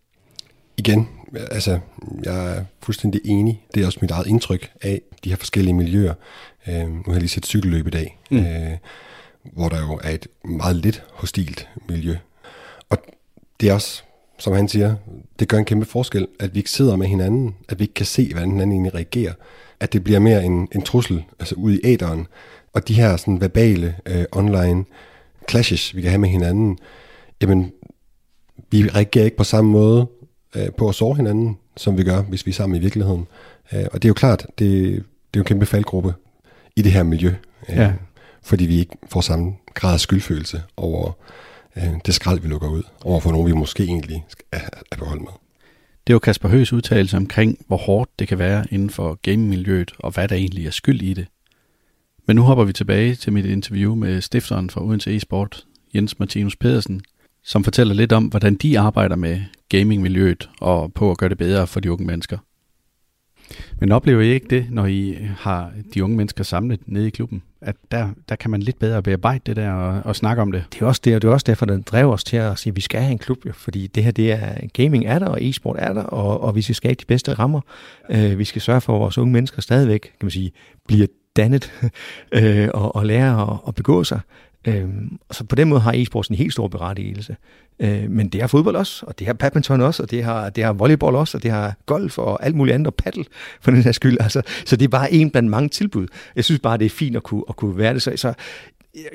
Igen, 0.77 1.09
altså, 1.51 1.79
jeg 2.25 2.57
er 2.57 2.65
fuldstændig 2.83 3.21
enig. 3.25 3.63
Det 3.75 3.83
er 3.83 3.87
også 3.87 3.99
mit 4.03 4.11
eget 4.11 4.27
indtryk 4.27 4.71
af 4.83 5.01
de 5.25 5.29
her 5.29 5.37
forskellige 5.37 5.75
miljøer. 5.75 6.15
Øh, 6.69 6.89
nu 6.89 7.03
har 7.07 7.13
jeg 7.13 7.21
lige 7.21 7.29
set 7.29 7.47
cykelløb 7.47 7.87
i 7.87 7.91
dag, 7.91 8.19
mm. 8.31 8.39
øh, 8.39 8.77
hvor 9.43 9.69
der 9.69 9.81
jo 9.81 10.01
er 10.05 10.11
et 10.11 10.29
meget 10.45 10.77
lidt 10.77 11.03
hostilt 11.13 11.69
miljø. 11.89 12.17
Og 12.91 12.99
det 13.61 13.69
er 13.69 13.75
også, 13.75 14.03
som 14.39 14.53
han 14.53 14.69
siger, 14.69 14.95
det 15.39 15.49
gør 15.49 15.59
en 15.59 15.65
kæmpe 15.65 15.87
forskel, 15.87 16.27
at 16.41 16.55
vi 16.55 16.59
ikke 16.59 16.71
sidder 16.71 16.97
med 16.97 17.07
hinanden, 17.07 17.55
at 17.69 17.79
vi 17.79 17.85
ikke 17.85 17.95
kan 17.95 18.07
se, 18.07 18.31
hvordan 18.33 18.51
hinanden 18.51 18.73
egentlig 18.73 18.95
reagerer. 18.95 19.33
At 19.81 19.93
det 19.93 20.05
bliver 20.05 20.19
mere 20.19 20.45
en, 20.45 20.69
en 20.73 20.83
trussel, 20.83 21.25
altså 21.39 21.55
ude 21.55 21.77
i 21.77 21.81
æderen. 21.85 22.27
Og 22.77 22.89
de 22.89 22.95
her 22.95 23.17
sådan 23.17 23.41
verbale 23.41 23.97
øh, 24.07 24.25
online 24.33 24.85
clashes, 25.51 25.97
vi 25.97 26.01
kan 26.01 26.11
have 26.11 26.19
med 26.19 26.29
hinanden, 26.29 26.79
jamen, 27.43 27.73
vi 28.71 28.89
reagerer 28.89 29.25
ikke 29.25 29.37
på 29.37 29.45
samme 29.45 29.71
måde 29.71 30.07
øh, 30.57 30.69
på 30.79 30.89
at 30.89 30.95
sove 30.95 31.17
hinanden, 31.17 31.59
som 31.77 31.99
vi 31.99 32.05
gør, 32.05 32.23
hvis 32.23 32.47
vi 32.47 32.51
er 32.51 32.55
sammen 32.55 32.77
i 32.77 32.81
virkeligheden. 32.81 33.27
Øh, 33.73 33.85
og 33.93 34.03
det 34.03 34.05
er 34.05 34.09
jo 34.09 34.15
klart, 34.15 34.47
det, 34.59 34.59
det 34.59 34.97
er 34.99 35.01
jo 35.37 35.41
en 35.41 35.45
kæmpe 35.45 35.67
faldgruppe 35.67 36.15
i 36.77 36.83
det 36.83 36.93
her 36.93 37.03
miljø. 37.03 37.35
Øh, 37.69 37.77
ja. 37.77 37.93
Fordi 38.43 38.67
vi 38.67 38.79
ikke 38.79 38.97
får 39.09 39.21
samme 39.21 39.55
grad 39.75 39.95
af 39.95 40.01
skyldfølelse 40.01 40.63
over 40.77 41.13
øh, 41.77 41.95
det 42.07 42.15
skrald, 42.15 42.41
vi 42.41 42.49
lukker 42.49 42.69
ud, 42.69 42.83
over 43.05 43.21
for 43.21 43.31
nogen, 43.31 43.47
vi 43.47 43.53
måske 43.53 43.83
egentlig 43.83 44.25
er, 44.53 44.69
er 44.93 44.97
på 44.97 45.05
hold 45.05 45.21
med. 45.21 45.33
Det 46.07 46.13
var 46.13 46.19
Kasper 46.19 46.49
Høs 46.49 46.73
udtalelse 46.73 47.17
omkring, 47.17 47.59
hvor 47.67 47.77
hårdt 47.77 48.11
det 48.19 48.29
kan 48.29 48.39
være 48.39 48.67
inden 48.71 48.91
for 48.91 49.19
gamingmiljøet, 49.23 49.93
og 49.99 50.11
hvad 50.11 50.29
der 50.29 50.37
egentlig 50.37 50.67
er 50.67 50.71
skyld 50.71 51.03
i 51.03 51.15
det. 51.15 51.27
Men 52.27 52.37
nu 52.37 52.43
hopper 52.43 52.65
vi 52.65 52.73
tilbage 52.73 53.15
til 53.15 53.33
mit 53.33 53.47
interview 53.47 53.95
med 53.95 54.21
stifteren 54.21 54.71
for 54.71 54.81
Odense 54.81 55.17
e-sport, 55.17 55.65
Jens 55.95 56.19
Martinus 56.19 56.57
Pedersen, 56.57 57.01
som 57.45 57.65
fortæller 57.65 57.95
lidt 57.95 58.13
om, 58.13 58.25
hvordan 58.25 58.55
de 58.55 58.79
arbejder 58.79 59.17
med 59.17 59.41
gamingmiljøet 59.69 60.51
og 60.61 60.93
på 60.93 61.11
at 61.11 61.19
gøre 61.19 61.29
det 61.29 61.39
bedre 61.39 61.67
for 61.67 61.81
de 61.81 61.93
unge 61.93 62.07
mennesker. 62.07 62.39
Men 63.81 63.93
oplever 63.93 64.21
I 64.21 64.29
ikke 64.29 64.47
det, 64.51 64.67
når 64.71 64.87
I 64.87 65.19
har 65.39 65.73
de 65.95 66.05
unge 66.05 66.17
mennesker 66.17 66.45
samlet 66.45 66.81
nede 66.87 67.07
i 67.07 67.11
klubben? 67.11 67.43
At 67.61 67.77
der, 67.91 68.09
der 68.29 68.37
kan 68.37 68.51
man 68.51 68.61
lidt 68.61 68.79
bedre 68.79 69.03
bearbejde 69.03 69.43
det 69.47 69.57
der 69.57 69.73
og, 69.73 70.03
og 70.05 70.17
snakke 70.17 70.43
om 70.43 70.53
det? 70.53 70.65
Det 70.73 70.83
er 70.83 70.87
også 70.87 71.01
det, 71.05 71.15
og 71.15 71.23
det 71.23 71.29
er 71.29 71.33
også 71.33 71.45
derfor, 71.47 71.67
den 71.67 71.83
drev 71.83 72.11
os 72.11 72.25
til 72.25 72.37
at 72.37 72.59
sige, 72.59 72.71
at 72.71 72.77
vi 72.77 72.81
skal 72.81 73.01
have 73.01 73.13
en 73.13 73.19
klub, 73.19 73.47
jo, 73.47 73.53
fordi 73.53 73.87
det 73.87 74.05
her, 74.05 74.11
det 74.11 74.33
er, 74.33 74.67
gaming 74.73 75.07
er 75.07 75.19
der, 75.19 75.27
og 75.27 75.45
e-sport 75.45 75.77
er 75.79 75.93
der, 75.93 76.03
og, 76.03 76.41
og 76.41 76.55
vi 76.55 76.63
skal 76.63 76.75
skabe 76.75 76.95
de 76.95 77.05
bedste 77.05 77.35
rammer. 77.35 77.61
Uh, 78.15 78.39
vi 78.39 78.45
skal 78.45 78.63
sørge 78.63 78.81
for, 78.81 78.95
at 78.95 79.01
vores 79.01 79.19
unge 79.19 79.33
mennesker 79.33 79.63
stadigvæk, 79.63 80.01
kan 80.01 80.13
man 80.23 80.31
sige, 80.31 80.53
bliver 80.89 81.07
dannet 81.37 81.73
øh, 82.33 82.69
og, 82.75 82.97
og 82.97 83.07
lære 83.07 83.53
at, 83.53 83.59
at 83.69 83.75
begå 83.75 84.05
sig. 84.05 84.21
Øh, 84.67 84.89
så 85.31 85.45
på 85.45 85.57
den 85.57 85.69
måde 85.69 85.81
har 85.81 85.93
e-sports 85.93 86.29
en 86.31 86.37
helt 86.37 86.53
stor 86.53 86.69
berettigelse. 86.69 87.37
Øh, 87.81 88.11
men 88.11 88.29
det 88.29 88.41
har 88.41 88.49
fodbold 88.49 88.77
også, 88.77 89.07
og 89.07 89.19
det 89.19 89.27
har 89.27 89.35
badminton 89.35 89.81
også, 89.81 90.03
og 90.03 90.11
det 90.11 90.25
har, 90.25 90.51
det 90.51 90.65
har 90.65 90.73
volleyball 90.73 91.17
også, 91.17 91.39
og 91.39 91.43
det 91.43 91.51
har 91.51 91.75
golf 91.87 92.19
og 92.19 92.45
alt 92.45 92.55
muligt 92.55 92.75
andet, 92.75 92.87
og 92.87 92.95
paddle 92.95 93.25
for 93.61 93.71
den 93.71 93.83
her 93.83 93.93
skyld. 93.93 94.17
Altså, 94.21 94.43
så 94.65 94.77
det 94.77 94.85
er 94.85 94.89
bare 94.89 95.13
en 95.13 95.31
blandt 95.31 95.51
mange 95.51 95.69
tilbud. 95.69 96.07
Jeg 96.37 96.45
synes 96.45 96.61
bare, 96.61 96.79
det 96.79 96.85
er 96.85 96.91
fint 96.91 97.17
at 97.17 97.23
kunne, 97.23 97.43
at 97.49 97.57
kunne 97.57 97.79
være 97.79 97.95
det. 97.95 98.03
Så, 98.03 98.13
så 98.17 98.35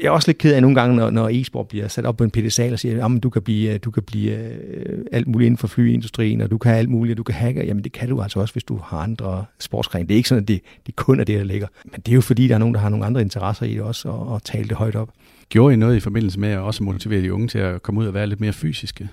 jeg 0.02 0.08
er 0.08 0.12
også 0.12 0.28
lidt 0.28 0.38
ked 0.38 0.54
af 0.54 0.62
nogle 0.62 0.76
gange, 0.76 0.96
når, 0.96 1.10
når 1.10 1.30
e-sport 1.30 1.68
bliver 1.68 1.88
sat 1.88 2.06
op 2.06 2.18
på 2.18 2.24
en 2.24 2.32
pedestal 2.32 2.74
og 2.74 2.80
siger, 2.80 3.06
at 3.06 3.24
du 3.24 3.30
kan 3.30 3.42
blive, 3.42 3.74
øh, 3.74 3.80
du 3.84 3.92
kan 3.92 4.04
blive 4.04 4.38
øh, 4.38 5.06
alt 5.12 5.28
muligt 5.28 5.46
inden 5.46 5.58
for 5.58 5.68
flyindustrien, 5.68 6.42
og 6.42 6.52
du 6.52 6.58
kan 6.58 6.76
alt 6.76 6.90
muligt, 6.90 7.14
og 7.14 7.18
du 7.18 7.24
kan 7.24 7.36
hacke. 7.36 7.66
Jamen 7.66 7.84
det 7.84 7.92
kan 7.92 8.10
du 8.10 8.22
altså 8.22 8.40
også, 8.40 8.54
hvis 8.54 8.64
du 8.64 8.80
har 8.84 8.98
andre 8.98 9.46
sportsgrene. 9.60 10.08
Det 10.08 10.14
er 10.14 10.18
ikke 10.18 10.30
sådan, 10.30 10.42
at 10.44 10.48
det, 10.48 10.62
det 10.88 10.96
kun 10.96 11.20
er 11.20 11.24
det, 11.24 11.38
der 11.38 11.44
ligger. 11.44 11.68
Men 11.86 12.02
det 12.02 12.12
er 12.12 12.16
jo 12.16 12.22
fordi, 12.22 12.48
der 12.48 12.56
er 12.56 12.60
nogen, 12.60 12.74
der 12.74 12.80
har 12.82 12.90
nogle 12.90 13.06
andre 13.06 13.22
interesser 13.22 13.66
i 13.66 13.74
det 13.74 13.82
også, 13.82 14.10
og, 14.10 14.28
og 14.28 14.44
tale 14.44 14.68
det 14.68 14.78
højt 14.78 14.96
op. 14.96 15.10
Gjorde 15.52 15.74
I 15.74 15.78
noget 15.78 15.96
i 15.96 16.00
forbindelse 16.00 16.40
med 16.40 16.50
at 16.50 16.60
også 16.60 16.84
motivere 16.84 17.22
de 17.22 17.34
unge 17.34 17.48
til 17.48 17.60
at 17.60 17.84
komme 17.84 18.02
ud 18.02 18.06
og 18.06 18.14
være 18.14 18.28
lidt 18.28 18.42
mere 18.42 18.54
fysiske? 18.54 19.10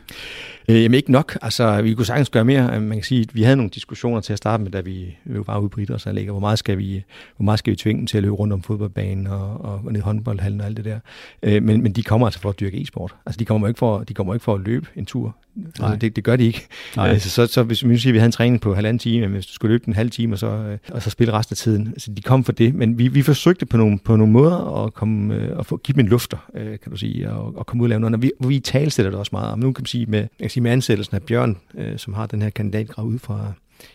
Øh, 0.69 0.83
jamen 0.83 0.95
ikke 0.95 1.13
nok. 1.13 1.39
Altså, 1.43 1.83
vi 1.83 1.95
kunne 1.95 2.07
sagtens 2.07 2.31
gøre 2.31 2.45
mere. 2.45 2.75
Øh, 2.75 2.83
man 2.83 2.99
kan 2.99 3.03
sige, 3.03 3.21
at 3.21 3.35
vi 3.35 3.43
havde 3.43 3.57
nogle 3.57 3.71
diskussioner 3.71 4.21
til 4.21 4.33
at 4.33 4.37
starte 4.37 4.63
med, 4.63 4.71
da 4.71 4.81
vi 4.81 5.17
jo 5.35 5.45
var 5.47 5.59
ude 5.59 5.69
på 5.69 5.81
idrætsanlægget. 5.81 6.33
Hvor 6.33 6.41
meget 6.41 6.59
skal 6.59 6.79
vi, 6.79 7.05
hvor 7.37 7.45
meget 7.45 7.59
skal 7.59 7.71
vi 7.71 7.77
tvinge 7.77 7.99
dem 7.99 8.07
til 8.07 8.17
at 8.17 8.23
løbe 8.23 8.35
rundt 8.35 8.53
om 8.53 8.63
fodboldbanen 8.63 9.27
og, 9.27 9.61
og, 9.61 9.81
og 9.85 9.93
ned 9.93 10.01
i 10.01 10.03
håndboldhallen 10.03 10.61
og 10.61 10.67
alt 10.67 10.77
det 10.77 10.85
der. 10.85 10.99
Øh, 11.43 11.63
men, 11.63 11.83
men 11.83 11.93
de 11.93 12.03
kommer 12.03 12.27
altså 12.27 12.41
for 12.41 12.49
at 12.49 12.61
dyrke 12.61 12.83
e-sport. 12.83 13.15
Altså, 13.27 13.39
de 13.39 13.45
kommer 13.45 13.69
ikke 13.69 13.79
for, 13.79 13.99
de 13.99 14.15
kommer 14.15 14.35
ikke 14.35 14.45
for 14.45 14.55
at 14.55 14.61
løbe 14.61 14.87
en 14.97 15.07
tur. 15.07 15.37
Altså, 15.67 15.97
det, 16.01 16.17
det, 16.17 16.25
gør 16.25 16.37
de 16.37 16.45
ikke. 16.45 16.67
Nej. 16.97 17.09
Altså, 17.09 17.31
så, 17.31 17.47
så 17.47 17.63
hvis 17.63 17.89
vi 17.89 17.99
siger, 17.99 18.11
at 18.11 18.15
vi 18.15 18.19
havde 18.19 18.27
en 18.27 18.33
træning 18.33 18.61
på 18.61 18.75
halvanden 18.75 18.99
time, 18.99 19.21
men 19.21 19.33
hvis 19.33 19.47
du 19.47 19.53
skulle 19.53 19.73
løbe 19.73 19.89
en 19.89 19.95
halv 19.95 20.11
time, 20.11 20.35
og 20.35 20.39
så, 20.39 20.47
øh, 20.47 20.79
og 20.91 21.03
så 21.03 21.11
spille 21.11 21.33
resten 21.33 21.53
af 21.53 21.57
tiden. 21.57 21.87
Altså, 21.87 22.13
de 22.13 22.23
kom 22.23 22.45
for 22.45 22.53
det. 22.53 22.75
Men 22.75 22.99
vi, 22.99 23.09
vi 23.09 23.23
forsøgte 23.23 23.67
på 23.67 23.77
nogle, 23.77 23.99
på 23.99 24.17
nogle 24.17 24.33
måder 24.33 24.85
at, 24.85 24.95
komme, 24.95 25.35
øh, 25.35 25.59
at 25.59 25.67
få, 25.67 25.77
give 25.77 25.93
dem 25.93 26.01
en 26.01 26.09
lufter, 26.09 26.51
øh, 26.55 26.79
kan 26.79 26.91
du 26.91 26.97
sige, 26.97 27.31
og, 27.31 27.57
og 27.57 27.67
komme 27.67 27.83
ud 27.83 27.85
og 27.85 27.89
lave 27.89 28.01
noget. 28.01 28.15
Og 28.15 28.23
vi, 28.23 28.33
vi 28.41 28.61
talsætter 28.61 29.11
det 29.11 29.21
også 29.21 29.31
meget. 29.33 29.53
Og 29.53 29.59
nu 29.59 29.73
kan 29.73 29.83
man 29.83 29.87
sige, 29.87 30.07
med, 30.07 30.19
jeg 30.19 30.29
kan 30.41 30.51
sige, 30.51 30.63
med 30.63 30.71
ansættelsen 30.71 31.15
af 31.17 31.23
Bjørn, 31.23 31.57
øh, 31.79 31.99
som 31.99 32.15
har 32.15 32.27
den 32.27 32.43
her 32.43 32.51
kandidatgrad 32.51 33.05
ud 33.05 33.19
fra 33.19 33.53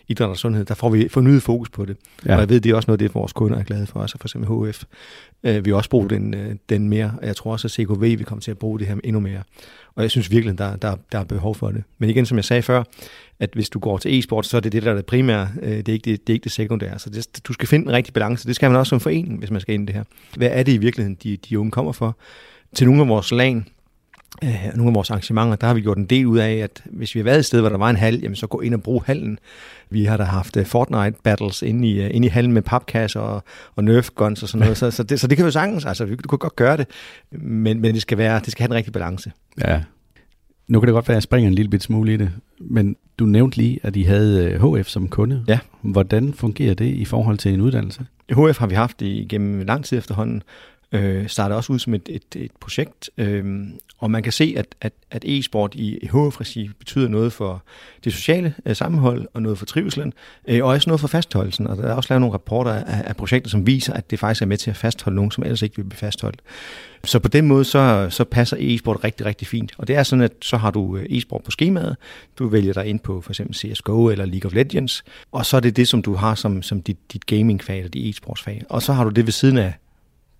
idræt 0.08 0.28
og 0.28 0.36
sundhed, 0.36 0.64
der 0.64 0.74
får 0.74 0.90
vi 0.90 1.08
fornyet 1.08 1.42
fokus 1.42 1.70
på 1.70 1.84
det. 1.84 1.96
Ja. 2.26 2.34
Og 2.34 2.40
jeg 2.40 2.48
ved, 2.48 2.60
det 2.60 2.72
er 2.72 2.76
også 2.76 2.86
noget, 2.86 3.00
det 3.00 3.14
vores 3.14 3.32
kunder 3.32 3.58
er 3.58 3.62
glade 3.62 3.86
for, 3.86 4.00
altså 4.00 4.18
for 4.18 4.28
eksempel 4.28 4.70
HF. 4.70 4.84
Øh, 5.44 5.64
vi 5.64 5.70
har 5.70 5.76
også 5.76 5.90
brugt 5.90 6.10
den, 6.10 6.34
øh, 6.34 6.54
den 6.68 6.88
mere, 6.88 7.14
og 7.20 7.26
jeg 7.26 7.36
tror 7.36 7.52
også, 7.52 7.66
at 7.66 7.72
CKV 7.72 8.00
vil 8.00 8.24
komme 8.24 8.40
til 8.40 8.50
at 8.50 8.58
bruge 8.58 8.78
det 8.78 8.86
her 8.86 8.96
endnu 9.04 9.20
mere. 9.20 9.42
Og 9.94 10.02
jeg 10.02 10.10
synes 10.10 10.30
virkelig, 10.30 10.58
der, 10.58 10.76
der, 10.76 10.96
der 11.12 11.18
er 11.18 11.24
behov 11.24 11.54
for 11.54 11.70
det. 11.70 11.82
Men 11.98 12.10
igen, 12.10 12.26
som 12.26 12.36
jeg 12.36 12.44
sagde 12.44 12.62
før, 12.62 12.82
at 13.40 13.50
hvis 13.52 13.68
du 13.68 13.78
går 13.78 13.98
til 13.98 14.18
e-sport, 14.18 14.46
så 14.46 14.56
er 14.56 14.60
det 14.60 14.72
det, 14.72 14.82
der 14.82 14.90
er 14.90 14.94
det 14.94 15.06
primære. 15.06 15.48
Øh, 15.62 15.76
det 15.76 15.88
er 15.88 15.92
ikke 15.92 16.10
det, 16.10 16.26
det, 16.26 16.32
er 16.32 16.34
ikke 16.34 16.44
det 16.44 16.52
sekundære. 16.52 16.98
Så 16.98 17.10
det, 17.10 17.40
du 17.44 17.52
skal 17.52 17.68
finde 17.68 17.86
en 17.86 17.92
rigtig 17.92 18.14
balance. 18.14 18.48
Det 18.48 18.56
skal 18.56 18.70
man 18.70 18.78
også 18.78 18.90
som 18.90 19.00
forening, 19.00 19.38
hvis 19.38 19.50
man 19.50 19.60
skal 19.60 19.74
ind 19.74 19.82
i 19.82 19.86
det 19.86 19.94
her. 19.94 20.04
Hvad 20.36 20.48
er 20.52 20.62
det 20.62 20.72
i 20.72 20.76
virkeligheden, 20.76 21.18
de, 21.22 21.36
de 21.36 21.58
unge 21.58 21.70
kommer 21.70 21.92
for? 21.92 22.16
Til 22.74 22.86
nogle 22.86 23.02
af 23.02 23.08
vores 23.08 23.32
lag, 23.32 23.62
øh, 24.42 24.66
nogle 24.74 24.90
af 24.90 24.94
vores 24.94 25.10
arrangementer, 25.10 25.56
der 25.56 25.66
har 25.66 25.74
vi 25.74 25.80
gjort 25.80 25.98
en 25.98 26.04
del 26.04 26.26
ud 26.26 26.38
af, 26.38 26.52
at 26.52 26.82
hvis 26.84 27.14
vi 27.14 27.20
har 27.20 27.24
været 27.24 27.38
et 27.38 27.44
sted, 27.44 27.60
hvor 27.60 27.68
der 27.68 27.78
var 27.78 27.90
en 27.90 27.96
hal, 27.96 28.20
jamen 28.20 28.36
så 28.36 28.46
gå 28.46 28.60
ind 28.60 28.74
og 28.74 28.82
brug 28.82 29.02
hallen. 29.04 29.38
Vi 29.90 30.04
har 30.04 30.16
da 30.16 30.22
haft 30.22 30.56
uh, 30.56 30.64
Fortnite 30.64 31.18
battles 31.22 31.62
inde 31.62 31.88
i, 31.88 32.04
uh, 32.04 32.14
inde 32.14 32.26
i 32.26 32.30
hallen 32.30 32.52
med 32.52 32.62
papkasser 32.62 33.20
og, 33.20 33.44
og 33.76 33.84
nerf 33.84 34.10
guns 34.10 34.42
og 34.42 34.48
sådan 34.48 34.60
noget. 34.60 34.76
så, 34.82 34.90
så, 34.90 35.02
det, 35.02 35.20
så 35.20 35.26
det 35.26 35.36
kan 35.36 35.46
vi 35.46 35.50
sagtens, 35.50 35.84
altså 35.84 36.04
vi 36.04 36.16
kunne 36.16 36.38
godt 36.38 36.56
gøre 36.56 36.76
det, 36.76 36.86
men, 37.30 37.80
men 37.80 37.94
det, 37.94 38.02
skal 38.02 38.18
være, 38.18 38.40
det 38.40 38.52
skal 38.52 38.62
have 38.62 38.70
en 38.70 38.74
rigtig 38.74 38.92
balance. 38.92 39.32
Ja. 39.64 39.82
Nu 40.68 40.80
kan 40.80 40.86
det 40.86 40.94
godt 40.94 41.08
være, 41.08 41.14
at 41.14 41.16
jeg 41.16 41.22
springer 41.22 41.48
en 41.48 41.54
lille 41.54 41.70
bit 41.70 41.82
smule 41.82 42.14
i 42.14 42.16
det, 42.16 42.30
men 42.60 42.96
du 43.18 43.26
nævnte 43.26 43.56
lige, 43.56 43.80
at 43.82 43.96
I 43.96 44.02
havde 44.02 44.58
HF 44.58 44.88
som 44.88 45.08
kunde. 45.08 45.44
Ja. 45.48 45.58
Hvordan 45.82 46.34
fungerer 46.34 46.74
det 46.74 46.86
i 46.86 47.04
forhold 47.04 47.38
til 47.38 47.54
en 47.54 47.60
uddannelse? 47.60 48.06
HF 48.30 48.58
har 48.58 48.66
vi 48.66 48.74
haft 48.74 49.02
igennem 49.02 49.60
lang 49.66 49.84
tid 49.84 49.98
efterhånden, 49.98 50.42
øh, 50.94 51.28
startede 51.28 51.56
også 51.56 51.72
ud 51.72 51.78
som 51.78 51.94
et, 51.94 52.08
et, 52.08 52.36
et 52.36 52.50
projekt, 52.60 53.10
øh, 53.18 53.66
og 53.98 54.10
man 54.10 54.22
kan 54.22 54.32
se, 54.32 54.54
at, 54.56 54.66
at, 54.80 54.92
at 55.10 55.24
e-sport 55.24 55.74
i 55.74 55.98
HF-regi 56.06 56.70
betyder 56.78 57.08
noget 57.08 57.32
for 57.32 57.62
det 58.04 58.12
sociale 58.12 58.54
øh, 58.66 58.76
sammenhold, 58.76 59.28
og 59.34 59.42
noget 59.42 59.58
for 59.58 59.66
trivselen, 59.66 60.12
øh, 60.48 60.64
og 60.64 60.70
også 60.70 60.90
noget 60.90 61.00
for 61.00 61.08
fastholdelsen. 61.08 61.66
Og 61.66 61.76
der 61.76 61.82
er 61.82 61.94
også 61.94 62.06
lavet 62.10 62.20
nogle 62.20 62.34
rapporter 62.34 62.72
af, 62.72 63.02
af 63.06 63.16
projekter, 63.16 63.50
som 63.50 63.66
viser, 63.66 63.92
at 63.92 64.10
det 64.10 64.18
faktisk 64.18 64.42
er 64.42 64.46
med 64.46 64.56
til 64.56 64.70
at 64.70 64.76
fastholde 64.76 65.16
nogen, 65.16 65.30
som 65.30 65.44
ellers 65.44 65.62
ikke 65.62 65.76
vil 65.76 65.84
blive 65.84 65.98
fastholdt. 65.98 66.40
Så 67.04 67.18
på 67.18 67.28
den 67.28 67.46
måde, 67.46 67.64
så, 67.64 68.06
så 68.10 68.24
passer 68.24 68.56
e-sport 68.60 69.04
rigtig, 69.04 69.26
rigtig 69.26 69.48
fint. 69.48 69.72
Og 69.78 69.88
det 69.88 69.96
er 69.96 70.02
sådan, 70.02 70.22
at 70.22 70.32
så 70.42 70.56
har 70.56 70.70
du 70.70 70.96
øh, 70.96 71.06
e-sport 71.10 71.42
på 71.44 71.50
skemaet, 71.50 71.96
du 72.38 72.48
vælger 72.48 72.72
dig 72.72 72.86
ind 72.86 73.00
på 73.00 73.20
for 73.20 73.30
eksempel 73.30 73.56
CSGO 73.56 74.08
eller 74.08 74.24
League 74.24 74.48
of 74.48 74.54
Legends, 74.54 75.04
og 75.32 75.46
så 75.46 75.56
er 75.56 75.60
det 75.60 75.76
det, 75.76 75.88
som 75.88 76.02
du 76.02 76.14
har 76.14 76.34
som, 76.34 76.62
som 76.62 76.82
dit, 76.82 77.12
dit 77.12 77.26
gaming-fag 77.26 77.78
eller 77.78 77.90
dit 77.90 78.16
e-sportsfag. 78.16 78.62
Og 78.68 78.82
så 78.82 78.92
har 78.92 79.04
du 79.04 79.10
det 79.10 79.26
ved 79.26 79.32
siden 79.32 79.58
af 79.58 79.74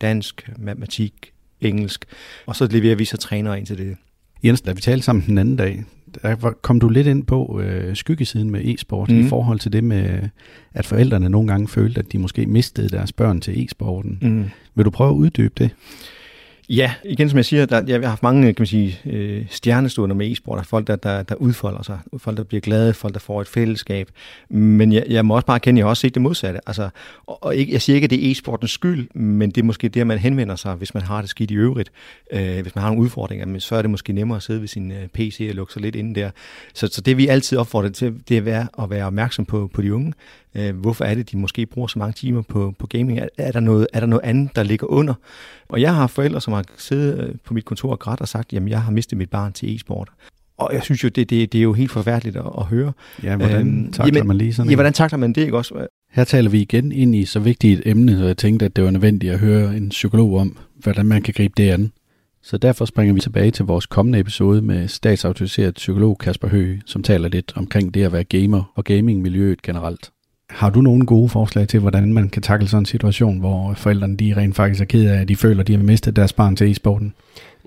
dansk, 0.05 0.51
matematik, 0.59 1.33
engelsk, 1.61 2.05
og 2.47 2.57
så 2.57 2.69
leverer 2.71 2.97
vi 2.97 3.05
så 3.05 3.17
trænere 3.17 3.59
ind 3.59 3.67
til 3.67 3.79
det. 3.79 3.97
Jens, 4.45 4.61
da 4.61 4.73
vi 4.73 4.81
talte 4.81 5.05
sammen 5.05 5.25
den 5.27 5.39
anden 5.39 5.57
dag, 5.57 5.85
der 6.23 6.53
kom 6.63 6.81
du 6.81 6.89
lidt 6.89 7.07
ind 7.07 7.25
på 7.25 7.61
øh, 7.61 7.97
skyggesiden 7.97 8.51
med 8.51 8.65
e-sport 8.65 9.11
mm. 9.11 9.21
i 9.27 9.29
forhold 9.29 9.59
til 9.59 9.73
det 9.73 9.85
med, 9.85 10.29
at 10.75 10.87
forældrene 10.87 11.29
nogle 11.29 11.49
gange 11.49 11.69
følte, 11.69 11.99
at 11.99 12.13
de 12.13 12.19
måske 12.19 12.47
mistede 12.47 12.89
deres 12.89 13.13
børn 13.13 13.41
til 13.41 13.65
e-sporten. 13.65 14.19
Mm. 14.23 14.45
Vil 14.75 14.85
du 14.85 14.91
prøve 14.91 15.11
at 15.11 15.15
uddybe 15.15 15.55
det? 15.59 15.71
Ja, 16.69 16.95
igen 17.05 17.29
som 17.29 17.37
jeg 17.37 17.45
siger, 17.45 17.67
der, 17.67 17.83
jeg 17.87 18.01
har 18.01 18.09
haft 18.09 18.23
mange 18.23 18.43
kan 18.43 18.55
man 18.59 18.67
sige, 18.67 19.01
øh, 19.07 19.47
stjernestunder 19.51 20.17
med 20.17 20.33
e-sport, 20.33 20.59
der 20.59 20.65
folk, 20.65 20.87
der, 20.87 20.97
der, 20.97 21.23
der 21.23 21.35
udfolder 21.35 21.83
sig, 21.83 21.99
folk, 22.19 22.37
der 22.37 22.45
bliver 22.45 22.61
glade, 22.61 22.95
folk, 22.95 23.15
der 23.15 23.21
får 23.21 23.41
et 23.41 23.49
fællesskab. 23.49 24.09
Men 24.49 24.93
jeg, 24.93 25.05
jeg 25.09 25.25
må 25.25 25.35
også 25.35 25.47
bare 25.47 25.61
kende, 25.61 25.79
at 25.79 25.81
jeg 25.81 25.85
har 25.85 25.91
også 25.91 26.01
set 26.01 26.15
det 26.15 26.23
modsatte. 26.23 26.61
Altså, 26.67 26.89
og, 27.27 27.45
og 27.45 27.57
ikke, 27.57 27.73
jeg 27.73 27.83
siger 27.83 27.95
ikke, 27.95 28.05
at 28.05 28.11
det 28.11 28.27
er 28.27 28.31
e-sportens 28.31 28.67
skyld, 28.67 29.09
men 29.15 29.51
det 29.51 29.61
er 29.61 29.65
måske 29.65 29.89
der, 29.89 30.05
man 30.05 30.19
henvender 30.19 30.57
sig, 30.57 30.75
hvis 30.75 30.95
man 30.95 31.03
har 31.03 31.21
det 31.21 31.31
skidt 31.31 31.51
i 31.51 31.55
øvrigt. 31.55 31.93
Øh, 32.33 32.61
hvis 32.63 32.75
man 32.75 32.83
har 32.83 32.91
nogle 32.91 33.03
udfordringer, 33.03 33.47
men 33.47 33.61
så 33.61 33.77
er 33.77 33.83
det 33.83 33.91
måske 33.91 34.13
nemmere 34.13 34.37
at 34.37 34.43
sidde 34.43 34.61
ved 34.61 34.69
sin 34.69 34.93
øh, 34.93 35.09
PC 35.09 35.47
og 35.51 35.55
lukke 35.55 35.73
sig 35.73 35.83
lidt 35.83 35.97
inde 35.97 36.21
der. 36.21 36.31
Så, 36.75 36.89
så 36.93 37.01
det 37.01 37.17
vi 37.17 37.27
altid 37.27 37.59
opfordrer 37.59 37.91
til, 37.91 38.15
det 38.29 38.37
er 38.37 38.41
at 38.41 38.45
være, 38.45 38.67
at 38.83 38.91
være 38.91 39.07
opmærksom 39.07 39.45
på, 39.45 39.71
på 39.75 39.83
de 39.83 39.95
unge. 39.95 40.13
Øh, 40.55 40.77
hvorfor 40.77 41.05
er 41.05 41.15
det, 41.15 41.33
de 41.33 41.37
måske 41.37 41.67
bruger 41.67 41.89
så 41.89 41.99
mange 41.99 42.13
timer 42.13 42.43
på, 42.43 42.75
på 42.79 42.87
gaming? 42.87 43.19
Er, 43.19 43.29
er, 43.39 43.53
der 43.53 43.61
noget, 43.61 43.87
er 43.93 44.01
der 44.01 44.07
noget 44.07 44.25
andet, 44.25 44.57
der 44.57 44.63
ligger 44.63 44.87
under? 44.87 45.15
Og 45.69 45.81
jeg 45.81 45.95
har 45.95 46.07
forældre, 46.07 46.41
som 46.41 46.53
har 46.53 46.65
siddet 46.77 47.29
øh, 47.29 47.35
på 47.45 47.55
mit 47.55 47.65
kontor 47.65 47.91
og 47.91 47.99
grædt 47.99 48.21
og 48.21 48.29
sagt, 48.29 48.53
jamen 48.53 48.69
jeg 48.69 48.83
har 48.83 48.93
mistet 48.93 49.19
mit 49.19 49.31
barn 49.31 49.53
til 49.53 49.77
e-sport. 49.77 50.09
Og 50.59 50.71
jeg 50.75 50.83
synes 50.83 51.05
jo, 51.05 51.09
det, 51.09 51.31
det, 51.31 51.53
det 51.53 51.59
er 51.59 51.63
jo 51.63 51.73
helt 51.73 51.91
forfærdeligt 51.91 52.37
at, 52.37 52.45
at 52.59 52.65
høre. 52.65 52.93
Ja, 53.23 53.37
hvordan 53.37 53.67
øhm, 53.67 53.93
takler 53.93 54.19
jamen, 54.19 54.29
man 54.29 54.37
lige 54.37 54.55
sådan 54.55 54.71
Ja, 54.71 54.77
hvordan 54.77 54.93
takler 54.93 55.19
man 55.19 55.33
det, 55.33 55.43
ikke 55.43 55.57
også? 55.57 55.87
Her 56.11 56.25
taler 56.25 56.51
vi 56.51 56.61
igen 56.61 56.93
ind 56.93 57.15
i 57.15 57.25
så 57.25 57.41
vigtigt 57.41 57.81
et 57.81 57.91
emne, 57.91 58.19
så 58.19 58.25
jeg 58.25 58.37
tænkte, 58.37 58.67
at 58.67 58.77
det 58.77 58.85
var 58.85 58.91
nødvendigt 58.91 59.33
at 59.33 59.39
høre 59.39 59.77
en 59.77 59.89
psykolog 59.89 60.39
om, 60.39 60.59
hvordan 60.77 61.07
man 61.07 61.23
kan 61.23 61.35
gribe 61.35 61.55
det 61.57 61.71
an. 61.71 61.93
Så 62.43 62.59
derfor 62.59 62.85
springer 62.85 63.15
vi 63.15 63.21
tilbage 63.21 63.51
til 63.51 63.65
vores 63.65 63.87
kommende 63.87 64.19
episode 64.19 64.63
med 64.63 64.89
statsautoriseret 64.89 65.75
psykolog 65.75 66.19
Kasper 66.19 66.49
Høgh, 66.49 66.81
som 66.87 67.03
taler 67.03 67.29
lidt 67.29 67.53
omkring 67.57 67.95
det 67.95 68.03
at 68.03 68.13
være 68.13 68.25
gamer 68.25 68.73
og 68.75 68.85
gamingmiljøet 68.85 69.63
generelt. 69.63 70.11
Har 70.55 70.71
du 70.71 70.81
nogle 70.81 71.07
gode 71.07 71.29
forslag 71.29 71.69
til, 71.69 71.81
hvordan 71.81 72.13
man 72.13 72.29
kan 72.29 72.43
takle 72.43 72.69
sådan 72.69 72.83
en 72.83 72.87
situation, 72.87 73.39
hvor 73.39 73.75
forældrene 73.75 74.17
de 74.17 74.35
rent 74.37 74.57
faktisk 74.57 74.81
er 74.81 74.85
ked 74.85 75.11
af, 75.11 75.21
at 75.21 75.29
de 75.29 75.37
føler, 75.37 75.61
at 75.61 75.67
de 75.67 75.77
har 75.77 75.83
mistet 75.83 76.17
deres 76.17 76.33
barn 76.33 76.57
til 76.57 76.71
e-sporten? 76.71 77.15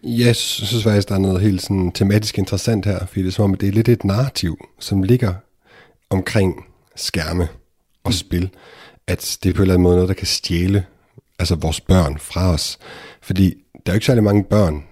Jeg 0.03 0.35
synes 0.35 0.83
faktisk, 0.83 1.09
der 1.09 1.15
er 1.15 1.19
noget 1.19 1.41
helt 1.41 1.61
sådan 1.61 1.91
tematisk 1.91 2.37
interessant 2.37 2.85
her, 2.85 3.05
fordi 3.05 3.21
det 3.21 3.27
er 3.27 3.31
som 3.31 3.43
om, 3.43 3.53
det 3.53 3.69
er 3.69 3.73
lidt 3.73 3.89
et 3.89 4.03
narrativ, 4.03 4.57
som 4.79 5.03
ligger 5.03 5.33
omkring 6.09 6.65
skærme 6.95 7.47
og 8.03 8.09
mm. 8.09 8.11
spil, 8.11 8.49
at 9.07 9.37
det 9.43 9.49
er 9.49 9.53
på 9.53 9.57
en 9.57 9.61
eller 9.61 9.73
anden 9.73 9.83
måde 9.83 9.95
noget, 9.95 10.09
der 10.09 10.15
kan 10.15 10.27
stjæle 10.27 10.83
altså 11.39 11.55
vores 11.55 11.81
børn 11.81 12.17
fra 12.19 12.53
os. 12.53 12.77
Fordi 13.21 13.53
der 13.73 13.91
er 13.91 13.93
jo 13.93 13.97
ikke 13.97 14.05
særlig 14.05 14.23
mange 14.23 14.43
børn, 14.43 14.83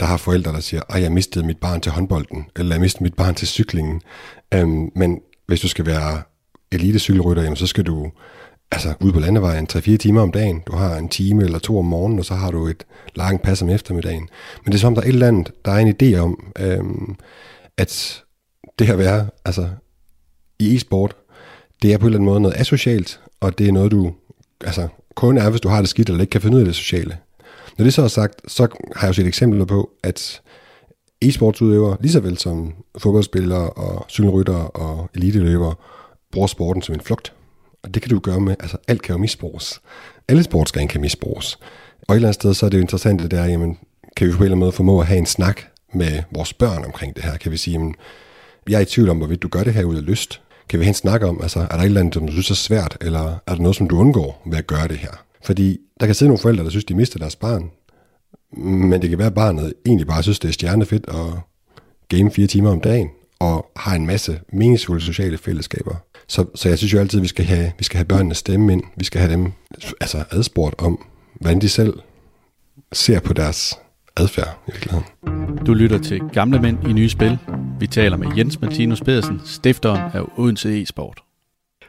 der 0.00 0.06
har 0.06 0.16
forældre, 0.16 0.52
der 0.52 0.60
siger, 0.60 0.82
at 0.88 1.02
jeg 1.02 1.12
mistede 1.12 1.46
mit 1.46 1.58
barn 1.58 1.80
til 1.80 1.92
håndbolden, 1.92 2.46
eller 2.56 2.74
jeg 2.74 2.80
mistede 2.80 3.04
mit 3.04 3.14
barn 3.14 3.34
til 3.34 3.48
cyklingen. 3.48 4.00
Um, 4.56 4.92
men 4.96 5.20
hvis 5.46 5.60
du 5.60 5.68
skal 5.68 5.86
være 5.86 6.22
elitecykelrytter, 6.74 7.42
jamen 7.42 7.56
så 7.56 7.66
skal 7.66 7.84
du 7.84 8.10
altså 8.70 8.94
ud 9.00 9.12
på 9.12 9.20
landevejen 9.20 9.68
3-4 9.72 9.96
timer 9.96 10.20
om 10.20 10.32
dagen. 10.32 10.62
Du 10.66 10.72
har 10.72 10.96
en 10.96 11.08
time 11.08 11.44
eller 11.44 11.58
to 11.58 11.78
om 11.78 11.84
morgenen, 11.84 12.18
og 12.18 12.24
så 12.24 12.34
har 12.34 12.50
du 12.50 12.66
et 12.66 12.86
langt 13.14 13.42
pas 13.42 13.62
om 13.62 13.70
eftermiddagen. 13.70 14.28
Men 14.64 14.72
det 14.72 14.74
er 14.74 14.80
som 14.80 14.86
om, 14.86 14.94
der 14.94 15.02
er 15.02 15.06
et 15.06 15.12
eller 15.12 15.28
andet, 15.28 15.52
der 15.64 15.72
er 15.72 15.78
en 15.78 15.96
idé 16.02 16.18
om, 16.18 16.52
øhm, 16.58 17.16
at 17.76 18.22
det 18.78 18.86
her 18.86 18.96
være, 18.96 19.26
altså 19.44 19.68
i 20.58 20.74
e-sport, 20.74 21.16
det 21.82 21.92
er 21.92 21.98
på 21.98 22.06
en 22.06 22.08
eller 22.08 22.18
anden 22.18 22.30
måde 22.30 22.40
noget 22.40 22.56
asocialt, 22.56 23.20
og 23.40 23.58
det 23.58 23.68
er 23.68 23.72
noget, 23.72 23.90
du 23.90 24.12
altså, 24.64 24.88
kun 25.14 25.38
er, 25.38 25.50
hvis 25.50 25.60
du 25.60 25.68
har 25.68 25.80
det 25.80 25.88
skidt, 25.88 26.08
eller 26.08 26.20
ikke 26.20 26.30
kan 26.30 26.40
finde 26.40 26.56
ud 26.56 26.60
af 26.60 26.66
det 26.66 26.74
sociale. 26.74 27.16
Når 27.78 27.84
det 27.84 27.94
så 27.94 28.02
er 28.02 28.08
sagt, 28.08 28.52
så 28.52 28.62
har 28.96 29.06
jeg 29.06 29.08
jo 29.08 29.12
set 29.12 29.26
eksempler 29.26 29.64
på, 29.64 29.90
at 30.02 30.40
e-sportsudøvere, 31.24 31.96
lige 32.00 32.12
så 32.12 32.20
vel 32.20 32.38
som 32.38 32.74
fodboldspillere 32.98 33.70
og 33.70 34.06
cykelryttere 34.08 34.68
og 34.68 35.10
eliteløbere, 35.14 35.74
bruger 36.34 36.46
sporten 36.46 36.82
som 36.82 36.94
en 36.94 37.00
flugt. 37.00 37.32
Og 37.82 37.94
det 37.94 38.02
kan 38.02 38.10
du 38.10 38.18
gøre 38.18 38.40
med, 38.40 38.56
altså 38.60 38.76
alt 38.88 39.02
kan 39.02 39.12
jo 39.12 39.18
misbruges. 39.18 39.80
Alle 40.28 40.42
sportsgrene 40.42 40.88
kan 40.88 41.00
misbruges. 41.00 41.58
Og 42.08 42.14
et 42.14 42.16
eller 42.16 42.28
andet 42.28 42.34
sted, 42.34 42.54
så 42.54 42.66
er 42.66 42.70
det 42.70 42.76
jo 42.76 42.82
interessant, 42.82 43.22
det 43.22 43.30
der, 43.30 43.44
jamen, 43.44 43.78
kan 44.16 44.26
vi 44.26 44.32
på 44.32 44.36
en 44.36 44.42
eller 44.42 44.52
anden 44.52 44.60
måde 44.60 44.72
formå 44.72 45.00
at 45.00 45.06
have 45.06 45.18
en 45.18 45.26
snak 45.26 45.60
med 45.92 46.22
vores 46.30 46.52
børn 46.52 46.84
omkring 46.84 47.16
det 47.16 47.24
her? 47.24 47.36
Kan 47.36 47.52
vi 47.52 47.56
sige, 47.56 47.72
jamen, 47.72 47.94
jeg 48.68 48.76
er 48.76 48.80
i 48.80 48.84
tvivl 48.84 49.08
om, 49.08 49.18
hvorvidt 49.18 49.42
du 49.42 49.48
gør 49.48 49.64
det 49.64 49.74
her 49.74 49.84
ud 49.84 49.96
af 49.96 50.06
lyst. 50.06 50.40
Kan 50.68 50.78
vi 50.78 50.84
have 50.84 50.90
en 50.90 50.94
snak 50.94 51.22
om, 51.22 51.42
altså, 51.42 51.60
er 51.60 51.66
der 51.66 51.78
et 51.78 51.84
eller 51.84 52.00
andet, 52.00 52.14
som 52.14 52.26
du 52.26 52.32
synes 52.32 52.50
er 52.50 52.54
svært, 52.54 52.96
eller 53.00 53.38
er 53.46 53.54
der 53.54 53.62
noget, 53.62 53.76
som 53.76 53.88
du 53.88 53.98
undgår 53.98 54.42
ved 54.46 54.58
at 54.58 54.66
gøre 54.66 54.88
det 54.88 54.98
her? 54.98 55.24
Fordi 55.44 55.78
der 56.00 56.06
kan 56.06 56.14
sidde 56.14 56.28
nogle 56.28 56.42
forældre, 56.42 56.64
der 56.64 56.70
synes, 56.70 56.84
de 56.84 56.94
mister 56.94 57.18
deres 57.18 57.36
barn, 57.36 57.70
men 58.56 59.02
det 59.02 59.10
kan 59.10 59.18
være, 59.18 59.26
at 59.26 59.34
barnet 59.34 59.72
egentlig 59.86 60.06
bare 60.06 60.22
synes, 60.22 60.38
det 60.38 60.48
er 60.48 60.52
stjernefedt 60.52 61.08
at 61.08 61.40
game 62.08 62.30
fire 62.30 62.46
timer 62.46 62.70
om 62.70 62.80
dagen, 62.80 63.08
og 63.38 63.66
har 63.76 63.96
en 63.96 64.06
masse 64.06 64.40
meningsfulde 64.52 65.04
sociale 65.04 65.38
fællesskaber. 65.38 65.94
Så, 66.28 66.46
så 66.54 66.68
jeg 66.68 66.78
synes 66.78 66.92
jo 66.92 66.98
altid, 66.98 67.18
at 67.18 67.22
vi 67.22 67.28
skal 67.28 67.44
have, 67.44 67.72
vi 67.78 67.84
skal 67.84 67.96
have 67.96 68.04
børnenes 68.04 68.38
stemme 68.38 68.72
ind. 68.72 68.82
Vi 68.96 69.04
skal 69.04 69.20
have 69.20 69.32
dem 69.32 69.52
altså 70.00 70.24
adspurgt 70.30 70.74
om, 70.78 71.06
hvordan 71.34 71.60
de 71.60 71.68
selv 71.68 71.94
ser 72.92 73.20
på 73.20 73.32
deres 73.32 73.78
adfærd 74.16 74.58
i 74.68 74.70
virkeligheden. 74.72 75.04
Du 75.66 75.74
lytter 75.74 75.98
til 75.98 76.20
Gamle 76.32 76.62
Mænd 76.62 76.88
i 76.88 76.92
Nye 76.92 77.08
Spil. 77.08 77.38
Vi 77.80 77.86
taler 77.86 78.16
med 78.16 78.28
Jens 78.36 78.60
Martinus 78.60 79.00
Pedersen, 79.00 79.40
stifteren 79.44 80.10
af 80.14 80.20
Odense 80.36 80.82
e-sport. 80.82 81.20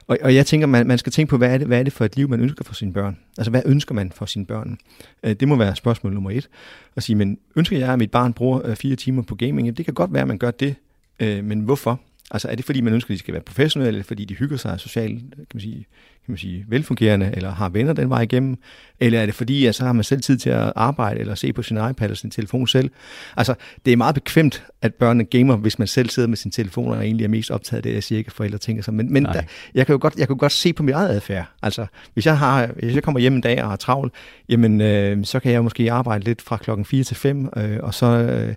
Og, 0.08 0.18
og 0.22 0.36
jeg 0.36 0.46
tænker, 0.46 0.68
man, 0.68 0.88
man 0.88 0.98
skal 0.98 1.12
tænke 1.12 1.30
på, 1.30 1.38
hvad 1.38 1.54
er, 1.54 1.58
det, 1.58 1.68
hvad 1.68 1.80
er 1.80 1.84
det 1.84 1.94
for 1.94 2.06
et 2.06 2.16
liv, 2.16 2.30
man 2.30 2.40
ønsker 2.40 2.64
for 2.64 2.74
sine 2.74 2.94
børn? 2.94 3.18
Altså, 3.38 3.52
hvad 3.52 3.62
ønsker 3.66 3.96
man 3.96 4.12
for 4.12 4.26
sine 4.26 4.46
børn? 4.46 4.78
Øh, 5.24 5.36
det 5.36 5.48
må 5.48 5.56
være 5.56 5.76
spørgsmål 5.76 6.14
nummer 6.14 6.32
et. 6.32 6.50
At 6.96 7.04
sige, 7.04 7.16
men 7.16 7.38
ønsker 7.56 7.78
jeg, 7.78 7.94
at 7.94 8.00
mit 8.00 8.12
barn 8.12 8.34
bruger 8.34 8.62
øh, 8.66 8.76
fire 8.76 8.96
timer 8.96 9.22
på 9.22 9.36
gaming? 9.36 9.78
Det 9.78 9.86
kan 9.86 9.94
godt 9.94 10.14
være, 10.14 10.22
at 10.22 10.28
man 10.28 10.38
gør 10.38 10.52
det, 10.52 10.76
øh, 11.20 11.44
men 11.44 11.60
hvorfor? 11.60 12.00
Altså 12.32 12.48
er 12.48 12.56
det 12.56 12.66
fordi, 12.66 12.82
man 12.82 12.94
ønsker, 12.94 13.12
at 13.12 13.14
de 13.14 13.20
skal 13.20 13.34
være 13.34 13.44
professionelle, 13.44 13.88
eller 13.88 14.04
fordi 14.04 14.26
de 14.26 14.36
hygger 14.36 14.58
sig 14.58 14.80
socialt, 14.80 15.20
kan 15.36 15.48
man 15.54 15.62
sige, 15.62 15.86
kan 16.26 16.32
man 16.32 16.38
sige, 16.38 16.66
velfungerende, 16.68 17.32
eller 17.34 17.52
har 17.52 17.70
venner 17.70 17.94
den 17.94 18.10
vej 18.10 18.22
igennem? 18.22 18.58
Eller 19.00 19.20
er 19.20 19.26
det 19.26 19.36
fordi, 19.36 19.66
at 19.66 19.76
så 19.76 19.86
har 19.86 19.94
man 19.94 20.04
selv 20.04 20.22
tid 20.22 20.38
til 20.38 20.50
at 20.50 20.74
arbejde, 20.76 21.20
eller 21.20 21.36
se 21.36 21.54
på 21.54 21.62
sin 21.62 21.78
iPad 21.78 22.02
eller 22.02 22.16
sin 22.16 22.32
telefon 22.32 22.68
selv? 22.68 22.90
Altså, 23.38 23.56
det 23.86 23.94
er 23.94 23.98
meget 23.98 24.16
bekvemt, 24.16 24.64
at 24.82 24.94
børnene 24.94 25.26
gamer, 25.26 25.56
hvis 25.56 25.80
man 25.80 25.88
selv 25.88 26.10
sidder 26.10 26.30
med 26.30 26.38
sin 26.38 26.52
telefon, 26.52 26.92
og 26.92 27.06
egentlig 27.06 27.24
er 27.24 27.30
mest 27.30 27.52
optaget 27.52 27.78
af 27.78 27.84
det, 27.84 27.94
jeg 27.94 28.04
siger 28.04 28.20
ikke, 28.20 28.32
forældre 28.32 28.58
tænker 28.58 28.84
sig. 28.84 28.94
Men, 28.94 29.14
men 29.14 29.26
der, 29.26 29.42
jeg, 29.74 29.86
kan 29.86 29.94
jo 29.94 30.00
godt, 30.02 30.16
jeg 30.18 30.28
kan 30.28 30.36
jo 30.36 30.40
godt 30.40 30.52
se 30.52 30.74
på 30.74 30.84
min 30.84 30.94
eget 30.94 31.10
adfærd. 31.10 31.46
Altså, 31.62 31.86
hvis 32.14 32.26
jeg, 32.26 32.38
har, 32.38 32.68
hvis 32.68 32.96
jeg 32.96 33.04
kommer 33.04 33.20
hjem 33.20 33.36
en 33.36 33.42
dag 33.42 33.64
og 33.64 33.70
har 33.70 33.76
travlt, 33.76 34.14
jamen, 34.50 34.82
øh, 34.82 35.26
så 35.26 35.40
kan 35.40 35.52
jeg 35.52 35.64
måske 35.64 35.92
arbejde 35.92 36.24
lidt 36.24 36.42
fra 36.42 36.58
klokken 36.58 36.86
4 36.86 37.04
til 37.04 37.16
5, 37.16 37.50
øh, 37.58 37.80
og 37.82 37.94
så... 37.94 38.06
Øh, 38.06 38.56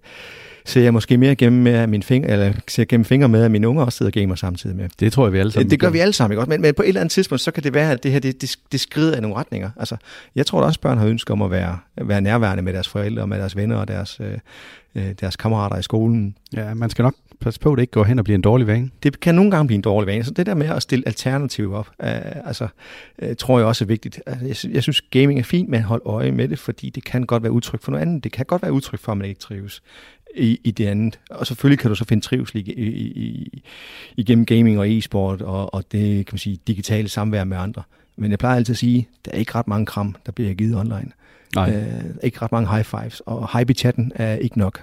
ser 0.69 0.83
jeg 0.83 0.93
måske 0.93 1.17
mere 1.17 1.35
gennem 1.35 1.63
med 1.63 1.87
min 1.87 2.03
finger, 2.03 2.33
eller 2.33 2.53
ser 2.69 2.85
gennem 2.85 3.05
fingre 3.05 3.29
med, 3.29 3.43
at 3.43 3.51
mine 3.51 3.69
unger 3.69 3.85
også 3.85 3.97
sidder 3.97 4.11
og 4.11 4.15
gamer 4.15 4.35
samtidig 4.35 4.77
med. 4.77 4.89
Det 5.01 5.13
tror 5.13 5.27
jeg, 5.27 5.33
vi 5.33 5.39
alle 5.39 5.53
sammen 5.53 5.65
Det, 5.65 5.71
det 5.71 5.81
gør 5.81 5.91
vi 5.91 5.99
alle 5.99 6.13
sammen, 6.13 6.33
ikke 6.33 6.41
også? 6.41 6.51
Men, 6.51 6.61
men 6.61 6.75
på 6.75 6.83
et 6.83 6.89
eller 6.89 7.01
andet 7.01 7.13
tidspunkt, 7.13 7.41
så 7.41 7.51
kan 7.51 7.63
det 7.63 7.75
være, 7.75 7.93
at 7.93 8.03
det 8.03 8.13
her, 8.13 8.19
det, 8.19 8.43
det, 8.43 8.57
det 8.73 8.81
skrider 8.81 9.17
af 9.17 9.23
nogle 9.23 9.37
retninger. 9.37 9.71
Altså, 9.77 9.97
jeg 10.35 10.47
tror 10.47 10.61
at 10.61 10.65
også, 10.65 10.81
børn 10.81 10.99
har 10.99 11.07
ønsket 11.07 11.31
om 11.31 11.43
at 11.43 11.51
være, 11.51 11.79
være 11.97 12.21
nærværende 12.21 12.63
med 12.63 12.73
deres 12.73 12.89
forældre, 12.89 13.23
og 13.23 13.29
med 13.29 13.39
deres 13.39 13.57
venner 13.57 13.77
og 13.77 13.89
deres, 13.89 14.21
øh, 14.21 14.39
øh, 14.95 15.15
deres 15.21 15.37
kammerater 15.37 15.77
i 15.79 15.83
skolen. 15.83 16.35
Ja, 16.53 16.75
man 16.75 16.91
skal 16.91 17.03
nok 17.03 17.15
passe 17.41 17.61
på, 17.61 17.73
at 17.73 17.77
det 17.77 17.83
ikke 17.83 17.91
går 17.91 18.05
hen 18.05 18.19
og 18.19 18.25
bliver 18.25 18.35
en 18.35 18.43
dårlig 18.43 18.67
vane. 18.67 18.91
Det 19.03 19.21
kan 19.21 19.35
nogle 19.35 19.51
gange 19.51 19.67
blive 19.67 19.75
en 19.75 19.83
dårlig 19.83 20.07
vane. 20.07 20.25
Så 20.25 20.31
det 20.31 20.47
der 20.47 20.55
med 20.55 20.67
at 20.67 20.83
stille 20.83 21.03
alternativer 21.07 21.79
op, 21.79 21.89
øh, 22.03 22.47
altså, 22.47 22.69
øh, 23.19 23.37
tror 23.37 23.59
jeg 23.59 23.67
også 23.67 23.85
er 23.85 23.87
vigtigt. 23.87 24.21
Altså, 24.27 24.69
jeg, 24.69 24.75
jeg 24.75 24.83
synes, 24.83 25.01
gaming 25.01 25.39
er 25.39 25.45
fint, 25.45 25.69
men 25.69 25.83
hold 25.83 26.03
øje 26.05 26.31
med 26.31 26.49
det, 26.49 26.59
fordi 26.59 26.91
det 26.91 27.05
kan 27.05 27.23
godt 27.23 27.43
være 27.43 27.53
udtryk 27.53 27.83
for 27.83 27.91
noget 27.91 28.03
andet. 28.03 28.25
Det 28.25 28.33
kan 28.33 28.47
godt 28.47 28.63
være 28.63 28.73
udtryk 28.73 29.01
for, 29.01 29.13
at 29.13 29.19
man 29.19 29.29
ikke 29.29 29.41
trives 29.41 29.83
i, 30.38 30.61
i 30.64 30.70
det 30.70 30.87
andet. 30.87 31.18
Og 31.31 31.46
selvfølgelig 31.46 31.79
kan 31.79 31.88
du 31.88 31.94
så 31.94 32.05
finde 32.05 32.24
trivsel 32.24 32.57
i, 32.57 32.72
i, 32.72 32.88
i, 33.01 33.62
igennem 34.16 34.46
gaming 34.46 34.79
og 34.79 34.90
e-sport 34.90 35.42
og, 35.42 35.74
og 35.74 35.92
det 35.92 36.27
kan 36.27 36.35
man 36.35 36.38
sige, 36.38 36.59
digitale 36.66 37.09
samvær 37.09 37.44
med 37.44 37.57
andre. 37.57 37.83
Men 38.16 38.31
jeg 38.31 38.38
plejer 38.38 38.57
altid 38.57 38.72
at 38.72 38.79
sige, 38.79 39.09
der 39.24 39.31
er 39.31 39.37
ikke 39.37 39.55
ret 39.55 39.68
mange 39.68 39.87
kram, 39.87 40.16
der 40.27 40.33
bliver 40.33 40.55
givet 40.55 40.77
online. 40.77 41.11
Nej. 41.55 41.70
Øh, 41.70 42.05
ikke 42.22 42.38
ret 42.42 42.53
mange 42.53 42.70
high 42.70 42.85
fives, 42.85 43.20
og 43.20 43.59
hype 43.59 43.70
i 43.70 43.74
chatten 43.74 44.12
er 44.14 44.35
ikke 44.35 44.59
nok. 44.59 44.83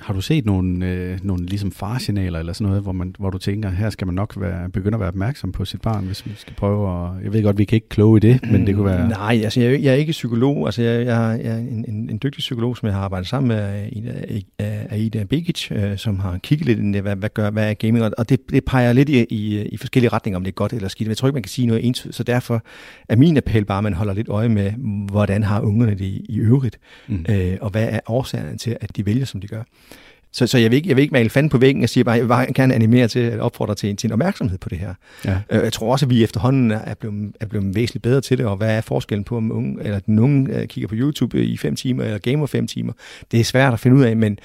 Har 0.00 0.14
du 0.14 0.20
set 0.20 0.46
nogle, 0.46 0.86
øh, 0.86 1.18
nogle 1.22 1.46
ligesom 1.46 1.72
farsignaler 1.72 2.38
eller 2.38 2.52
sådan 2.52 2.66
noget, 2.66 2.82
hvor, 2.82 2.92
man, 2.92 3.14
hvor 3.18 3.30
du 3.30 3.38
tænker, 3.38 3.70
her 3.70 3.90
skal 3.90 4.06
man 4.06 4.14
nok 4.14 4.34
være, 4.36 4.70
begynde 4.70 4.94
at 4.94 5.00
være 5.00 5.08
opmærksom 5.08 5.52
på 5.52 5.64
sit 5.64 5.80
barn, 5.80 6.04
hvis 6.04 6.26
vi 6.26 6.30
skal 6.36 6.54
prøve 6.54 7.06
at... 7.06 7.24
Jeg 7.24 7.32
ved 7.32 7.42
godt, 7.42 7.58
vi 7.58 7.64
kan 7.64 7.76
ikke 7.76 7.88
kloge 7.88 8.16
i 8.16 8.20
det, 8.20 8.40
men 8.52 8.66
det 8.66 8.74
kunne 8.74 8.86
være... 8.86 9.08
Nej, 9.08 9.40
altså 9.44 9.60
jeg, 9.60 9.82
jeg 9.82 9.90
er 9.90 9.96
ikke 9.96 10.10
psykolog. 10.10 10.66
Altså 10.66 10.82
jeg, 10.82 11.06
jeg, 11.06 11.40
jeg 11.44 11.52
er 11.52 11.58
en, 11.58 11.84
en, 11.88 12.10
en 12.10 12.20
dygtig 12.22 12.38
psykolog, 12.38 12.76
som 12.76 12.86
jeg 12.86 12.94
har 12.94 13.02
arbejdet 13.02 13.28
sammen 13.28 13.48
med, 13.48 13.88
Ida, 13.92 14.86
Aida 14.90 15.24
Begic, 15.24 15.70
øh, 15.70 15.98
som 15.98 16.18
har 16.18 16.38
kigget 16.38 16.66
lidt 16.66 16.78
ind 16.78 16.96
i, 16.96 16.98
hvad, 16.98 17.16
hvad, 17.16 17.28
gør, 17.34 17.50
hvad 17.50 17.70
er 17.70 17.74
gaming, 17.74 18.04
og 18.18 18.28
det, 18.28 18.50
det 18.50 18.64
peger 18.64 18.92
lidt 18.92 19.08
i, 19.08 19.24
i, 19.24 19.62
i 19.62 19.76
forskellige 19.76 20.12
retninger, 20.12 20.36
om 20.36 20.44
det 20.44 20.50
er 20.50 20.54
godt 20.54 20.72
eller 20.72 20.88
skidt. 20.88 21.08
Jeg 21.08 21.16
tror 21.16 21.28
ikke, 21.28 21.34
man 21.34 21.42
kan 21.42 21.50
sige 21.50 21.66
noget 21.66 21.86
entydigt, 21.86 22.16
så 22.16 22.22
derfor 22.22 22.62
er 23.08 23.16
min 23.16 23.36
appel 23.36 23.64
bare, 23.64 23.78
at 23.78 23.84
man 23.84 23.94
holder 23.94 24.14
lidt 24.14 24.28
øje 24.28 24.48
med, 24.48 24.72
hvordan 25.10 25.42
har 25.42 25.60
ungerne 25.60 25.92
det 25.92 26.00
i, 26.00 26.26
i 26.28 26.38
øvrigt, 26.38 26.78
mm. 27.08 27.26
øh, 27.28 27.56
og 27.60 27.70
hvad 27.70 27.88
er 27.90 28.00
årsagerne 28.06 28.58
til, 28.58 28.76
at 28.80 28.96
de 28.96 29.06
vælger, 29.06 29.24
som 29.24 29.40
de 29.40 29.46
gør. 29.46 29.62
Så, 30.38 30.46
så 30.46 30.58
jeg, 30.58 30.70
vil 30.70 30.76
ikke, 30.76 30.88
jeg 30.88 30.96
vil 30.96 31.02
ikke 31.02 31.12
male 31.12 31.30
fanden 31.30 31.50
på 31.50 31.58
væggen 31.58 31.82
og 31.82 31.88
sige 31.88 32.04
bare, 32.04 32.14
jeg 32.14 32.28
vil 32.28 32.54
gerne 32.54 32.74
animere 32.74 33.08
til 33.08 33.18
at 33.18 33.40
opfordre 33.40 33.74
til, 33.74 33.96
til 33.96 34.06
en 34.06 34.12
opmærksomhed 34.12 34.58
på 34.58 34.68
det 34.68 34.78
her. 34.78 34.94
Ja. 35.24 35.38
Øh, 35.50 35.64
jeg 35.64 35.72
tror 35.72 35.92
også, 35.92 36.06
at 36.06 36.10
vi 36.10 36.24
efterhånden 36.24 36.70
er 36.70 36.94
blevet, 36.94 37.32
er 37.40 37.46
blevet 37.46 37.74
væsentligt 37.74 38.02
bedre 38.02 38.20
til 38.20 38.38
det, 38.38 38.46
og 38.46 38.56
hvad 38.56 38.76
er 38.76 38.80
forskellen 38.80 39.24
på, 39.24 39.36
om 39.36 39.52
unge, 39.52 39.84
eller 39.84 39.98
den 39.98 40.18
unge 40.18 40.56
øh, 40.56 40.66
kigger 40.66 40.88
på 40.88 40.94
YouTube 40.94 41.44
i 41.44 41.56
fem 41.56 41.76
timer, 41.76 42.04
eller 42.04 42.18
gamer 42.18 42.46
fem 42.46 42.66
timer. 42.66 42.92
Det 43.30 43.40
er 43.40 43.44
svært 43.44 43.72
at 43.72 43.80
finde 43.80 43.96
ud 43.96 44.02
af, 44.02 44.16
men 44.16 44.38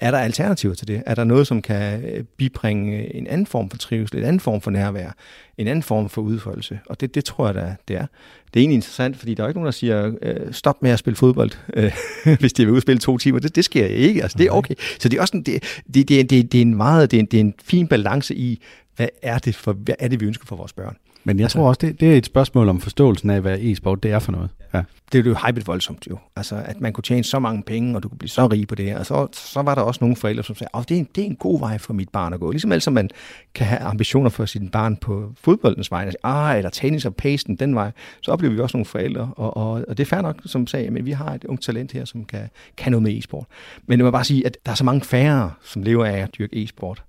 er 0.00 0.10
der 0.10 0.18
alternativer 0.18 0.74
til 0.74 0.88
det? 0.88 1.02
Er 1.06 1.14
der 1.14 1.24
noget, 1.24 1.46
som 1.46 1.62
kan 1.62 2.04
øh, 2.04 2.24
bibringe 2.24 3.14
en 3.14 3.26
anden 3.26 3.46
form 3.46 3.70
for 3.70 3.78
trivsel, 3.78 4.18
en 4.18 4.24
anden 4.24 4.40
form 4.40 4.60
for 4.60 4.70
nærvær, 4.70 5.10
en 5.58 5.66
anden 5.66 5.82
form 5.82 6.08
for 6.08 6.22
udfoldelse? 6.22 6.80
Og 6.86 7.00
det, 7.00 7.14
det 7.14 7.24
tror 7.24 7.46
jeg, 7.46 7.54
der, 7.54 7.74
det 7.88 7.96
er. 7.96 8.06
Det 8.54 8.60
er 8.60 8.60
egentlig 8.60 8.74
interessant, 8.74 9.16
fordi 9.16 9.34
der 9.34 9.44
er 9.44 9.48
ikke 9.48 9.58
nogen, 9.58 9.66
der 9.66 9.70
siger, 9.70 10.12
øh, 10.22 10.52
stop 10.52 10.82
med 10.82 10.90
at 10.90 10.98
spille 10.98 11.16
fodbold, 11.16 11.50
øh, 11.74 11.92
hvis 12.40 12.52
de 12.52 12.64
vil 12.64 12.74
udspille 12.74 12.98
to 12.98 13.18
timer. 13.18 13.38
Det, 13.38 13.56
det 13.56 13.64
sker 13.64 13.86
ikke. 13.86 14.22
Altså, 14.22 14.38
det 14.38 14.46
er 14.46 14.50
okay. 14.50 14.74
Så 15.00 15.08
det 15.08 15.16
er 15.16 15.20
også 15.20 15.36
en, 15.36 15.42
det, 15.42 15.62
det, 15.94 16.08
det, 16.08 16.30
det, 16.30 16.52
det 16.52 16.58
er 16.58 16.62
en 16.62 16.74
meget, 16.74 17.10
det 17.10 17.16
er 17.16 17.20
en, 17.20 17.26
det 17.26 17.36
er 17.36 17.44
en 17.44 17.54
fin 17.62 17.88
balance 17.88 18.34
i, 18.34 18.62
hvad 18.96 19.08
er 19.22 19.38
det, 19.38 19.54
for, 19.54 19.72
hvad 19.72 19.94
er 19.98 20.08
det 20.08 20.20
vi 20.20 20.26
ønsker 20.26 20.46
for 20.46 20.56
vores 20.56 20.72
børn? 20.72 20.96
Men 21.24 21.36
jeg 21.36 21.44
altså, 21.44 21.58
tror 21.58 21.68
også, 21.68 21.78
det, 21.80 22.00
det 22.00 22.12
er 22.12 22.16
et 22.16 22.26
spørgsmål 22.26 22.68
om 22.68 22.80
forståelsen 22.80 23.30
af, 23.30 23.40
hvad 23.40 23.58
e-sport 23.60 24.02
det 24.02 24.10
er 24.10 24.18
for 24.18 24.32
noget. 24.32 24.50
Ja. 24.74 24.82
Det 25.12 25.26
er 25.26 25.30
jo 25.30 25.36
hypet 25.46 25.66
voldsomt 25.66 26.06
jo. 26.10 26.18
Altså, 26.36 26.62
at 26.64 26.80
man 26.80 26.92
kunne 26.92 27.02
tjene 27.02 27.24
så 27.24 27.38
mange 27.38 27.62
penge, 27.62 27.96
og 27.96 28.02
du 28.02 28.08
kunne 28.08 28.18
blive 28.18 28.28
så 28.28 28.46
rig 28.46 28.68
på 28.68 28.74
det. 28.74 28.96
Og 28.96 29.06
så, 29.06 29.28
så 29.32 29.62
var 29.62 29.74
der 29.74 29.82
også 29.82 29.98
nogle 30.00 30.16
forældre, 30.16 30.44
som 30.44 30.56
sagde, 30.56 30.70
at 30.74 30.88
det, 30.88 30.94
er 30.94 30.98
en, 30.98 31.08
det 31.14 31.22
er 31.22 31.26
en 31.26 31.36
god 31.36 31.60
vej 31.60 31.78
for 31.78 31.92
mit 31.92 32.08
barn 32.08 32.32
at 32.32 32.40
gå. 32.40 32.50
Ligesom 32.50 32.72
altså 32.72 32.90
man 32.90 33.10
kan 33.54 33.66
have 33.66 33.80
ambitioner 33.80 34.30
for 34.30 34.44
sit 34.44 34.70
barn 34.72 34.96
på 34.96 35.32
fodboldens 35.40 35.90
vej, 35.90 36.12
ah, 36.22 36.56
eller 36.56 36.70
tennis 36.70 37.04
og 37.04 37.14
pasten 37.14 37.56
den 37.56 37.74
vej, 37.74 37.90
så 38.20 38.30
oplever 38.30 38.54
vi 38.54 38.60
også 38.60 38.76
nogle 38.76 38.86
forældre. 38.86 39.32
Og, 39.36 39.56
og, 39.56 39.70
og 39.88 39.98
det 39.98 40.00
er 40.00 40.06
fair 40.06 40.22
nok, 40.22 40.36
som 40.46 40.66
sagde, 40.66 40.90
men 40.90 41.06
vi 41.06 41.10
har 41.10 41.34
et 41.34 41.44
ungt 41.44 41.62
talent 41.62 41.92
her, 41.92 42.04
som 42.04 42.24
kan, 42.24 42.48
kan 42.76 42.92
noget 42.92 43.02
med 43.02 43.18
e-sport. 43.18 43.46
Men 43.86 43.98
det 43.98 44.04
må 44.04 44.10
bare 44.10 44.24
sige, 44.24 44.46
at 44.46 44.56
der 44.66 44.72
er 44.72 44.76
så 44.76 44.84
mange 44.84 45.00
færre, 45.00 45.52
som 45.64 45.82
lever 45.82 46.04
af 46.04 46.18
at 46.18 46.30
dyrke 46.38 46.62
e-sport. 46.62 47.02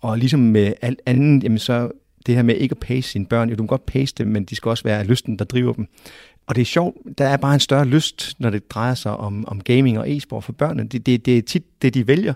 Og 0.00 0.18
ligesom 0.18 0.40
med 0.40 0.72
alt 0.82 1.00
andet, 1.06 1.44
jamen 1.44 1.58
så 1.58 1.90
det 2.26 2.34
her 2.34 2.42
med 2.42 2.54
ikke 2.54 2.72
at 2.72 2.78
pace 2.78 3.10
sine 3.10 3.26
børn. 3.26 3.48
Jo, 3.48 3.54
du 3.54 3.62
kan 3.62 3.66
godt 3.66 3.86
pace 3.86 4.14
dem, 4.18 4.26
men 4.26 4.44
de 4.44 4.56
skal 4.56 4.68
også 4.68 4.84
være 4.84 5.04
lysten, 5.04 5.38
der 5.38 5.44
driver 5.44 5.72
dem. 5.72 5.86
Og 6.46 6.54
det 6.54 6.60
er 6.60 6.66
sjovt, 6.66 6.96
der 7.18 7.28
er 7.28 7.36
bare 7.36 7.54
en 7.54 7.60
større 7.60 7.84
lyst, 7.84 8.34
når 8.38 8.50
det 8.50 8.70
drejer 8.70 8.94
sig 8.94 9.16
om, 9.16 9.48
om 9.48 9.60
gaming 9.60 9.98
og 9.98 10.10
e-sport 10.10 10.44
for 10.44 10.52
børnene. 10.52 10.88
Det, 10.88 11.06
det, 11.06 11.26
det 11.26 11.38
er 11.38 11.42
tit 11.42 11.82
det, 11.82 11.94
de 11.94 12.06
vælger. 12.06 12.34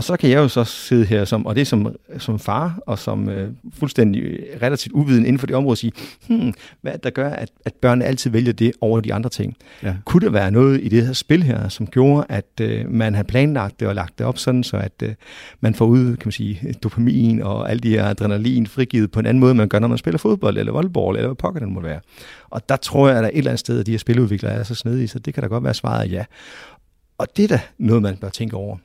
Og 0.00 0.04
så 0.04 0.16
kan 0.16 0.30
jeg 0.30 0.36
jo 0.36 0.48
så 0.48 0.64
sidde 0.64 1.04
her, 1.04 1.24
som, 1.24 1.46
og 1.46 1.54
det 1.54 1.60
er 1.60 1.64
som, 1.64 1.96
som 2.18 2.38
far, 2.38 2.78
og 2.86 2.98
som 2.98 3.28
øh, 3.28 3.48
fuldstændig 3.72 4.38
relativt 4.62 4.92
uviden 4.92 5.26
inden 5.26 5.38
for 5.38 5.46
det 5.46 5.56
område, 5.56 5.72
og 5.72 5.78
sige, 5.78 5.92
hmm, 6.28 6.54
hvad 6.80 6.98
der 7.02 7.10
gør, 7.10 7.30
at, 7.30 7.50
at 7.64 7.74
børnene 7.74 8.04
altid 8.04 8.30
vælger 8.30 8.52
det 8.52 8.72
over 8.80 9.00
de 9.00 9.14
andre 9.14 9.30
ting? 9.30 9.56
Ja. 9.82 9.94
Kunne 10.04 10.26
der 10.26 10.30
være 10.30 10.50
noget 10.50 10.80
i 10.82 10.88
det 10.88 11.06
her 11.06 11.12
spil 11.12 11.42
her, 11.42 11.68
som 11.68 11.86
gjorde, 11.86 12.26
at 12.28 12.60
øh, 12.60 12.90
man 12.90 13.14
har 13.14 13.22
planlagt 13.22 13.80
det 13.80 13.88
og 13.88 13.94
lagt 13.94 14.18
det 14.18 14.26
op 14.26 14.38
sådan, 14.38 14.64
så 14.64 14.76
at 14.76 15.02
øh, 15.02 15.14
man 15.60 15.74
får 15.74 15.86
ud, 15.86 16.04
kan 16.04 16.26
man 16.26 16.32
sige, 16.32 16.74
dopamin 16.82 17.42
og 17.42 17.70
alle 17.70 17.80
de 17.80 17.90
her 17.90 18.04
adrenalin 18.04 18.66
frigivet 18.66 19.10
på 19.10 19.20
en 19.20 19.26
anden 19.26 19.40
måde, 19.40 19.54
man 19.54 19.68
gør, 19.68 19.78
når 19.78 19.88
man 19.88 19.98
spiller 19.98 20.18
fodbold 20.18 20.58
eller 20.58 20.72
volleyball, 20.72 21.16
eller 21.16 21.28
hvad 21.28 21.36
pokker 21.36 21.60
den 21.60 21.74
må 21.74 21.80
være. 21.80 22.00
Og 22.50 22.68
der 22.68 22.76
tror 22.76 23.08
jeg, 23.08 23.16
at 23.16 23.22
der 23.22 23.28
et 23.28 23.38
eller 23.38 23.50
andet 23.50 23.60
sted, 23.60 23.80
at 23.80 23.86
de 23.86 23.90
her 23.90 23.98
spiludviklere 23.98 24.52
er 24.52 24.62
så 24.62 24.74
snedige, 24.74 25.08
så 25.08 25.18
det 25.18 25.34
kan 25.34 25.42
da 25.42 25.48
godt 25.48 25.64
være 25.64 25.74
svaret 25.74 26.12
ja. 26.12 26.24
Og 27.20 27.26
det 27.36 27.44
er 27.44 27.48
da 27.48 27.60
noget, 27.78 28.02
man 28.02 28.16
bør 28.16 28.28
tænke 28.28 28.56
over. 28.56 28.76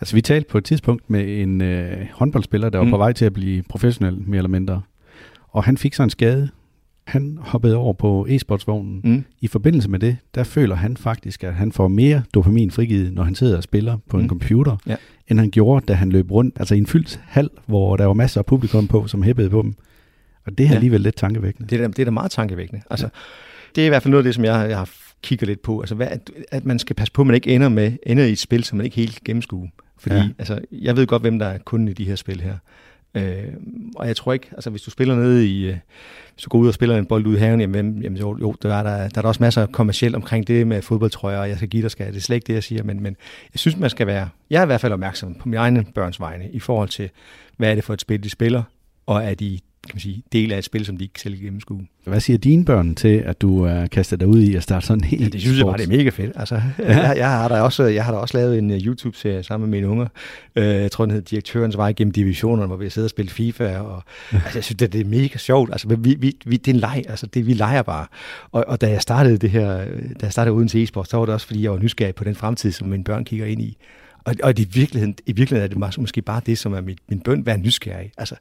Altså 0.00 0.14
vi 0.14 0.20
talte 0.20 0.48
på 0.48 0.58
et 0.58 0.64
tidspunkt 0.64 1.10
med 1.10 1.42
en 1.42 1.60
øh, 1.60 2.06
håndboldspiller, 2.12 2.68
der 2.68 2.78
var 2.78 2.84
mm. 2.84 2.90
på 2.90 2.96
vej 2.96 3.12
til 3.12 3.24
at 3.24 3.32
blive 3.32 3.62
professionel, 3.62 4.20
mere 4.26 4.38
eller 4.38 4.48
mindre. 4.48 4.82
Og 5.48 5.64
han 5.64 5.76
fik 5.76 5.94
så 5.94 6.02
en 6.02 6.10
skade. 6.10 6.48
Han 7.04 7.38
hoppede 7.40 7.76
over 7.76 7.92
på 7.92 8.26
e-sportsvognen. 8.28 9.00
Mm. 9.04 9.24
I 9.40 9.46
forbindelse 9.46 9.90
med 9.90 9.98
det, 9.98 10.16
der 10.34 10.44
føler 10.44 10.76
han 10.76 10.96
faktisk, 10.96 11.44
at 11.44 11.54
han 11.54 11.72
får 11.72 11.88
mere 11.88 12.22
dopamin 12.34 12.70
frigivet, 12.70 13.12
når 13.12 13.22
han 13.22 13.34
sidder 13.34 13.56
og 13.56 13.62
spiller 13.62 13.98
på 14.08 14.16
mm. 14.16 14.22
en 14.22 14.28
computer, 14.28 14.76
ja. 14.86 14.96
end 15.28 15.38
han 15.38 15.50
gjorde, 15.50 15.86
da 15.86 15.92
han 15.92 16.10
løb 16.10 16.30
rundt, 16.30 16.56
altså 16.58 16.74
i 16.74 16.78
en 16.78 16.86
fyldt 16.86 17.20
hal, 17.24 17.50
hvor 17.66 17.96
der 17.96 18.06
var 18.06 18.14
masser 18.14 18.40
af 18.40 18.46
publikum 18.46 18.88
på, 18.88 19.06
som 19.06 19.22
hæppede 19.22 19.50
på 19.50 19.62
dem. 19.62 19.74
Og 20.46 20.58
det 20.58 20.64
er 20.64 20.68
ja. 20.68 20.74
alligevel 20.74 21.00
lidt 21.00 21.16
tankevækkende. 21.16 21.68
Det 21.68 21.80
er, 21.80 21.88
det 21.88 21.98
er 21.98 22.04
da 22.04 22.10
meget 22.10 22.30
tankevækkende. 22.30 22.82
Altså, 22.90 23.06
ja. 23.06 23.10
Det 23.74 23.82
er 23.82 23.86
i 23.86 23.88
hvert 23.88 24.02
fald 24.02 24.10
noget 24.10 24.22
af 24.22 24.24
det, 24.24 24.34
som 24.34 24.44
jeg, 24.44 24.66
jeg 24.68 24.78
har 24.78 24.90
kigger 25.24 25.46
lidt 25.46 25.62
på. 25.62 25.80
Altså, 25.80 25.94
hvad, 25.94 26.08
at 26.50 26.64
man 26.64 26.78
skal 26.78 26.96
passe 26.96 27.12
på, 27.12 27.22
at 27.22 27.26
man 27.26 27.34
ikke 27.34 27.54
ender, 27.54 27.68
med, 27.68 27.92
ender 28.06 28.24
i 28.24 28.32
et 28.32 28.38
spil, 28.38 28.64
som 28.64 28.76
man 28.76 28.84
ikke 28.84 28.96
helt 28.96 29.24
gennemskuer. 29.24 29.68
Fordi 29.98 30.14
ja. 30.14 30.28
altså, 30.38 30.60
jeg 30.72 30.96
ved 30.96 31.06
godt, 31.06 31.22
hvem 31.22 31.38
der 31.38 31.46
er 31.46 31.58
kunden 31.58 31.88
i 31.88 31.92
de 31.92 32.04
her 32.04 32.16
spil 32.16 32.40
her. 32.40 32.56
Øh, 33.14 33.52
og 33.96 34.06
jeg 34.06 34.16
tror 34.16 34.32
ikke, 34.32 34.48
altså 34.52 34.70
hvis 34.70 34.82
du 34.82 34.90
spiller 34.90 35.16
nede 35.16 35.48
i, 35.48 35.66
øh, 35.66 35.76
hvis 36.34 36.42
du 36.44 36.48
går 36.48 36.58
ud 36.58 36.68
og 36.68 36.74
spiller 36.74 36.98
en 36.98 37.06
bold 37.06 37.26
ud 37.26 37.36
i 37.36 37.38
haven, 37.38 37.60
jamen, 37.60 38.02
jamen 38.02 38.18
jo, 38.18 38.38
jo 38.40 38.54
der, 38.62 38.74
er 38.74 38.82
der, 38.82 38.96
der 38.96 39.18
er 39.18 39.22
der 39.22 39.28
også 39.28 39.42
masser 39.42 39.66
kommercielt 39.66 40.16
omkring 40.16 40.46
det 40.46 40.66
med 40.66 40.82
fodboldtrøjer, 40.82 41.38
og 41.38 41.48
jeg 41.48 41.56
skal 41.56 41.68
give 41.68 41.82
dig 41.82 41.90
skal. 41.90 42.06
Det 42.06 42.16
er 42.16 42.20
slet 42.20 42.36
ikke 42.36 42.46
det, 42.46 42.54
jeg 42.54 42.62
siger, 42.62 42.82
men, 42.82 43.02
men 43.02 43.16
jeg 43.54 43.58
synes, 43.58 43.76
man 43.76 43.90
skal 43.90 44.06
være, 44.06 44.28
jeg 44.50 44.58
er 44.58 44.62
i 44.62 44.66
hvert 44.66 44.80
fald 44.80 44.92
opmærksom 44.92 45.34
på 45.34 45.48
mine 45.48 45.60
egne 45.60 45.84
børns 45.94 46.20
vegne, 46.20 46.50
i 46.50 46.58
forhold 46.58 46.88
til, 46.88 47.10
hvad 47.56 47.70
er 47.70 47.74
det 47.74 47.84
for 47.84 47.94
et 47.94 48.00
spil, 48.00 48.22
de 48.22 48.30
spiller, 48.30 48.62
og 49.06 49.24
er 49.24 49.34
de 49.34 49.58
kan 49.86 49.94
man 49.94 50.00
sige, 50.00 50.22
del 50.32 50.52
af 50.52 50.58
et 50.58 50.64
spil, 50.64 50.84
som 50.84 50.96
de 50.96 51.04
ikke 51.04 51.20
selv 51.20 51.36
gennemskue. 51.36 51.86
Hvad 52.04 52.20
siger 52.20 52.38
dine 52.38 52.64
børn 52.64 52.94
til, 52.94 53.08
at 53.08 53.40
du 53.40 53.64
er 53.64 53.86
kastet 53.86 54.20
dig 54.20 54.28
ud 54.28 54.40
i 54.40 54.54
at 54.54 54.62
starte 54.62 54.86
sådan 54.86 55.04
en 55.04 55.04
helt 55.04 55.22
ja, 55.22 55.28
det 55.28 55.40
synes 55.40 55.58
jeg 55.58 55.66
bare, 55.66 55.76
det 55.76 55.84
er 55.84 55.96
mega 55.96 56.10
fedt. 56.10 56.32
Altså, 56.36 56.54
ja. 56.78 57.00
jeg, 57.08 57.14
jeg, 57.16 57.28
har 57.28 57.48
da 57.48 57.60
også, 57.60 57.84
jeg 57.84 58.04
har 58.04 58.12
da 58.12 58.18
også 58.18 58.38
lavet 58.38 58.58
en 58.58 58.70
uh, 58.70 58.76
YouTube-serie 58.76 59.42
sammen 59.42 59.70
med 59.70 59.78
mine 59.78 59.88
unger. 59.88 60.06
Uh, 60.56 60.62
jeg 60.62 60.90
tror, 60.90 61.04
den 61.04 61.10
hedder 61.10 61.24
Direktørens 61.24 61.76
vej 61.76 61.92
gennem 61.96 62.12
divisionerne, 62.12 62.66
hvor 62.66 62.76
vi 62.76 62.90
sidder 62.90 63.06
og 63.06 63.10
spiller 63.10 63.32
FIFA. 63.32 63.78
Og, 63.78 64.02
altså, 64.32 64.50
jeg 64.54 64.64
synes, 64.64 64.78
det, 64.78 64.92
det 64.92 65.00
er 65.00 65.04
mega 65.04 65.38
sjovt. 65.38 65.70
Altså, 65.72 65.88
vi, 65.88 66.14
vi, 66.14 66.36
vi, 66.46 66.56
det 66.56 66.68
er 66.68 66.74
en 66.74 66.80
leg. 66.80 67.04
Altså, 67.08 67.26
det, 67.26 67.46
vi 67.46 67.52
leger 67.52 67.82
bare. 67.82 68.06
Og, 68.52 68.64
og 68.68 68.80
da 68.80 68.90
jeg 68.90 69.02
startede 69.02 69.36
det 69.36 69.50
her, 69.50 69.84
da 70.20 70.22
jeg 70.22 70.32
startede 70.32 70.54
uden 70.54 70.68
til 70.68 70.82
e-sport, 70.82 71.10
så 71.10 71.16
var 71.16 71.24
det 71.24 71.34
også, 71.34 71.46
fordi 71.46 71.62
jeg 71.62 71.72
var 71.72 71.78
nysgerrig 71.78 72.14
på 72.14 72.24
den 72.24 72.34
fremtid, 72.34 72.72
som 72.72 72.88
mine 72.88 73.04
børn 73.04 73.24
kigger 73.24 73.46
ind 73.46 73.62
i. 73.62 73.76
Og, 74.24 74.34
og 74.42 74.58
i, 74.58 74.66
virkeligheden, 74.72 75.14
i 75.26 75.32
virkeligheden 75.32 75.80
er 75.80 75.88
det 75.88 76.00
måske 76.00 76.22
bare 76.22 76.40
det, 76.46 76.58
som 76.58 76.72
er 76.72 76.80
mit, 76.80 76.98
min 77.08 77.20
bøn, 77.20 77.46
være 77.46 77.58
nysgerrig. 77.58 78.12
Altså, 78.18 78.34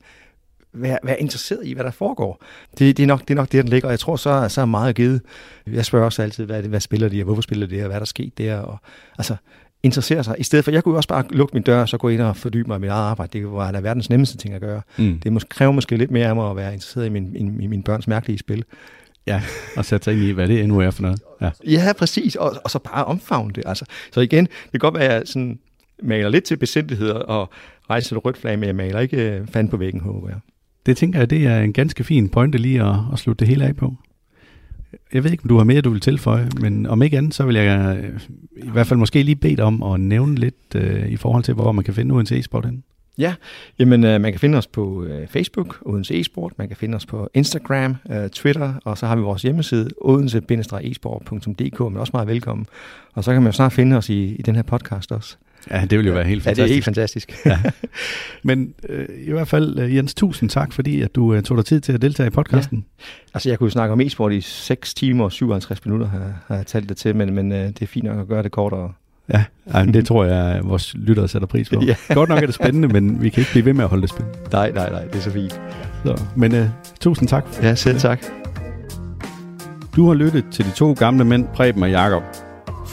være, 0.74 0.98
være 1.04 1.22
interesseret 1.22 1.68
i, 1.68 1.74
hvad 1.74 1.84
der 1.84 1.92
foregår. 1.92 2.44
Det, 2.80 2.98
det, 2.98 3.04
er 3.04 3.08
nok, 3.08 3.20
det 3.20 3.30
er 3.30 3.36
nok 3.36 3.52
det, 3.52 3.64
der 3.64 3.70
ligger, 3.70 3.88
og 3.88 3.92
jeg 3.92 4.00
tror, 4.00 4.16
så, 4.16 4.50
så 4.50 4.62
er 4.62 4.66
meget 4.66 4.96
givet. 4.96 5.22
Jeg 5.68 5.86
spørger 5.86 6.06
også 6.06 6.22
altid, 6.22 6.46
hvad, 6.46 6.64
hvad 6.64 6.80
spiller 6.80 7.10
de, 7.10 7.22
og 7.22 7.26
hvorfor 7.26 7.42
spiller 7.42 7.68
de, 7.68 7.82
og 7.82 7.86
hvad 7.86 7.96
er 7.96 8.00
der 8.00 8.06
sket 8.06 8.38
der, 8.38 8.58
og 8.58 8.78
altså, 9.18 9.36
interessere 9.84 10.24
sig. 10.24 10.36
I 10.38 10.44
stedet 10.44 10.66
for, 10.66 10.72
jeg 10.72 10.84
kunne 10.84 10.92
jo 10.92 10.98
også 10.98 11.10
bare 11.10 11.24
lukke 11.30 11.54
min 11.54 11.64
dør, 11.64 11.82
og 11.82 11.90
så 11.90 11.98
gå 11.98 12.10
ind 12.10 12.22
og 12.22 12.38
fordybe 12.38 12.68
mig 12.68 12.76
i 12.76 12.80
mit 12.80 12.90
eget 12.90 13.10
arbejde. 13.10 13.40
Det 13.40 13.52
var 13.52 13.72
da 13.72 13.80
verdens 13.80 14.10
nemmeste 14.10 14.38
ting 14.38 14.54
at 14.54 14.62
gøre. 14.62 14.82
Mm. 14.98 15.20
Det 15.20 15.34
måske, 15.34 15.50
kræver 15.50 15.72
måske 15.72 15.98
lidt 15.98 16.12
mere 16.12 16.28
af 16.28 16.36
mig 16.36 16.50
at 16.50 16.56
være 16.56 16.74
interesseret 16.74 17.06
i 17.06 17.10
min, 17.10 17.36
i, 17.36 17.64
i 17.64 17.68
mine 17.68 17.84
børns 17.84 18.08
mærkelige 18.08 18.38
spil. 18.38 18.64
Ja, 19.28 19.42
og 19.78 19.86
sætte 19.86 20.04
sig 20.04 20.14
ind 20.14 20.24
i, 20.24 20.32
hvad 20.32 20.48
det 20.48 20.62
endnu 20.62 20.80
er 20.80 20.92
for 20.92 21.02
noget. 21.02 21.22
Ja, 21.42 21.52
ja 21.66 21.94
præcis, 21.98 22.36
og, 22.36 22.56
og 22.64 22.72
så 22.72 22.80
bare 22.80 23.06
omfavne 23.06 23.54
det. 23.54 23.64
Altså. 23.66 23.86
Så 24.12 24.22
igen, 24.22 24.46
det 24.46 24.72
kan 24.72 24.80
godt 24.80 24.94
være, 24.94 25.04
at 25.04 25.14
jeg 25.14 25.22
sådan 25.26 25.60
maler 26.04 26.30
lidt 26.30 26.44
til 26.44 26.58
besindighed 26.58 27.10
og 27.10 27.50
rejser 27.90 28.18
et 28.18 28.26
rødt 28.26 28.38
flag, 28.38 28.60
men 28.60 28.68
jeg 28.68 28.76
maler 28.76 29.00
ikke 29.00 29.32
øh, 29.32 29.48
fand 29.48 29.70
på 29.70 29.78
væggen, 29.78 30.02
håber 30.02 30.30
jeg. 30.30 30.38
Det 30.86 30.98
tænker 30.98 31.20
jeg, 31.20 31.30
det 31.30 31.48
er 31.48 31.60
en 31.60 31.74
ganske 31.74 32.04
fin 32.04 32.30
pointe 32.30 32.58
lige 32.58 32.84
at, 32.84 32.96
at 33.14 33.20
slutte 33.20 33.40
det 33.40 33.48
hele 33.48 33.66
af 33.66 33.76
på. 33.76 33.96
Jeg 35.14 35.24
ved 35.24 35.32
ikke, 35.32 35.44
om 35.44 35.50
du 35.50 35.58
har 35.58 35.64
mere, 35.64 35.82
du 35.82 35.90
vil 35.90 36.02
tilføje, 36.02 36.50
men 36.62 36.86
om 36.86 37.02
ikke 37.02 37.18
andet, 37.18 37.34
så 37.34 37.46
vil 37.46 37.56
jeg 37.56 37.98
øh, 38.04 38.20
i 38.56 38.70
hvert 38.70 38.88
fald 38.88 39.00
måske 39.00 39.24
lige 39.24 39.36
bede 39.36 39.56
dig 39.56 39.66
om 39.66 39.84
at 39.84 40.00
nævne 40.00 40.36
lidt 40.36 40.76
øh, 40.76 41.10
i 41.10 41.18
forhold 41.18 41.44
til, 41.44 41.54
hvor 41.54 41.72
man 41.72 41.84
kan 41.84 41.94
finde 41.94 42.14
Odense 42.16 42.40
Esport 42.40 42.66
henne. 42.66 42.82
Ja, 43.18 43.36
jamen 43.80 44.04
øh, 44.04 44.22
man 44.22 44.32
kan 44.32 44.40
finde 44.40 44.58
os 44.58 44.68
på 44.68 45.04
øh, 45.04 45.28
Facebook, 45.28 45.78
Odense 45.82 46.20
Esport, 46.20 46.54
man 46.58 46.68
kan 46.68 46.78
finde 46.78 46.96
os 46.96 47.06
på 47.06 47.30
Instagram, 47.34 47.96
øh, 48.12 48.30
Twitter, 48.30 48.74
og 48.86 48.98
så 48.98 49.08
har 49.08 49.16
vi 49.16 49.22
vores 49.22 49.42
hjemmeside, 49.42 49.90
odense-esport.dk, 50.02 51.80
e 51.80 51.84
men 51.84 51.98
også 51.98 52.12
meget 52.14 52.28
velkommen. 52.28 52.66
Og 53.14 53.24
så 53.24 53.34
kan 53.34 53.42
man 53.42 53.48
jo 53.48 53.56
snart 53.56 53.74
finde 53.74 53.98
os 53.98 54.10
i, 54.10 54.36
i 54.36 54.42
den 54.42 54.56
her 54.56 54.64
podcast 54.64 55.12
også. 55.12 55.38
Ja, 55.72 55.86
det 55.90 55.98
vil 56.00 56.08
jo 56.08 56.14
være 56.14 56.24
helt 56.24 56.44
fantastisk. 56.44 56.60
Ja, 56.60 56.64
det 56.64 56.70
er 56.70 56.74
helt 56.74 56.86
fantastisk. 56.86 57.46
ja. 57.46 57.60
Men 58.44 58.74
øh, 58.90 59.06
i 59.28 59.32
hvert 59.32 59.48
fald, 59.48 59.80
øh, 59.80 59.96
Jens, 59.96 60.14
tusind 60.14 60.50
tak, 60.50 60.74
fordi 60.74 61.02
at 61.02 61.16
du 61.16 61.34
øh, 61.34 61.44
tog 61.44 61.58
dig 61.58 61.66
tid 61.66 61.82
til 61.82 61.94
at 61.94 62.02
deltage 62.02 62.28
i 62.28 62.30
podcasten. 62.30 62.86
Ja. 63.00 63.06
Altså, 63.34 63.50
jeg 63.50 63.60
kunne 63.60 63.72
snakke 63.72 63.94
om 63.94 64.02
e-sport 64.02 64.34
i 64.34 64.42
6 64.42 64.94
timer 64.94 65.24
og 65.24 65.32
57 65.32 65.86
minutter, 65.86 66.08
har, 66.08 66.34
har 66.48 66.56
jeg 66.56 66.66
talt 66.68 66.90
det 66.90 66.98
til, 66.98 67.16
men, 67.16 67.34
men 67.34 67.52
øh, 67.52 67.68
det 67.68 67.82
er 67.82 67.88
fint 67.88 68.06
nok 68.06 68.20
at 68.20 68.28
gøre 68.28 68.44
det 68.44 68.52
kortere. 68.52 68.94
Ja, 69.34 69.44
ej, 69.74 69.86
det 69.86 70.06
tror 70.06 70.26
jeg, 70.26 70.62
vores 70.64 70.94
lyttere 70.98 71.28
sætter 71.28 71.48
pris 71.48 71.70
på. 71.70 71.84
ja. 71.88 71.96
Godt 72.14 72.30
nok 72.30 72.42
er 72.42 72.46
det 72.46 72.56
spændende, 72.56 72.88
men 72.88 73.22
vi 73.22 73.30
kan 73.30 73.42
ikke 73.42 73.52
blive 73.52 73.66
ved 73.66 73.74
med 73.74 73.84
at 73.84 73.90
holde 73.90 74.02
det 74.02 74.10
spændende. 74.10 74.40
Nej, 74.52 74.72
nej, 74.72 74.90
nej, 74.90 75.04
det 75.04 75.16
er 75.16 75.20
så 75.20 75.32
fint. 75.32 75.62
Så, 76.06 76.22
men 76.36 76.56
øh, 76.56 76.68
tusind 77.00 77.28
tak. 77.28 77.46
Ja, 77.62 77.76
selv 77.76 78.00
tak. 78.00 78.26
Du 79.96 80.08
har 80.08 80.14
lyttet 80.14 80.46
til 80.52 80.66
de 80.66 80.72
to 80.72 80.94
gamle 80.94 81.26
mænd, 81.26 81.48
Preben 81.54 81.84
og 81.84 81.92
Jakob. 81.92 82.24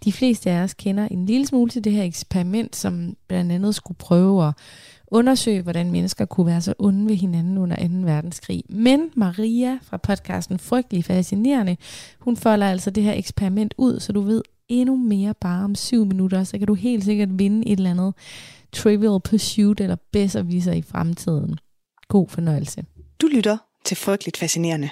De 0.05 0.13
fleste 0.13 0.51
af 0.51 0.63
os 0.63 0.75
kender 0.75 1.09
en 1.11 1.27
lille 1.27 1.47
smule 1.47 1.71
til 1.71 1.85
det 1.85 1.93
her 1.93 2.03
eksperiment, 2.03 2.77
som 2.77 3.17
blandt 3.29 3.53
andet 3.53 3.75
skulle 3.75 3.99
prøve 3.99 4.47
at 4.47 4.55
undersøge, 5.07 5.63
hvordan 5.63 5.91
mennesker 5.91 6.25
kunne 6.25 6.47
være 6.47 6.61
så 6.61 6.75
onde 6.79 7.09
ved 7.09 7.17
hinanden 7.17 7.59
under 7.59 7.77
2. 7.77 7.83
verdenskrig. 8.13 8.65
Men 8.69 9.11
Maria 9.15 9.79
fra 9.83 9.97
podcasten 9.97 10.59
Frygtelig 10.59 11.05
Fascinerende, 11.05 11.77
hun 12.19 12.37
folder 12.37 12.67
altså 12.67 12.91
det 12.91 13.03
her 13.03 13.13
eksperiment 13.13 13.75
ud, 13.79 14.01
så 14.01 14.13
du 14.13 14.21
ved 14.21 14.43
endnu 14.69 14.97
mere 14.97 15.35
bare 15.41 15.65
om 15.65 15.75
syv 15.75 16.07
minutter, 16.07 16.45
så 16.45 16.59
kan 16.59 16.67
du 16.67 16.75
helt 16.75 17.05
sikkert 17.05 17.39
vinde 17.39 17.69
et 17.69 17.77
eller 17.77 17.91
andet 17.91 18.15
Trivial 18.73 19.21
Pursuit 19.21 19.81
eller 19.81 19.97
Besserwisser 20.13 20.73
i 20.73 20.83
fremtiden. 20.83 21.59
God 22.09 22.29
fornøjelse. 22.29 22.85
Du 23.21 23.27
lytter 23.27 23.57
til 23.85 23.97
Frygteligt 23.97 24.37
Fascinerende. 24.37 24.91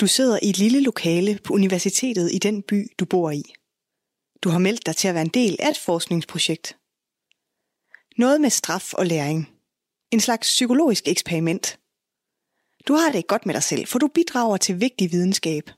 Du 0.00 0.06
sidder 0.06 0.38
i 0.42 0.50
et 0.50 0.58
lille 0.58 0.80
lokale 0.80 1.38
på 1.44 1.54
universitetet 1.54 2.32
i 2.32 2.38
den 2.38 2.62
by, 2.62 2.86
du 2.98 3.04
bor 3.04 3.30
i. 3.30 3.42
Du 4.42 4.48
har 4.48 4.58
meldt 4.58 4.86
dig 4.86 4.96
til 4.96 5.08
at 5.08 5.14
være 5.14 5.22
en 5.22 5.28
del 5.34 5.56
af 5.60 5.70
et 5.70 5.78
forskningsprojekt. 5.78 6.76
Noget 8.16 8.40
med 8.40 8.50
straf 8.50 8.94
og 8.94 9.06
læring. 9.06 9.50
En 10.10 10.20
slags 10.20 10.48
psykologisk 10.48 11.08
eksperiment. 11.08 11.78
Du 12.88 12.94
har 12.94 13.10
det 13.10 13.16
ikke 13.16 13.26
godt 13.26 13.46
med 13.46 13.54
dig 13.54 13.62
selv, 13.62 13.86
for 13.86 13.98
du 13.98 14.06
bidrager 14.06 14.56
til 14.56 14.80
vigtig 14.80 15.12
videnskab. 15.12 15.70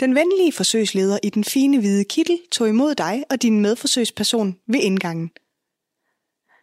Den 0.00 0.14
venlige 0.14 0.52
forsøgsleder 0.52 1.18
i 1.22 1.30
den 1.30 1.44
fine 1.44 1.80
hvide 1.80 2.04
kittel 2.04 2.38
tog 2.52 2.68
imod 2.68 2.94
dig 2.94 3.24
og 3.30 3.42
din 3.42 3.60
medforsøgsperson 3.60 4.58
ved 4.66 4.80
indgangen. 4.80 5.30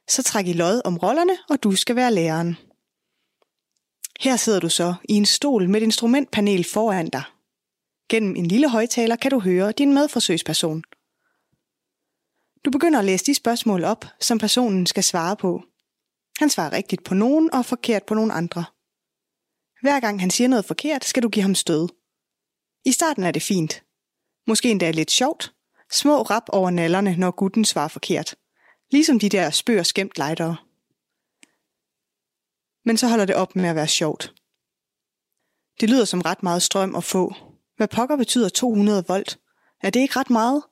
Så 0.07 0.23
træk 0.23 0.47
i 0.47 0.53
lod 0.53 0.81
om 0.85 0.97
rollerne, 0.97 1.37
og 1.49 1.63
du 1.63 1.75
skal 1.75 1.95
være 1.95 2.13
læreren. 2.13 2.57
Her 4.19 4.35
sidder 4.35 4.59
du 4.59 4.69
så 4.69 4.93
i 5.09 5.13
en 5.13 5.25
stol 5.25 5.69
med 5.69 5.81
et 5.81 5.85
instrumentpanel 5.85 6.63
foran 6.63 7.09
dig. 7.09 7.23
Gennem 8.09 8.35
en 8.35 8.45
lille 8.45 8.69
højtaler 8.69 9.15
kan 9.15 9.31
du 9.31 9.39
høre 9.39 9.71
din 9.71 9.93
medforsøgsperson– 9.93 10.83
du 12.65 12.71
begynder 12.71 12.99
at 12.99 13.05
læse 13.05 13.25
de 13.25 13.33
spørgsmål 13.33 13.83
op, 13.83 14.05
som 14.19 14.37
personen 14.37 14.85
skal 14.85 15.03
svare 15.03 15.35
på. 15.35 15.63
Han 16.39 16.49
svarer 16.49 16.71
rigtigt 16.71 17.03
på 17.03 17.13
nogen 17.13 17.53
og 17.53 17.65
forkert 17.65 18.03
på 18.03 18.13
nogen 18.13 18.31
andre. 18.31 18.65
Hver 19.81 19.99
gang 19.99 20.19
han 20.19 20.29
siger 20.29 20.47
noget 20.47 20.65
forkert, 20.65 21.05
skal 21.05 21.23
du 21.23 21.29
give 21.29 21.43
ham 21.43 21.55
stød. 21.55 21.89
I 22.85 22.91
starten 22.91 23.23
er 23.23 23.31
det 23.31 23.43
fint. 23.43 23.83
Måske 24.47 24.71
endda 24.71 24.91
lidt 24.91 25.11
sjovt. 25.11 25.53
Små 25.91 26.21
rap 26.21 26.43
over 26.49 26.69
nallerne, 26.69 27.15
når 27.17 27.31
gutten 27.31 27.65
svarer 27.65 27.87
forkert. 27.87 28.35
Ligesom 28.95 29.19
de 29.19 29.29
der 29.29 29.49
spør 29.49 29.83
skæmt 29.83 30.17
lejdere. 30.17 30.57
Men 32.85 32.97
så 32.97 33.07
holder 33.07 33.25
det 33.25 33.35
op 33.35 33.55
med 33.55 33.69
at 33.69 33.75
være 33.75 33.87
sjovt. 33.87 34.33
Det 35.79 35.89
lyder 35.89 36.05
som 36.05 36.21
ret 36.21 36.43
meget 36.43 36.63
strøm 36.63 36.95
at 36.95 37.03
få. 37.03 37.33
Hvad 37.77 37.87
pokker 37.87 38.15
betyder 38.15 38.49
200 38.49 39.03
volt? 39.07 39.39
Er 39.81 39.89
det 39.89 39.99
ikke 39.99 40.19
ret 40.19 40.29
meget? 40.29 40.63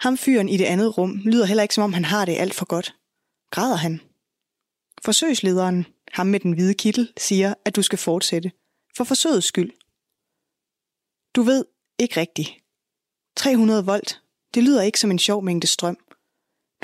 Ham 0.00 0.16
fyren 0.16 0.48
i 0.48 0.56
det 0.56 0.64
andet 0.64 0.98
rum 0.98 1.20
lyder 1.24 1.46
heller 1.46 1.62
ikke 1.62 1.74
som 1.74 1.84
om 1.84 1.92
han 1.92 2.04
har 2.04 2.24
det 2.24 2.36
alt 2.36 2.54
for 2.54 2.64
godt. 2.64 2.96
Græder 3.50 3.76
han? 3.76 4.00
Forsøgslederen, 5.04 5.86
ham 6.12 6.26
med 6.26 6.40
den 6.40 6.52
hvide 6.52 6.74
kittel, 6.74 7.12
siger, 7.16 7.54
at 7.64 7.76
du 7.76 7.82
skal 7.82 7.98
fortsætte. 7.98 8.52
For 8.96 9.04
forsøgets 9.04 9.46
skyld. 9.46 9.72
Du 11.36 11.42
ved 11.42 11.64
ikke 11.98 12.20
rigtigt. 12.20 12.50
300 13.36 13.86
volt, 13.86 14.22
det 14.54 14.64
lyder 14.64 14.82
ikke 14.82 15.00
som 15.00 15.10
en 15.10 15.18
sjov 15.18 15.44
mængde 15.44 15.66
strøm. 15.66 16.07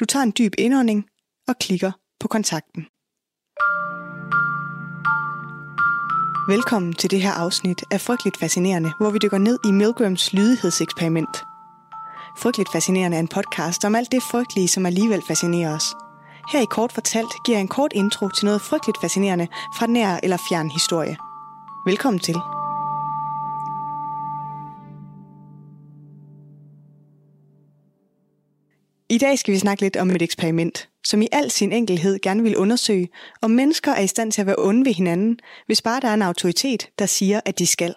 Du 0.00 0.04
tager 0.04 0.22
en 0.22 0.32
dyb 0.38 0.52
indånding 0.58 1.04
og 1.48 1.54
klikker 1.60 1.92
på 2.20 2.28
kontakten. 2.28 2.82
Velkommen 6.48 6.92
til 6.92 7.10
det 7.10 7.22
her 7.22 7.32
afsnit 7.32 7.84
af 7.90 8.00
Frygteligt 8.00 8.36
Fascinerende, 8.36 8.92
hvor 9.00 9.10
vi 9.10 9.18
dykker 9.18 9.38
ned 9.38 9.58
i 9.68 9.70
Milgrams 9.72 10.32
lydighedseksperiment– 10.32 11.36
Frygteligt 12.36 12.72
Fascinerende 12.72 13.16
er 13.16 13.20
en 13.20 13.28
podcast 13.28 13.84
om 13.84 13.94
alt 13.94 14.12
det 14.12 14.22
frygtelige, 14.22 14.68
som 14.68 14.86
alligevel 14.86 15.22
fascinerer 15.22 15.74
os. 15.74 15.94
Her 16.52 16.60
i 16.60 16.66
Kort 16.70 16.92
Fortalt 16.92 17.32
giver 17.44 17.58
jeg 17.58 17.62
en 17.62 17.68
kort 17.68 17.92
intro 17.94 18.28
til 18.28 18.44
noget 18.44 18.60
frygteligt 18.60 19.00
fascinerende 19.00 19.48
fra 19.78 19.86
nær 19.86 20.18
eller 20.22 20.36
fjern 20.48 20.70
historie. 20.70 21.16
Velkommen 21.86 22.20
til. 22.20 22.36
I 29.14 29.18
dag 29.18 29.38
skal 29.38 29.54
vi 29.54 29.58
snakke 29.58 29.82
lidt 29.82 29.96
om 29.96 30.10
et 30.10 30.22
eksperiment, 30.22 30.88
som 31.04 31.22
i 31.22 31.28
al 31.32 31.50
sin 31.50 31.72
enkelhed 31.72 32.18
gerne 32.20 32.42
vil 32.42 32.56
undersøge, 32.56 33.08
om 33.42 33.50
mennesker 33.50 33.92
er 33.92 34.00
i 34.00 34.06
stand 34.06 34.32
til 34.32 34.40
at 34.40 34.46
være 34.46 34.58
onde 34.58 34.84
ved 34.84 34.92
hinanden, 34.92 35.38
hvis 35.66 35.82
bare 35.82 36.00
der 36.00 36.08
er 36.08 36.14
en 36.14 36.22
autoritet, 36.22 36.90
der 36.98 37.06
siger, 37.06 37.40
at 37.44 37.58
de 37.58 37.66
skal. 37.66 37.94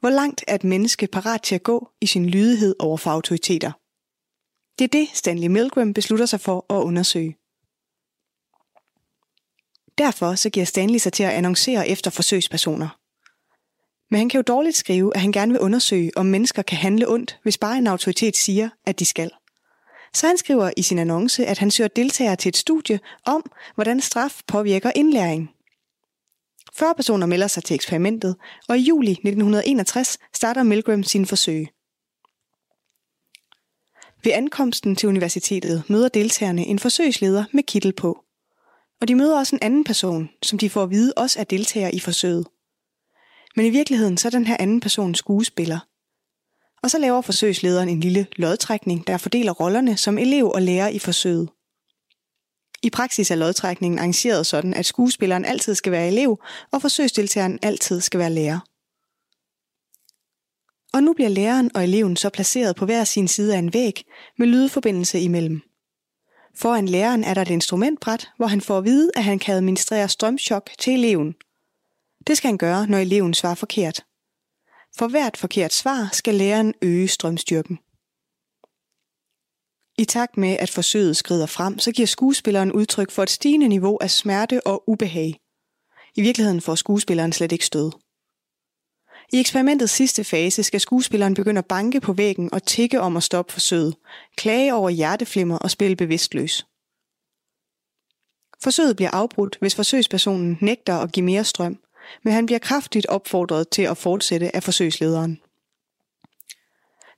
Hvor 0.00 0.10
langt 0.10 0.44
er 0.46 0.54
et 0.54 0.64
menneske 0.64 1.06
parat 1.06 1.42
til 1.42 1.54
at 1.54 1.62
gå 1.62 1.88
i 2.00 2.06
sin 2.06 2.26
lydighed 2.26 2.74
over 2.78 2.96
for 2.96 3.10
autoriteter? 3.10 3.72
Det 4.78 4.84
er 4.84 4.88
det, 4.88 5.08
Stanley 5.14 5.48
Milgram 5.48 5.94
beslutter 5.94 6.26
sig 6.26 6.40
for 6.40 6.66
at 6.70 6.82
undersøge. 6.82 7.36
Derfor 9.98 10.34
så 10.34 10.50
giver 10.50 10.66
Stanley 10.66 10.98
sig 10.98 11.12
til 11.12 11.22
at 11.22 11.30
annoncere 11.30 11.88
efter 11.88 12.10
forsøgspersoner. 12.10 12.98
Men 14.10 14.18
han 14.18 14.28
kan 14.28 14.38
jo 14.38 14.42
dårligt 14.42 14.76
skrive, 14.76 15.14
at 15.14 15.20
han 15.20 15.32
gerne 15.32 15.52
vil 15.52 15.60
undersøge, 15.60 16.12
om 16.16 16.26
mennesker 16.26 16.62
kan 16.62 16.78
handle 16.78 17.08
ondt, 17.08 17.38
hvis 17.42 17.58
bare 17.58 17.78
en 17.78 17.86
autoritet 17.86 18.36
siger, 18.36 18.68
at 18.86 18.98
de 18.98 19.04
skal. 19.04 19.30
Så 20.14 20.26
han 20.26 20.38
skriver 20.38 20.70
i 20.76 20.82
sin 20.82 20.98
annonce, 20.98 21.46
at 21.46 21.58
han 21.58 21.70
søger 21.70 21.88
deltagere 21.88 22.36
til 22.36 22.48
et 22.48 22.56
studie 22.56 23.00
om, 23.26 23.50
hvordan 23.74 24.00
straf 24.00 24.40
påvirker 24.46 24.92
indlæring. 24.94 25.50
40 26.74 26.94
personer 26.94 27.26
melder 27.26 27.46
sig 27.46 27.64
til 27.64 27.74
eksperimentet, 27.74 28.36
og 28.68 28.78
i 28.78 28.80
juli 28.80 29.10
1961 29.10 30.18
starter 30.34 30.62
Milgram 30.62 31.02
sin 31.02 31.26
forsøg. 31.26 31.68
Ved 34.24 34.32
ankomsten 34.32 34.96
til 34.96 35.08
universitetet 35.08 35.90
møder 35.90 36.08
deltagerne 36.08 36.66
en 36.66 36.78
forsøgsleder 36.78 37.44
med 37.52 37.62
kittel 37.62 37.92
på. 37.92 38.24
Og 39.00 39.08
de 39.08 39.14
møder 39.14 39.38
også 39.38 39.56
en 39.56 39.62
anden 39.62 39.84
person, 39.84 40.30
som 40.42 40.58
de 40.58 40.70
får 40.70 40.82
at 40.82 40.90
vide 40.90 41.12
også 41.16 41.40
er 41.40 41.44
deltager 41.44 41.90
i 41.92 42.00
forsøget. 42.00 42.46
Men 43.56 43.66
i 43.66 43.70
virkeligheden 43.70 44.16
så 44.16 44.28
er 44.28 44.30
den 44.30 44.46
her 44.46 44.56
anden 44.60 44.80
person 44.80 45.14
skuespiller. 45.14 45.78
Og 46.82 46.90
så 46.90 46.98
laver 46.98 47.20
forsøgslederen 47.20 47.88
en 47.88 48.00
lille 48.00 48.26
lodtrækning, 48.36 49.06
der 49.06 49.16
fordeler 49.16 49.52
rollerne 49.52 49.96
som 49.96 50.18
elev 50.18 50.50
og 50.50 50.62
lærer 50.62 50.88
i 50.88 50.98
forsøget. 50.98 51.48
I 52.82 52.90
praksis 52.90 53.30
er 53.30 53.34
lodtrækningen 53.34 53.98
arrangeret 53.98 54.46
sådan, 54.46 54.74
at 54.74 54.86
skuespilleren 54.86 55.44
altid 55.44 55.74
skal 55.74 55.92
være 55.92 56.08
elev, 56.08 56.40
og 56.72 56.82
forsøgsdeltageren 56.82 57.58
altid 57.62 58.00
skal 58.00 58.20
være 58.20 58.30
lærer. 58.30 58.60
Og 60.92 61.02
nu 61.02 61.12
bliver 61.12 61.28
læreren 61.28 61.70
og 61.74 61.84
eleven 61.84 62.16
så 62.16 62.30
placeret 62.30 62.76
på 62.76 62.84
hver 62.84 63.04
sin 63.04 63.28
side 63.28 63.54
af 63.54 63.58
en 63.58 63.74
væg 63.74 64.04
med 64.38 64.46
lydforbindelse 64.46 65.20
imellem. 65.20 65.60
Foran 66.56 66.88
læreren 66.88 67.24
er 67.24 67.34
der 67.34 67.42
et 67.42 67.50
instrumentbræt, 67.50 68.28
hvor 68.36 68.46
han 68.46 68.60
får 68.60 68.78
at 68.78 68.84
vide, 68.84 69.10
at 69.16 69.24
han 69.24 69.38
kan 69.38 69.54
administrere 69.54 70.08
strømchok 70.08 70.70
til 70.78 70.92
eleven. 70.92 71.34
Det 72.26 72.36
skal 72.36 72.48
han 72.48 72.58
gøre, 72.58 72.86
når 72.86 72.98
eleven 72.98 73.34
svarer 73.34 73.54
forkert. 73.54 74.04
For 74.96 75.08
hvert 75.08 75.36
forkert 75.36 75.72
svar 75.72 76.08
skal 76.12 76.34
læreren 76.34 76.74
øge 76.82 77.08
strømstyrken. 77.08 77.78
I 79.98 80.04
takt 80.04 80.36
med, 80.36 80.56
at 80.60 80.70
forsøget 80.70 81.16
skrider 81.16 81.46
frem, 81.46 81.78
så 81.78 81.92
giver 81.92 82.06
skuespilleren 82.06 82.72
udtryk 82.72 83.10
for 83.10 83.22
et 83.22 83.30
stigende 83.30 83.68
niveau 83.68 83.98
af 84.00 84.10
smerte 84.10 84.66
og 84.66 84.88
ubehag. 84.88 85.40
I 86.14 86.22
virkeligheden 86.22 86.60
får 86.60 86.74
skuespilleren 86.74 87.32
slet 87.32 87.52
ikke 87.52 87.66
stød. 87.66 87.90
I 89.32 89.40
eksperimentets 89.40 89.92
sidste 89.92 90.24
fase 90.24 90.62
skal 90.62 90.80
skuespilleren 90.80 91.34
begynde 91.34 91.58
at 91.58 91.66
banke 91.66 92.00
på 92.00 92.12
væggen 92.12 92.54
og 92.54 92.62
tikke 92.62 93.00
om 93.00 93.16
at 93.16 93.22
stoppe 93.22 93.52
forsøget, 93.52 93.96
klage 94.36 94.74
over 94.74 94.90
hjerteflimmer 94.90 95.58
og 95.58 95.70
spille 95.70 95.96
bevidstløs. 95.96 96.66
Forsøget 98.62 98.96
bliver 98.96 99.10
afbrudt, 99.10 99.56
hvis 99.60 99.74
forsøgspersonen 99.74 100.58
nægter 100.60 100.94
at 100.94 101.12
give 101.12 101.24
mere 101.24 101.44
strøm, 101.44 101.78
men 102.22 102.32
han 102.32 102.46
bliver 102.46 102.58
kraftigt 102.58 103.06
opfordret 103.06 103.68
til 103.68 103.82
at 103.82 103.96
fortsætte 103.96 104.56
af 104.56 104.62
forsøgslederen. 104.62 105.40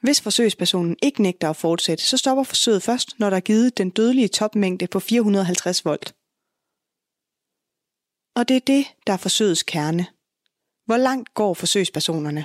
Hvis 0.02 0.20
forsøgspersonen 0.20 0.96
ikke 1.02 1.22
nægter 1.22 1.50
at 1.50 1.56
fortsætte, 1.56 2.04
så 2.04 2.16
stopper 2.16 2.44
forsøget 2.44 2.82
først, 2.82 3.18
når 3.18 3.30
der 3.30 3.36
er 3.36 3.40
givet 3.40 3.78
den 3.78 3.90
dødelige 3.90 4.28
topmængde 4.28 4.86
på 4.86 5.00
450 5.00 5.84
volt. 5.84 6.14
Og 8.34 8.48
det 8.48 8.56
er 8.56 8.60
det, 8.60 8.86
der 9.06 9.12
er 9.12 9.16
forsøgets 9.16 9.62
kerne. 9.62 10.06
Hvor 10.86 10.96
langt 10.96 11.34
går 11.34 11.54
forsøgspersonerne? 11.54 12.44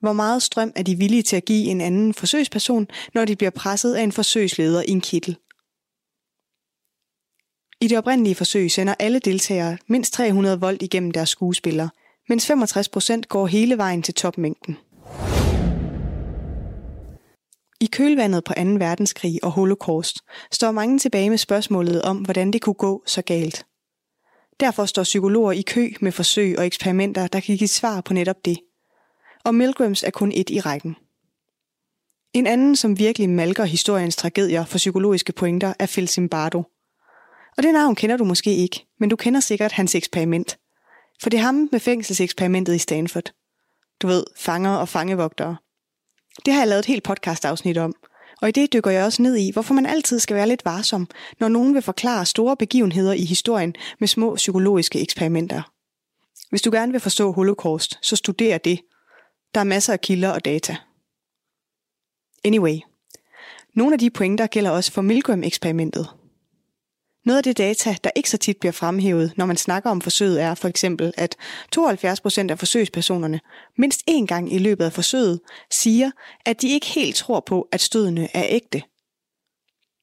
Hvor 0.00 0.12
meget 0.12 0.42
strøm 0.42 0.72
er 0.76 0.82
de 0.82 0.96
villige 0.96 1.22
til 1.22 1.36
at 1.36 1.44
give 1.44 1.66
en 1.66 1.80
anden 1.80 2.14
forsøgsperson, 2.14 2.86
når 3.14 3.24
de 3.24 3.36
bliver 3.36 3.50
presset 3.50 3.94
af 3.94 4.02
en 4.02 4.12
forsøgsleder 4.12 4.82
i 4.82 4.90
en 4.90 5.00
kittel? 5.00 5.36
I 7.82 7.86
det 7.86 7.98
oprindelige 7.98 8.34
forsøg 8.34 8.70
sender 8.70 8.94
alle 8.98 9.18
deltagere 9.18 9.78
mindst 9.86 10.12
300 10.12 10.60
volt 10.60 10.82
igennem 10.82 11.10
deres 11.10 11.28
skuespillere, 11.28 11.90
mens 12.28 12.50
65% 12.50 13.20
går 13.28 13.46
hele 13.46 13.78
vejen 13.78 14.02
til 14.02 14.14
topmængden. 14.14 14.76
I 17.80 17.86
kølvandet 17.86 18.44
på 18.44 18.52
2. 18.52 18.62
verdenskrig 18.62 19.44
og 19.44 19.50
holocaust 19.50 20.16
står 20.52 20.70
mange 20.70 20.98
tilbage 20.98 21.30
med 21.30 21.38
spørgsmålet 21.38 22.02
om, 22.02 22.18
hvordan 22.18 22.50
det 22.50 22.62
kunne 22.62 22.74
gå 22.74 23.02
så 23.06 23.22
galt. 23.22 23.66
Derfor 24.60 24.84
står 24.84 25.02
psykologer 25.02 25.52
i 25.52 25.62
kø 25.62 25.88
med 26.00 26.12
forsøg 26.12 26.58
og 26.58 26.66
eksperimenter, 26.66 27.26
der 27.26 27.40
kan 27.40 27.56
give 27.56 27.68
svar 27.68 28.00
på 28.00 28.14
netop 28.14 28.44
det. 28.44 28.58
Og 29.44 29.54
Milgrams 29.54 30.02
er 30.02 30.10
kun 30.10 30.32
et 30.34 30.50
i 30.50 30.60
rækken. 30.60 30.96
En 32.32 32.46
anden, 32.46 32.76
som 32.76 32.98
virkelig 32.98 33.30
malker 33.30 33.64
historiens 33.64 34.16
tragedier 34.16 34.64
for 34.64 34.78
psykologiske 34.78 35.32
pointer, 35.32 35.74
er 35.78 35.86
Phil 35.86 36.08
Zimbardo. 36.08 36.62
Og 37.56 37.62
det 37.62 37.72
navn 37.72 37.94
kender 37.94 38.16
du 38.16 38.24
måske 38.24 38.56
ikke, 38.56 38.86
men 39.00 39.08
du 39.08 39.16
kender 39.16 39.40
sikkert 39.40 39.72
hans 39.72 39.94
eksperiment. 39.94 40.58
For 41.22 41.30
det 41.30 41.38
er 41.38 41.42
ham 41.42 41.68
med 41.72 41.80
fængselseksperimentet 41.80 42.74
i 42.74 42.78
Stanford. 42.78 43.32
Du 44.02 44.06
ved, 44.06 44.24
fanger 44.36 44.76
og 44.76 44.88
fangevogtere. 44.88 45.56
Det 46.46 46.54
har 46.54 46.60
jeg 46.60 46.68
lavet 46.68 46.78
et 46.78 46.86
helt 46.86 47.04
podcast-afsnit 47.04 47.78
om, 47.78 47.94
og 48.42 48.48
i 48.48 48.52
det 48.52 48.72
dykker 48.72 48.90
jeg 48.90 49.04
også 49.04 49.22
ned 49.22 49.36
i, 49.36 49.50
hvorfor 49.52 49.74
man 49.74 49.86
altid 49.86 50.18
skal 50.18 50.36
være 50.36 50.48
lidt 50.48 50.64
varsom, 50.64 51.08
når 51.40 51.48
nogen 51.48 51.74
vil 51.74 51.82
forklare 51.82 52.26
store 52.26 52.56
begivenheder 52.56 53.12
i 53.12 53.24
historien 53.24 53.74
med 54.00 54.08
små 54.08 54.34
psykologiske 54.34 55.00
eksperimenter. 55.00 55.62
Hvis 56.50 56.62
du 56.62 56.70
gerne 56.70 56.92
vil 56.92 57.00
forstå 57.00 57.32
holocaust, 57.32 57.98
så 58.02 58.16
studer 58.16 58.58
det. 58.58 58.80
Der 59.54 59.60
er 59.60 59.64
masser 59.64 59.92
af 59.92 60.00
kilder 60.00 60.30
og 60.30 60.44
data. 60.44 60.76
Anyway, 62.44 62.78
nogle 63.74 63.92
af 63.92 63.98
de 63.98 64.10
pointer 64.10 64.46
gælder 64.46 64.70
også 64.70 64.92
for 64.92 65.02
Milgram-eksperimentet, 65.02 66.08
noget 67.24 67.38
af 67.38 67.44
det 67.44 67.58
data, 67.58 67.96
der 68.04 68.10
ikke 68.16 68.30
så 68.30 68.36
tit 68.36 68.56
bliver 68.56 68.72
fremhævet, 68.72 69.32
når 69.36 69.46
man 69.46 69.56
snakker 69.56 69.90
om 69.90 70.00
forsøget, 70.00 70.42
er 70.42 70.54
for 70.54 70.68
eksempel, 70.68 71.12
at 71.16 71.36
72% 71.76 72.50
af 72.50 72.58
forsøgspersonerne 72.58 73.40
mindst 73.78 74.02
én 74.10 74.26
gang 74.26 74.52
i 74.52 74.58
løbet 74.58 74.84
af 74.84 74.92
forsøget 74.92 75.40
siger, 75.70 76.10
at 76.46 76.62
de 76.62 76.68
ikke 76.68 76.86
helt 76.86 77.16
tror 77.16 77.40
på, 77.46 77.68
at 77.72 77.80
stødene 77.80 78.28
er 78.36 78.44
ægte. 78.48 78.82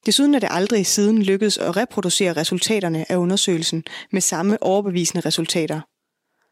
Desuden 0.06 0.36
er 0.36 0.40
det 0.40 0.50
aldrig 0.52 0.86
siden 0.86 1.24
lykkedes 1.24 1.58
at 1.58 1.78
reproducere 1.78 2.34
resultaterne 2.34 3.12
af 3.12 3.18
undersøgelsen 3.18 3.84
med 4.12 4.22
samme 4.22 4.64
overbevisende 4.64 5.26
resultater. 5.26 5.82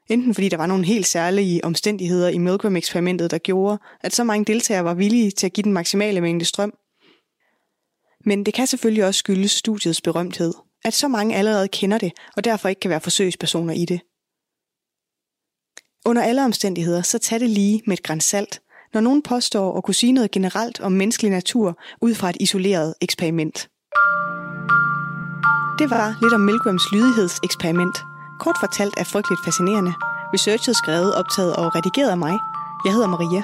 Enten 0.09 0.34
fordi 0.34 0.49
der 0.49 0.57
var 0.57 0.65
nogle 0.65 0.86
helt 0.86 1.07
særlige 1.07 1.65
omstændigheder 1.65 2.30
i 2.30 2.38
Milgram-eksperimentet, 2.38 3.32
der 3.32 3.38
gjorde, 3.38 3.78
at 4.01 4.15
så 4.15 4.24
mange 4.24 4.45
deltagere 4.45 4.84
var 4.84 4.93
villige 4.93 5.32
til 5.32 5.45
at 5.45 5.53
give 5.53 5.63
den 5.63 5.74
maksimale 5.74 6.22
mængde 6.22 6.45
strøm, 6.45 6.74
men 8.26 8.45
det 8.45 8.53
kan 8.53 8.68
selvfølgelig 8.68 9.05
også 9.05 9.20
skyldes 9.20 9.51
studiets 9.51 10.01
berømthed, 10.01 10.53
at 10.86 10.93
så 10.93 11.07
mange 11.07 11.36
allerede 11.36 11.68
kender 11.68 11.97
det, 11.97 12.11
og 12.38 12.43
derfor 12.43 12.70
ikke 12.70 12.80
kan 12.80 12.89
være 12.89 13.01
forsøgspersoner 13.01 13.74
i 13.74 13.86
det. 13.86 14.01
Under 16.05 16.24
alle 16.24 16.45
omstændigheder, 16.45 17.01
så 17.01 17.20
tag 17.20 17.39
det 17.39 17.49
lige 17.49 17.82
med 17.86 17.97
et 17.97 18.03
grænsalt, 18.03 18.61
når 18.93 19.01
nogen 19.01 19.22
påstår 19.22 19.78
at 19.78 19.84
kunne 19.84 19.93
sige 19.93 20.11
noget 20.11 20.32
generelt 20.32 20.80
om 20.80 20.91
menneskelig 20.91 21.32
natur 21.32 21.80
ud 22.01 22.15
fra 22.15 22.30
et 22.30 22.38
isoleret 22.39 22.93
eksperiment. 23.01 23.57
Det 25.80 25.89
var 25.89 26.18
lidt 26.22 26.34
om 26.34 26.41
Milgrams 26.41 26.84
lydighedseksperiment. 26.93 27.97
Kort 28.39 28.57
fortalt 28.59 28.93
er 28.97 29.03
frygteligt 29.03 29.41
fascinerende. 29.45 29.93
Researchet 30.34 30.76
skrevet, 30.76 31.15
optaget 31.15 31.55
og 31.55 31.76
redigeret 31.76 32.09
af 32.09 32.18
mig. 32.18 32.36
Jeg 32.86 32.93
hedder 32.93 33.07
Maria. 33.07 33.43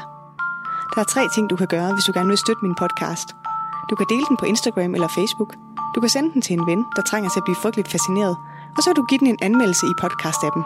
Der 0.94 1.00
er 1.02 1.10
tre 1.14 1.24
ting, 1.36 1.50
du 1.50 1.56
kan 1.56 1.68
gøre, 1.68 1.94
hvis 1.94 2.04
du 2.08 2.12
gerne 2.14 2.30
vil 2.30 2.38
støtte 2.38 2.66
min 2.66 2.76
podcast– 2.76 3.28
du 3.94 3.98
kan 3.98 4.10
dele 4.14 4.26
den 4.30 4.38
på 4.38 4.46
Instagram 4.46 4.92
eller 4.96 5.08
Facebook. 5.08 5.52
Du 5.96 6.00
kan 6.00 6.10
sende 6.10 6.30
den 6.34 6.42
til 6.42 6.54
en 6.54 6.66
ven, 6.70 6.82
der 6.96 7.02
trænger 7.02 7.30
til 7.30 7.40
at 7.40 7.44
blive 7.48 7.62
frygteligt 7.64 7.92
fascineret. 7.96 8.36
Og 8.76 8.84
så 8.84 8.90
vil 8.90 8.96
du 8.96 9.06
give 9.10 9.20
den 9.20 9.28
en 9.28 9.38
anmeldelse 9.42 9.86
i 9.92 9.96
podcast-appen. 10.04 10.64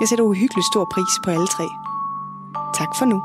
Jeg 0.00 0.08
sætter 0.08 0.24
uhyggeligt 0.24 0.66
stor 0.72 0.84
pris 0.94 1.12
på 1.24 1.30
alle 1.30 1.48
tre. 1.56 1.66
Tak 2.78 2.90
for 2.98 3.06
nu. 3.12 3.18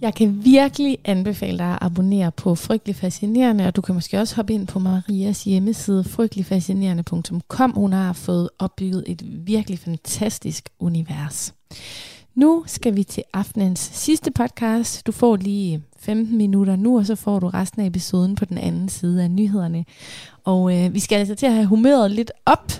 Jeg 0.00 0.14
kan 0.14 0.44
virkelig 0.44 0.98
anbefale 1.04 1.58
dig 1.58 1.72
at 1.72 1.78
abonnere 1.80 2.32
på 2.32 2.54
Frygtelig 2.54 2.96
Fascinerende, 2.96 3.66
og 3.66 3.76
du 3.76 3.80
kan 3.80 3.94
måske 3.94 4.18
også 4.18 4.36
hoppe 4.36 4.52
ind 4.52 4.66
på 4.66 4.78
Marias 4.78 5.44
hjemmeside, 5.44 6.04
frygteligfascinerende.com. 6.04 7.70
Hun 7.70 7.92
har 7.92 8.12
fået 8.12 8.48
opbygget 8.58 9.04
et 9.06 9.22
virkelig 9.46 9.78
fantastisk 9.78 10.68
univers. 10.78 11.54
Nu 12.34 12.64
skal 12.66 12.96
vi 12.96 13.04
til 13.04 13.22
aftenens 13.32 13.80
sidste 13.80 14.30
podcast. 14.30 15.06
Du 15.06 15.12
får 15.12 15.36
lige 15.36 15.82
15 16.02 16.38
minutter 16.38 16.76
nu, 16.76 16.98
og 16.98 17.06
så 17.06 17.14
får 17.14 17.38
du 17.38 17.48
resten 17.48 17.82
af 17.82 17.86
episoden 17.86 18.34
på 18.34 18.44
den 18.44 18.58
anden 18.58 18.88
side 18.88 19.22
af 19.22 19.30
nyhederne. 19.30 19.84
Og 20.44 20.76
øh, 20.76 20.94
vi 20.94 21.00
skal 21.00 21.16
altså 21.16 21.34
til 21.34 21.46
at 21.46 21.52
have 21.52 21.66
humøret 21.66 22.10
lidt 22.10 22.32
op 22.46 22.72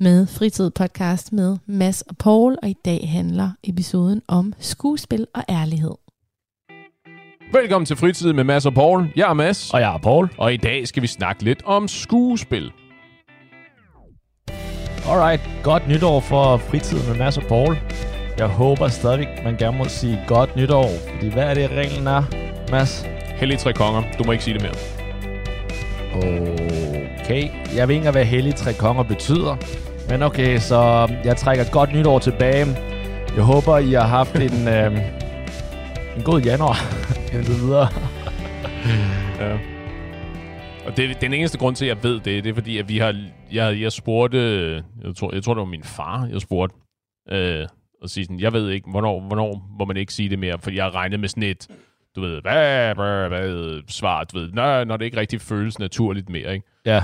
med 0.00 0.26
Fritid 0.26 0.70
Podcast 0.70 1.32
med 1.32 1.56
Mads 1.66 2.02
og 2.02 2.16
Paul, 2.16 2.56
og 2.62 2.68
i 2.68 2.76
dag 2.84 3.08
handler 3.08 3.50
episoden 3.64 4.22
om 4.28 4.52
skuespil 4.58 5.26
og 5.34 5.44
ærlighed. 5.48 5.94
Velkommen 7.52 7.86
til 7.86 7.96
Fritid 7.96 8.32
med 8.32 8.44
Mads 8.44 8.66
og 8.66 8.74
Paul. 8.74 9.08
Jeg 9.16 9.30
er 9.30 9.34
Mads. 9.34 9.74
Og 9.74 9.80
jeg 9.80 9.94
er 9.94 9.98
Paul. 9.98 10.28
Og 10.38 10.54
i 10.54 10.56
dag 10.56 10.88
skal 10.88 11.02
vi 11.02 11.06
snakke 11.06 11.44
lidt 11.44 11.62
om 11.64 11.88
skuespil. 11.88 12.72
Alright, 15.08 15.42
godt 15.62 15.88
nytår 15.88 16.20
for 16.20 16.56
Fritid 16.56 16.98
med 17.08 17.18
Mads 17.18 17.36
og 17.36 17.42
Paul. 17.42 17.76
Jeg 18.38 18.46
håber 18.46 18.88
stadig, 18.88 19.28
man 19.44 19.56
gerne 19.56 19.78
må 19.78 19.84
sige 19.84 20.24
godt 20.26 20.56
nytår, 20.56 20.88
fordi 21.14 21.28
hvad 21.28 21.42
er 21.42 21.54
det 21.54 21.70
reglen 21.70 22.06
er, 22.06 22.51
Mads? 22.72 23.06
Hellige 23.36 23.58
Tre 23.58 23.72
Konger. 23.72 24.02
Du 24.18 24.24
må 24.24 24.32
ikke 24.32 24.44
sige 24.44 24.54
det 24.58 24.62
mere. 24.62 24.74
Okay. 27.24 27.48
Jeg 27.76 27.88
ved 27.88 27.94
ikke 27.94 28.10
hvad 28.10 28.24
hellige 28.24 28.52
tre 28.52 28.72
konger 28.74 29.02
betyder. 29.02 29.56
Men 30.10 30.22
okay, 30.22 30.58
så 30.58 31.08
jeg 31.24 31.36
trækker 31.36 31.64
et 31.64 31.72
godt 31.72 31.92
nytår 31.94 32.18
tilbage. 32.18 32.66
Jeg 33.36 33.44
håber, 33.44 33.78
I 33.78 33.92
har 33.92 34.06
haft 34.06 34.34
en, 34.36 34.68
øh, 34.74 34.98
en 36.16 36.22
god 36.24 36.40
januar 36.40 36.76
indtil 37.34 37.54
videre. 37.54 37.88
Ja. 39.40 39.58
Og 40.86 40.96
det, 40.96 41.20
den 41.20 41.34
eneste 41.34 41.58
grund 41.58 41.76
til, 41.76 41.84
at 41.84 41.88
jeg 41.88 42.04
ved 42.04 42.14
det, 42.14 42.44
det 42.44 42.50
er 42.50 42.54
fordi, 42.54 42.78
at 42.78 42.88
vi 42.88 42.98
har, 42.98 43.14
jeg, 43.52 43.80
jeg 43.80 43.92
spurgte, 43.92 44.38
jeg 45.04 45.16
tror, 45.16 45.34
jeg 45.34 45.42
tror, 45.42 45.54
det 45.54 45.60
var 45.60 45.64
min 45.64 45.84
far, 45.84 46.28
jeg 46.32 46.40
spurgte, 46.40 46.76
øh, 47.30 47.66
og 48.02 48.10
sige 48.10 48.24
sådan, 48.24 48.40
jeg 48.40 48.52
ved 48.52 48.70
ikke, 48.70 48.90
hvornår, 48.90 49.20
hvornår 49.20 49.62
må 49.78 49.84
man 49.84 49.96
ikke 49.96 50.12
sige 50.12 50.28
det 50.28 50.38
mere, 50.38 50.58
fordi 50.58 50.76
jeg 50.76 50.94
regnet 50.94 51.20
med 51.20 51.28
sådan 51.28 51.42
et, 51.42 51.68
du 52.16 52.20
ved, 52.20 52.42
hvad, 52.42 52.94
hvad, 52.94 53.28
hvad, 53.28 53.80
svar, 53.88 54.24
du 54.24 54.38
ved, 54.38 54.52
når, 54.52 54.84
når 54.84 54.96
det 54.96 55.04
ikke 55.04 55.16
rigtig 55.16 55.40
føles 55.40 55.78
naturligt 55.78 56.28
mere, 56.28 56.54
ikke? 56.54 56.66
Ja. 56.86 57.02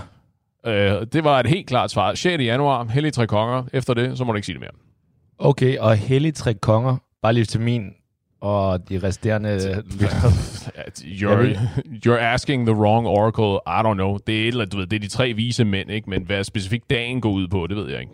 Øh, 0.67 1.07
det 1.13 1.25
var 1.25 1.41
et 1.41 1.47
helt 1.47 1.67
klart 1.67 1.91
svar. 1.91 2.15
6. 2.15 2.43
januar, 2.43 2.85
Hellige 2.85 3.13
Tre 3.13 3.27
Konger. 3.27 3.65
Efter 3.73 3.95
det, 3.95 4.19
så 4.19 4.25
må 4.25 4.33
du 4.33 4.37
ikke 4.37 4.47
sige 4.47 4.55
det 4.55 4.61
mere. 4.61 4.71
Okay, 5.39 5.79
og 5.79 5.97
hellige 5.97 6.33
tre 6.33 6.55
konger, 6.55 6.97
bare 7.23 7.33
lige 7.33 7.45
til 7.45 7.61
min 7.61 7.93
og 8.41 8.89
de 8.89 8.99
resterende. 8.99 9.57
You're, 10.99 11.59
you're 12.07 12.21
asking 12.21 12.67
the 12.67 12.77
wrong 12.77 13.07
oracle. 13.07 13.61
I 13.67 13.81
don't 13.89 13.95
know. 13.95 14.19
Det 14.27 14.45
er, 14.45 14.49
eller, 14.49 14.65
du 14.65 14.77
ved, 14.77 14.87
det 14.87 14.97
er 14.97 15.01
de 15.01 15.09
tre 15.09 15.33
vise 15.33 15.65
mænd, 15.65 15.91
ikke? 15.91 16.11
men 16.11 16.23
hvad 16.23 16.45
specifikt 16.45 16.91
dagen 16.91 17.21
går 17.21 17.31
ud 17.31 17.49
på, 17.49 17.67
det 17.67 17.77
ved 17.77 17.91
jeg 17.91 18.01
ikke. 18.01 18.13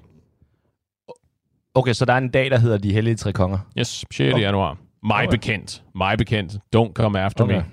Okay, 1.75 1.93
så 1.93 2.05
der 2.05 2.13
er 2.13 2.19
en 2.19 2.29
dag, 2.29 2.51
der 2.51 2.59
hedder 2.59 2.79
de 2.79 2.93
hellige 2.93 3.17
tre 3.17 3.33
konger. 3.33 3.59
Yes, 3.79 3.89
6. 3.89 4.21
Okay. 4.21 4.33
Okay. 4.33 4.43
januar. 4.43 4.79
Mig 5.05 5.17
Okay. 5.27 5.31
bekendt. 5.31 5.83
Mig 5.95 6.19
bekendt. 6.19 6.53
Don't 6.77 6.93
come 6.93 7.21
after 7.21 7.45
Okay. 7.45 7.55
me. 7.57 7.65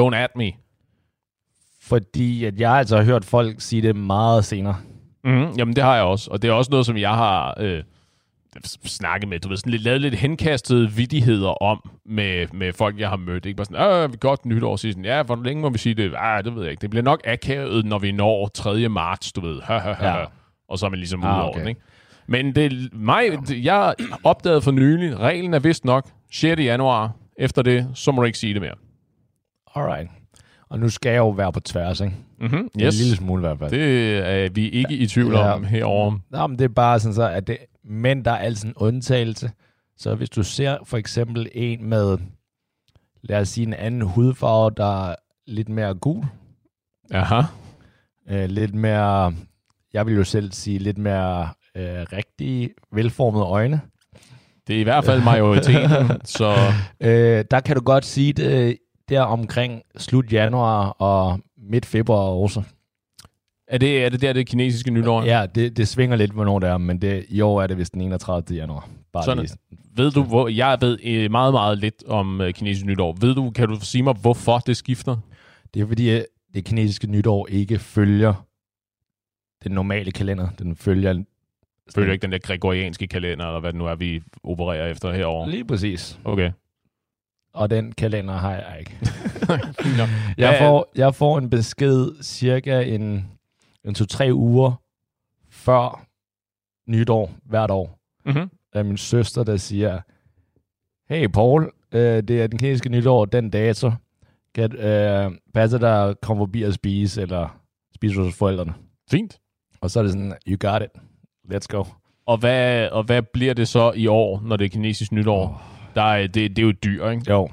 Don't 0.00 0.14
at 0.16 0.30
me. 0.36 0.52
Fordi 1.82 2.44
at 2.44 2.60
jeg 2.60 2.72
altså 2.72 2.96
har 2.96 3.04
hørt 3.04 3.24
folk 3.24 3.60
sige 3.60 3.82
det 3.82 3.96
meget 3.96 4.44
senere. 4.44 4.76
Mm, 5.24 5.50
jamen, 5.58 5.76
det 5.76 5.84
har 5.84 5.94
jeg 5.94 6.04
også. 6.04 6.30
Og 6.30 6.42
det 6.42 6.48
er 6.48 6.52
også 6.52 6.70
noget, 6.70 6.86
som 6.86 6.96
jeg 6.96 7.14
har 7.14 7.54
øh, 7.60 7.82
snakket 8.84 9.28
med. 9.28 9.40
Du 9.40 9.48
ved, 9.48 9.56
sådan 9.56 9.70
lidt, 9.70 9.82
lavet 9.82 10.00
lidt 10.00 10.14
henkastede 10.14 10.90
vidtigheder 10.90 11.62
om 11.62 11.90
med, 12.06 12.46
med 12.52 12.72
folk, 12.72 12.98
jeg 13.00 13.08
har 13.08 13.16
mødt. 13.16 13.46
Ikke 13.46 13.56
bare 13.56 13.64
sådan, 13.64 14.10
øh, 14.10 14.18
godt 14.20 14.46
nytår. 14.46 14.76
Sige 14.76 14.92
sådan, 14.92 15.04
ja, 15.04 15.22
hvor 15.22 15.36
længe 15.44 15.62
må 15.62 15.68
vi 15.70 15.78
sige 15.78 15.94
det? 15.94 16.14
Ah, 16.18 16.44
det 16.44 16.54
ved 16.54 16.62
jeg 16.62 16.70
ikke. 16.70 16.80
Det 16.80 16.90
bliver 16.90 17.04
nok 17.04 17.20
akavet, 17.24 17.84
når 17.84 17.98
vi 17.98 18.12
når 18.12 18.46
3. 18.54 18.88
marts, 18.88 19.32
du 19.32 19.40
ved. 19.40 19.60
Ja. 19.68 20.24
Og 20.68 20.78
så 20.78 20.86
er 20.86 20.90
man 20.90 20.98
ligesom 20.98 21.24
Ah, 21.24 21.38
ude 21.38 21.48
okay. 21.48 21.60
den, 21.60 21.68
ikke? 21.68 21.80
Men 22.26 22.54
det, 22.54 22.94
mig, 22.94 23.24
det- 23.48 23.64
jeg 23.64 23.94
opdagede 24.24 24.62
for 24.62 24.70
nylig, 24.70 25.18
reglen 25.18 25.54
er 25.54 25.58
vist 25.58 25.84
nok 25.84 26.08
6. 26.32 26.60
januar. 26.62 27.12
Efter 27.38 27.62
det, 27.62 27.88
så 27.94 28.12
må 28.12 28.22
du 28.22 28.26
ikke 28.26 28.38
sige 28.38 28.54
det 28.54 28.62
mere. 28.62 28.74
Alright. 29.74 30.10
Og 30.68 30.78
nu 30.78 30.88
skal 30.88 31.10
jeg 31.10 31.18
jo 31.18 31.30
være 31.30 31.52
på 31.52 31.60
tværs, 31.60 32.00
ikke? 32.00 32.16
Mm-hmm. 32.40 32.68
En 32.74 32.80
Yes. 32.80 32.98
lille 33.00 33.16
smule 33.16 33.40
i 33.40 33.46
hvert 33.46 33.58
fald. 33.58 33.70
Det 33.70 34.18
er 34.44 34.48
vi 34.50 34.68
ikke 34.68 34.94
i 34.96 35.06
tvivl 35.06 35.32
Ja. 35.34 35.52
om 35.54 35.64
herovre. 35.64 36.20
Nå, 36.30 36.46
men 36.46 36.58
det 36.58 36.64
er 36.64 36.68
bare 36.68 37.00
sådan 37.00 37.14
så, 37.14 37.28
at 37.28 37.46
det, 37.46 37.58
men 37.84 38.24
der 38.24 38.30
er 38.30 38.36
altid 38.38 38.68
en 38.68 38.74
undtagelse. 38.76 39.50
Så 39.96 40.14
hvis 40.14 40.30
du 40.30 40.42
ser 40.42 40.78
for 40.84 40.96
eksempel 40.96 41.48
en 41.52 41.84
med, 41.88 42.18
lad 43.22 43.40
os 43.40 43.48
sige 43.48 43.66
en 43.66 43.74
anden 43.74 44.00
hudfarve, 44.02 44.70
der 44.76 45.10
er 45.10 45.14
lidt 45.46 45.68
mere 45.68 45.94
gul, 45.94 46.24
Aha. 47.10 47.42
øh, 48.30 48.48
lidt 48.48 48.74
mere, 48.74 49.34
jeg 49.92 50.06
vil 50.06 50.14
jo 50.14 50.24
selv 50.24 50.52
sige, 50.52 50.78
lidt 50.78 50.98
mere 50.98 51.48
øh, 51.76 52.06
rigtig 52.12 52.70
velformede 52.92 53.44
øjne, 53.44 53.80
Det 54.66 54.76
er 54.76 54.80
i 54.80 54.82
hvert 54.82 55.04
fald 55.04 55.24
majoriteten, 55.24 56.20
så 56.38 56.54
øh, 57.00 57.44
der 57.50 57.60
kan 57.60 57.76
du 57.76 57.82
godt 57.82 58.04
sige 58.04 58.32
det 58.32 58.78
der 59.08 59.20
omkring 59.20 59.82
slut 59.96 60.32
januar 60.32 60.88
og 60.88 61.40
midt 61.56 61.86
februar 61.86 62.18
også. 62.18 62.62
er 63.68 63.78
det, 63.78 64.04
er 64.04 64.08
det 64.08 64.20
der, 64.20 64.32
det 64.32 64.46
kinesiske 64.46 64.90
nytår? 64.90 65.22
Ja, 65.22 65.46
det, 65.54 65.76
det 65.76 65.88
svinger 65.88 66.16
lidt, 66.16 66.32
hvornår 66.32 66.58
det 66.58 66.68
er, 66.68 66.78
men 66.78 67.02
det, 67.02 67.24
i 67.28 67.40
år 67.40 67.62
er 67.62 67.66
det 67.66 67.78
vist 67.78 67.92
den 67.92 68.00
31. 68.00 68.56
januar. 68.56 68.88
Bare 69.12 69.24
Sådan. 69.24 69.44
lige. 69.44 69.56
Ved 69.96 70.10
du, 70.10 70.22
hvor, 70.22 70.48
jeg 70.48 70.78
ved 70.80 70.98
øh, 71.04 71.30
meget, 71.30 71.52
meget 71.52 71.78
lidt 71.78 72.04
om 72.06 72.40
øh, 72.40 72.52
kinesisk 72.52 72.86
nytår. 72.86 73.16
Ved 73.20 73.34
du, 73.34 73.50
kan 73.50 73.68
du 73.68 73.78
sige 73.80 74.02
mig, 74.02 74.14
hvorfor 74.14 74.58
det 74.58 74.76
skifter? 74.76 75.16
Det 75.74 75.82
er 75.82 75.86
fordi, 75.86 76.08
at 76.08 76.26
det 76.54 76.64
kinesiske 76.64 77.06
nytår 77.06 77.46
ikke 77.50 77.78
følger 77.78 78.46
den 79.64 79.72
normale 79.72 80.12
kalender. 80.12 80.48
Den 80.58 80.76
følger... 80.76 81.22
Følger 81.94 82.12
ikke 82.12 82.22
den 82.22 82.32
der 82.32 82.38
gregorianske 82.38 83.06
kalender, 83.06 83.46
eller 83.46 83.60
hvad 83.60 83.72
det 83.72 83.78
nu 83.78 83.86
er, 83.86 83.94
vi 83.94 84.22
opererer 84.44 84.86
efter 84.90 85.12
herovre? 85.12 85.50
Lige 85.50 85.64
præcis. 85.64 86.18
Okay. 86.24 86.52
Og 87.54 87.70
den 87.70 87.92
kalender 87.92 88.34
har 88.34 88.52
jeg 88.52 88.76
ikke. 88.80 88.98
Nå. 89.98 90.04
Jeg 90.38 90.56
får, 90.60 90.90
jeg 90.94 91.14
får 91.14 91.38
en 91.38 91.50
besked 91.50 92.22
cirka 92.22 92.80
en, 92.80 93.26
en 93.84 93.94
to-tre 93.94 94.34
uger 94.34 94.72
før 95.50 96.06
nytår 96.90 97.30
hvert 97.44 97.70
år 97.70 97.98
Mm-hmm. 98.24 98.50
af 98.72 98.84
min 98.84 98.96
søster, 98.96 99.44
der 99.44 99.56
siger, 99.56 100.00
hey 101.08 101.26
Paul, 101.28 101.70
øh, 101.92 102.22
det 102.22 102.42
er 102.42 102.46
den 102.46 102.58
kinesiske 102.58 102.88
nytår, 102.88 103.24
den 103.24 103.50
dato. 103.50 103.90
Kan, 104.54 104.76
øh, 104.76 105.30
passer 105.54 105.78
der 105.78 106.04
at 106.04 106.20
komme 106.20 106.40
forbi 106.40 106.62
og 106.62 106.72
spise, 106.74 107.22
eller 107.22 107.60
spise 107.94 108.20
hos 108.20 108.34
forældrene? 108.34 108.74
Fint. 109.10 109.40
Og 109.80 109.90
så 109.90 109.98
er 109.98 110.02
det 110.02 110.12
sådan, 110.12 110.34
you 110.48 110.56
got 110.70 110.82
it. 110.82 110.90
Let's 111.54 111.66
go. 111.68 111.84
Og 112.26 112.36
hvad, 112.38 112.88
og 112.88 113.02
hvad 113.04 113.22
bliver 113.22 113.54
det 113.54 113.68
så 113.68 113.92
i 113.96 114.06
år, 114.06 114.42
når 114.44 114.56
det 114.56 114.64
er 114.64 114.68
kinesisk 114.68 115.12
nytår? 115.12 115.62
Der 115.94 116.02
er, 116.02 116.26
det, 116.26 116.34
det 116.56 116.58
er 116.58 116.62
jo 116.66 116.72
dyr, 116.84 117.08
ikke? 117.10 117.24
Jo. 117.30 117.48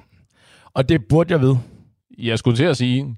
Og 0.73 0.89
det 0.89 1.05
burde 1.09 1.33
jeg 1.33 1.41
vide. 1.41 1.59
Jeg 2.17 2.39
skulle 2.39 2.57
til 2.57 2.63
at 2.63 2.77
sige, 2.77 3.15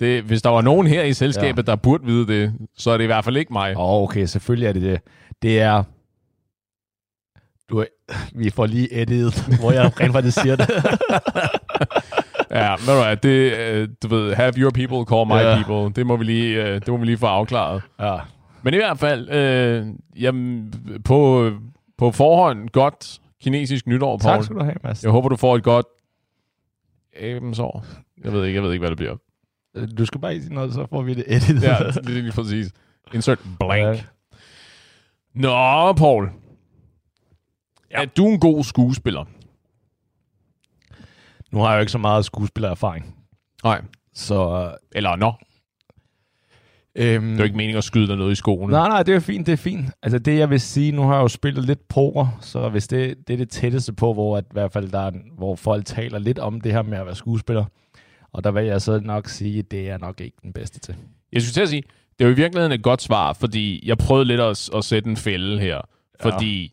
det, 0.00 0.22
hvis 0.22 0.42
der 0.42 0.50
var 0.50 0.60
nogen 0.60 0.86
her 0.86 1.02
i 1.02 1.12
selskabet, 1.12 1.66
ja. 1.66 1.70
der 1.70 1.76
burde 1.76 2.04
vide 2.04 2.26
det, 2.26 2.54
så 2.78 2.90
er 2.90 2.96
det 2.96 3.04
i 3.04 3.06
hvert 3.06 3.24
fald 3.24 3.36
ikke 3.36 3.52
mig. 3.52 3.76
Åh, 3.76 3.82
oh, 3.84 4.02
okay, 4.02 4.24
selvfølgelig 4.26 4.66
er 4.68 4.72
det 4.72 4.82
det. 4.82 5.00
Det 5.42 5.60
er... 5.60 5.82
Du 7.70 7.84
vi 8.34 8.50
får 8.50 8.66
lige 8.66 9.02
editet, 9.02 9.58
hvor 9.60 9.72
jeg 9.72 10.00
rent 10.00 10.12
faktisk 10.12 10.40
siger 10.40 10.56
det. 10.56 10.70
Ja, 12.50 12.74
du 12.78 12.92
hvad, 13.02 13.16
det, 13.16 13.52
øh, 13.58 13.88
du 14.02 14.08
ved, 14.08 14.34
have 14.34 14.52
your 14.56 14.70
people, 14.70 15.04
call 15.14 15.26
my 15.26 15.32
Ja. 15.32 15.62
people. 15.62 15.94
Det 15.96 16.06
må 16.06 16.16
vi 16.16 16.24
lige, 16.24 16.64
øh, 16.64 16.74
det 16.74 16.88
må 16.88 16.96
vi 16.96 17.06
lige 17.06 17.18
få 17.18 17.26
afklaret. 17.26 17.82
ja. 18.00 18.16
Men 18.62 18.74
i 18.74 18.76
hvert 18.76 18.98
fald, 18.98 19.30
øh, 19.30 19.86
jamen, 20.22 20.74
på, 21.04 21.50
på 21.98 22.10
forhånd, 22.10 22.68
godt 22.68 23.20
kinesisk 23.42 23.86
nytår, 23.86 24.18
Paul. 24.18 24.34
Tak 24.34 24.44
skal 24.44 24.56
du 24.56 24.62
have, 24.64 24.76
Mads. 24.84 25.02
Jeg 25.02 25.10
håber, 25.10 25.28
du 25.28 25.36
får 25.36 25.56
et 25.56 25.62
godt 25.62 25.86
æbensår. 27.16 27.84
Jeg 28.24 28.32
ved 28.32 28.44
ikke, 28.46 28.56
jeg 28.56 28.62
ved 28.62 28.72
ikke, 28.72 28.80
hvad 28.80 28.90
det 28.90 28.96
bliver. 28.96 29.16
Du 29.98 30.06
skal 30.06 30.20
bare 30.20 30.32
ikke 30.32 30.44
sige 30.44 30.54
noget, 30.54 30.74
så 30.74 30.86
får 30.90 31.02
vi 31.02 31.14
det 31.14 31.24
editet. 31.26 31.62
Ja, 31.62 31.78
det 31.78 31.96
er 31.96 32.22
lige 32.22 32.32
præcis. 32.32 32.72
Insert 33.14 33.38
blank. 33.58 33.96
Ja. 33.96 34.02
Nå, 35.34 35.92
Paul. 35.92 36.30
Ja. 37.90 38.02
Er 38.02 38.04
du 38.04 38.26
en 38.26 38.40
god 38.40 38.64
skuespiller? 38.64 39.24
Nu 41.50 41.58
har 41.58 41.68
jeg 41.68 41.76
jo 41.76 41.80
ikke 41.80 41.92
så 41.92 41.98
meget 41.98 42.24
skuespillererfaring. 42.24 43.14
Nej. 43.64 43.82
Så... 44.14 44.70
Eller 44.92 45.16
nå. 45.16 45.32
Øhm, 46.96 47.24
Det 47.24 47.32
er 47.34 47.38
jo 47.38 47.44
ikke 47.44 47.56
meningen 47.56 47.78
at 47.78 47.84
skyde 47.84 48.06
dig 48.06 48.16
noget 48.16 48.32
i 48.32 48.34
skoene. 48.34 48.72
Nej, 48.72 48.88
nej, 48.88 49.02
det 49.02 49.14
er 49.14 49.20
fint, 49.20 49.46
det 49.46 49.52
er 49.52 49.56
fint. 49.56 49.86
Altså 50.02 50.18
det, 50.18 50.38
jeg 50.38 50.50
vil 50.50 50.60
sige, 50.60 50.92
nu 50.92 51.02
har 51.02 51.14
jeg 51.14 51.22
jo 51.22 51.28
spillet 51.28 51.64
lidt 51.64 51.88
poker, 51.88 52.38
så 52.40 52.68
hvis 52.68 52.88
det, 52.88 53.28
det 53.28 53.32
er 53.32 53.36
det 53.36 53.48
tætteste 53.50 53.92
på, 53.92 54.12
hvor 54.12 54.36
at, 54.36 54.44
i 54.44 54.52
hvert 54.52 54.72
fald 54.72 54.90
der 54.90 54.98
er, 55.00 55.10
hvor 55.38 55.56
folk 55.56 55.84
taler 55.84 56.18
lidt 56.18 56.38
om 56.38 56.60
det 56.60 56.72
her 56.72 56.82
med 56.82 56.98
at 56.98 57.06
være 57.06 57.14
skuespiller. 57.14 57.64
Og 58.32 58.44
der 58.44 58.50
vil 58.50 58.64
jeg 58.64 58.80
så 58.82 59.00
nok 59.00 59.28
sige, 59.28 59.58
at 59.58 59.70
det 59.70 59.90
er 59.90 59.98
nok 59.98 60.20
ikke 60.20 60.36
den 60.42 60.52
bedste 60.52 60.80
til. 60.80 60.94
Jeg 61.32 61.42
skulle 61.42 61.52
til 61.52 61.60
at 61.60 61.68
sige, 61.68 61.82
det 62.18 62.24
er 62.24 62.28
jo 62.28 62.34
i 62.34 62.36
virkeligheden 62.36 62.72
et 62.72 62.82
godt 62.82 63.02
svar, 63.02 63.32
fordi 63.32 63.82
jeg 63.88 63.98
prøvede 63.98 64.24
lidt 64.24 64.40
at, 64.40 64.70
at 64.76 64.84
sætte 64.84 65.10
en 65.10 65.16
fælde 65.16 65.60
her. 65.60 65.74
Ja. 66.24 66.30
Fordi 66.30 66.72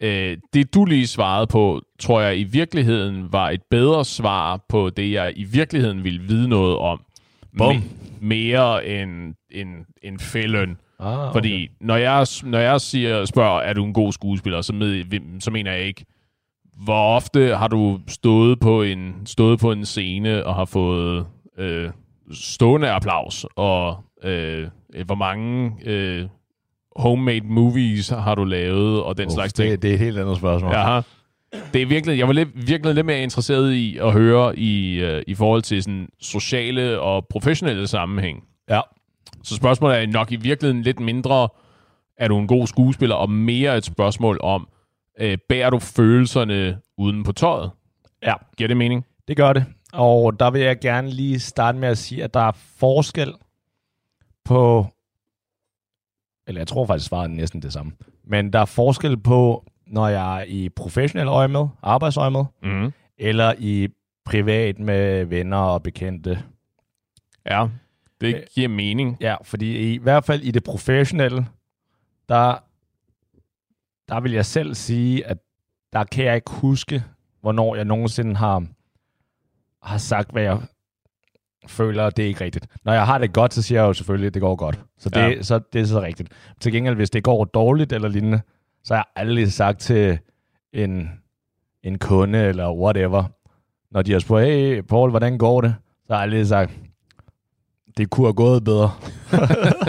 øh, 0.00 0.38
det, 0.52 0.74
du 0.74 0.84
lige 0.84 1.06
svarede 1.06 1.46
på, 1.46 1.82
tror 1.98 2.20
jeg 2.20 2.38
i 2.38 2.44
virkeligheden 2.44 3.32
var 3.32 3.50
et 3.50 3.62
bedre 3.70 4.04
svar 4.04 4.64
på 4.68 4.90
det, 4.90 5.12
jeg 5.12 5.32
i 5.36 5.44
virkeligheden 5.44 6.04
ville 6.04 6.20
vide 6.20 6.48
noget 6.48 6.76
om. 6.76 7.00
Bum. 7.58 7.76
Me- 7.76 7.82
mere 8.20 8.86
end, 8.86 9.34
end, 9.50 9.68
end 10.02 10.18
fælden. 10.18 10.76
Ah, 11.00 11.18
okay. 11.22 11.32
Fordi 11.32 11.68
når 11.80 11.96
jeg, 11.96 12.26
når 12.44 12.58
jeg 12.58 12.80
siger, 12.80 13.24
spørger, 13.24 13.60
er 13.60 13.72
du 13.72 13.84
en 13.84 13.92
god 13.92 14.12
skuespiller, 14.12 14.60
så, 14.60 14.72
med, 14.72 15.04
så 15.40 15.50
mener 15.50 15.72
jeg 15.72 15.82
ikke, 15.82 16.04
hvor 16.84 17.16
ofte 17.16 17.56
har 17.56 17.68
du 17.68 18.00
stået 18.08 18.60
på 18.60 18.82
en, 18.82 19.14
stået 19.26 19.60
på 19.60 19.72
en 19.72 19.84
scene 19.84 20.46
og 20.46 20.54
har 20.54 20.64
fået 20.64 21.26
øh, 21.58 21.90
stående 22.32 22.90
applaus, 22.90 23.46
og 23.56 23.96
øh, 24.24 24.66
hvor 25.06 25.14
mange 25.14 25.72
øh, 25.84 26.26
homemade 26.96 27.40
movies 27.44 28.08
har 28.08 28.34
du 28.34 28.44
lavet, 28.44 29.02
og 29.02 29.18
den 29.18 29.26
Uff, 29.26 29.34
slags 29.34 29.52
ting. 29.52 29.70
det, 29.70 29.82
det 29.82 29.90
er 29.90 29.94
et 29.94 30.00
helt 30.00 30.18
andet 30.18 30.36
spørgsmål. 30.36 30.72
Ja. 30.72 31.00
Det 31.72 31.82
er 31.82 31.86
virkelig, 31.86 32.18
jeg 32.18 32.26
var 32.26 32.32
lidt, 32.32 32.68
virkelig 32.68 32.94
lidt 32.94 33.06
mere 33.06 33.22
interesseret 33.22 33.72
i 33.72 33.98
at 33.98 34.12
høre 34.12 34.58
i, 34.58 34.94
øh, 34.94 35.22
i 35.26 35.34
forhold 35.34 35.62
til 35.62 35.82
sådan 35.82 36.08
sociale 36.20 37.00
og 37.00 37.26
professionelle 37.30 37.86
sammenhæng. 37.86 38.44
Ja. 38.70 38.80
Så 39.42 39.56
spørgsmålet 39.56 40.02
er 40.02 40.06
nok 40.06 40.32
i 40.32 40.36
virkeligheden 40.36 40.82
lidt 40.82 41.00
mindre, 41.00 41.48
er 42.16 42.28
du 42.28 42.38
en 42.38 42.46
god 42.46 42.66
skuespiller, 42.66 43.16
og 43.16 43.30
mere 43.30 43.76
et 43.76 43.84
spørgsmål 43.84 44.38
om, 44.42 44.68
øh, 45.20 45.38
bærer 45.48 45.70
du 45.70 45.78
følelserne 45.78 46.78
uden 46.98 47.22
på 47.22 47.32
tøjet? 47.32 47.70
Ja. 48.22 48.34
Giver 48.56 48.68
det 48.68 48.76
mening? 48.76 49.06
Det 49.28 49.36
gør 49.36 49.52
det. 49.52 49.64
Og 49.92 50.40
der 50.40 50.50
vil 50.50 50.60
jeg 50.60 50.80
gerne 50.80 51.10
lige 51.10 51.40
starte 51.40 51.78
med 51.78 51.88
at 51.88 51.98
sige, 51.98 52.24
at 52.24 52.34
der 52.34 52.40
er 52.40 52.52
forskel 52.78 53.34
på, 54.44 54.86
eller 56.46 56.60
jeg 56.60 56.68
tror 56.68 56.86
faktisk 56.86 57.08
svaret 57.08 57.24
er 57.24 57.34
næsten 57.34 57.62
det 57.62 57.72
samme, 57.72 57.92
men 58.24 58.52
der 58.52 58.58
er 58.58 58.64
forskel 58.64 59.16
på, 59.16 59.64
når 59.88 60.08
jeg 60.08 60.40
er 60.40 60.44
i 60.44 60.68
professionel 60.68 61.28
øje 61.28 61.48
med, 61.48 61.66
arbejdsøje 61.82 62.30
med, 62.30 62.44
Mm. 62.62 62.92
eller 63.18 63.54
i 63.58 63.88
privat 64.24 64.78
med 64.78 65.24
venner 65.24 65.56
og 65.56 65.82
bekendte. 65.82 66.42
Ja, 67.46 67.66
det 68.20 68.34
Øh, 68.34 68.42
giver 68.54 68.68
mening. 68.68 69.16
Ja, 69.20 69.36
fordi 69.42 69.94
i 69.94 69.98
hvert 69.98 70.24
fald 70.24 70.42
i 70.42 70.50
det 70.50 70.64
professionelle, 70.64 71.46
der, 72.28 72.54
der 74.08 74.20
vil 74.20 74.32
jeg 74.32 74.46
selv 74.46 74.74
sige, 74.74 75.26
at 75.26 75.38
der 75.92 76.04
kan 76.04 76.24
jeg 76.24 76.34
ikke 76.34 76.50
huske, 76.50 77.04
hvornår 77.40 77.76
jeg 77.76 77.84
nogensinde 77.84 78.36
har, 78.36 78.66
har 79.82 79.98
sagt, 79.98 80.32
hvad 80.32 80.42
jeg 80.42 80.58
føler, 81.66 82.10
det 82.10 82.22
er 82.22 82.26
ikke 82.28 82.44
rigtigt. 82.44 82.66
Når 82.84 82.92
jeg 82.92 83.06
har 83.06 83.18
det 83.18 83.32
godt, 83.32 83.54
så 83.54 83.62
siger 83.62 83.80
jeg 83.80 83.88
jo 83.88 83.92
selvfølgelig, 83.92 84.26
at 84.26 84.34
det 84.34 84.42
går 84.42 84.56
godt. 84.56 84.80
Så 84.98 85.08
det, 85.08 85.20
Ja. 85.20 85.42
så, 85.42 85.58
det 85.72 85.80
er 85.80 85.84
så 85.84 86.00
rigtigt. 86.00 86.32
Til 86.60 86.72
gengæld, 86.72 86.94
hvis 86.94 87.10
det 87.10 87.24
går 87.24 87.44
dårligt 87.44 87.92
eller 87.92 88.08
lignende, 88.08 88.40
så 88.84 88.94
har 88.94 89.08
jeg 89.16 89.22
aldrig 89.22 89.52
sagt 89.52 89.78
til 89.80 90.18
en, 90.72 91.10
en 91.82 91.98
kunde 91.98 92.38
eller 92.38 92.72
whatever, 92.72 93.24
når 93.90 94.02
de 94.02 94.12
har 94.12 94.18
spurgt, 94.18 94.44
hey 94.44 94.80
Paul, 94.80 95.10
hvordan 95.10 95.38
går 95.38 95.60
det? 95.60 95.74
Så 96.06 96.12
har 96.12 96.16
jeg 96.16 96.22
aldrig 96.22 96.46
sagt, 96.46 96.72
det 97.96 98.10
kunne 98.10 98.26
have 98.26 98.34
gået 98.34 98.64
bedre. 98.64 98.90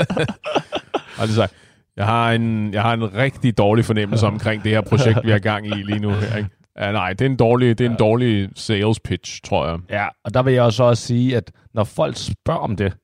Og 1.20 1.28
det 1.28 1.36
sagt, 1.36 1.54
jeg 1.98 2.06
har, 2.06 2.32
en, 2.32 2.74
jeg 2.74 2.82
har 2.82 2.94
en 2.94 3.16
rigtig 3.16 3.58
dårlig 3.58 3.86
fornemmelse 3.86 4.28
omkring 4.28 4.64
det 4.64 4.72
her 4.72 4.82
projekt, 4.82 5.20
vi 5.24 5.32
har 5.32 5.40
gang 5.40 5.68
i 5.68 5.70
lige 5.70 6.00
nu. 6.00 6.10
Her, 6.10 6.38
ikke? 6.38 6.50
Ja, 6.80 6.92
nej, 6.92 7.14
det 7.14 7.22
er 7.22 7.30
en 7.30 7.36
dårlig, 7.36 7.78
det 7.78 7.86
er 7.86 7.90
en 7.90 7.98
dårlig 8.00 8.50
sales 8.56 9.00
pitch, 9.00 9.42
tror 9.44 9.68
jeg. 9.68 9.80
Ja, 9.90 10.08
og 10.24 10.34
der 10.34 10.44
vil 10.44 10.54
jeg 10.54 10.64
også 10.64 10.84
også 10.84 11.04
sige, 11.04 11.38
at 11.38 11.52
når 11.74 11.84
folk 11.84 12.16
spørger 12.18 12.60
om 12.60 12.76
det 12.76 12.98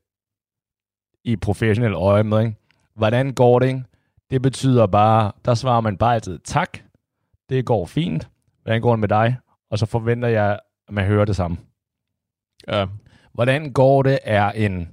i 1.25 1.36
professionel 1.36 1.93
øje 1.93 2.23
med, 2.23 2.39
ikke? 2.39 2.55
hvordan 2.95 3.33
går 3.33 3.59
det? 3.59 3.67
Ikke? 3.67 3.83
Det 4.30 4.41
betyder 4.41 4.88
bare, 4.88 5.32
der 5.45 5.53
svarer 5.53 5.82
man 5.82 5.97
bare 5.97 6.13
altid, 6.13 6.39
tak, 6.39 6.78
det 7.49 7.65
går 7.65 7.86
fint, 7.86 8.30
hvordan 8.61 8.82
går 8.82 8.91
det 8.91 8.99
med 8.99 9.09
dig? 9.09 9.38
Og 9.71 9.80
så 9.80 9.86
forventer 9.86 10.28
jeg, 10.28 10.59
at 10.88 10.93
man 10.93 11.05
hører 11.05 11.26
det 11.26 11.36
samme. 11.36 11.57
Ja, 12.67 12.86
Hvordan 13.34 13.73
går 13.73 14.03
det 14.03 14.19
er 14.23 14.51
en, 14.51 14.89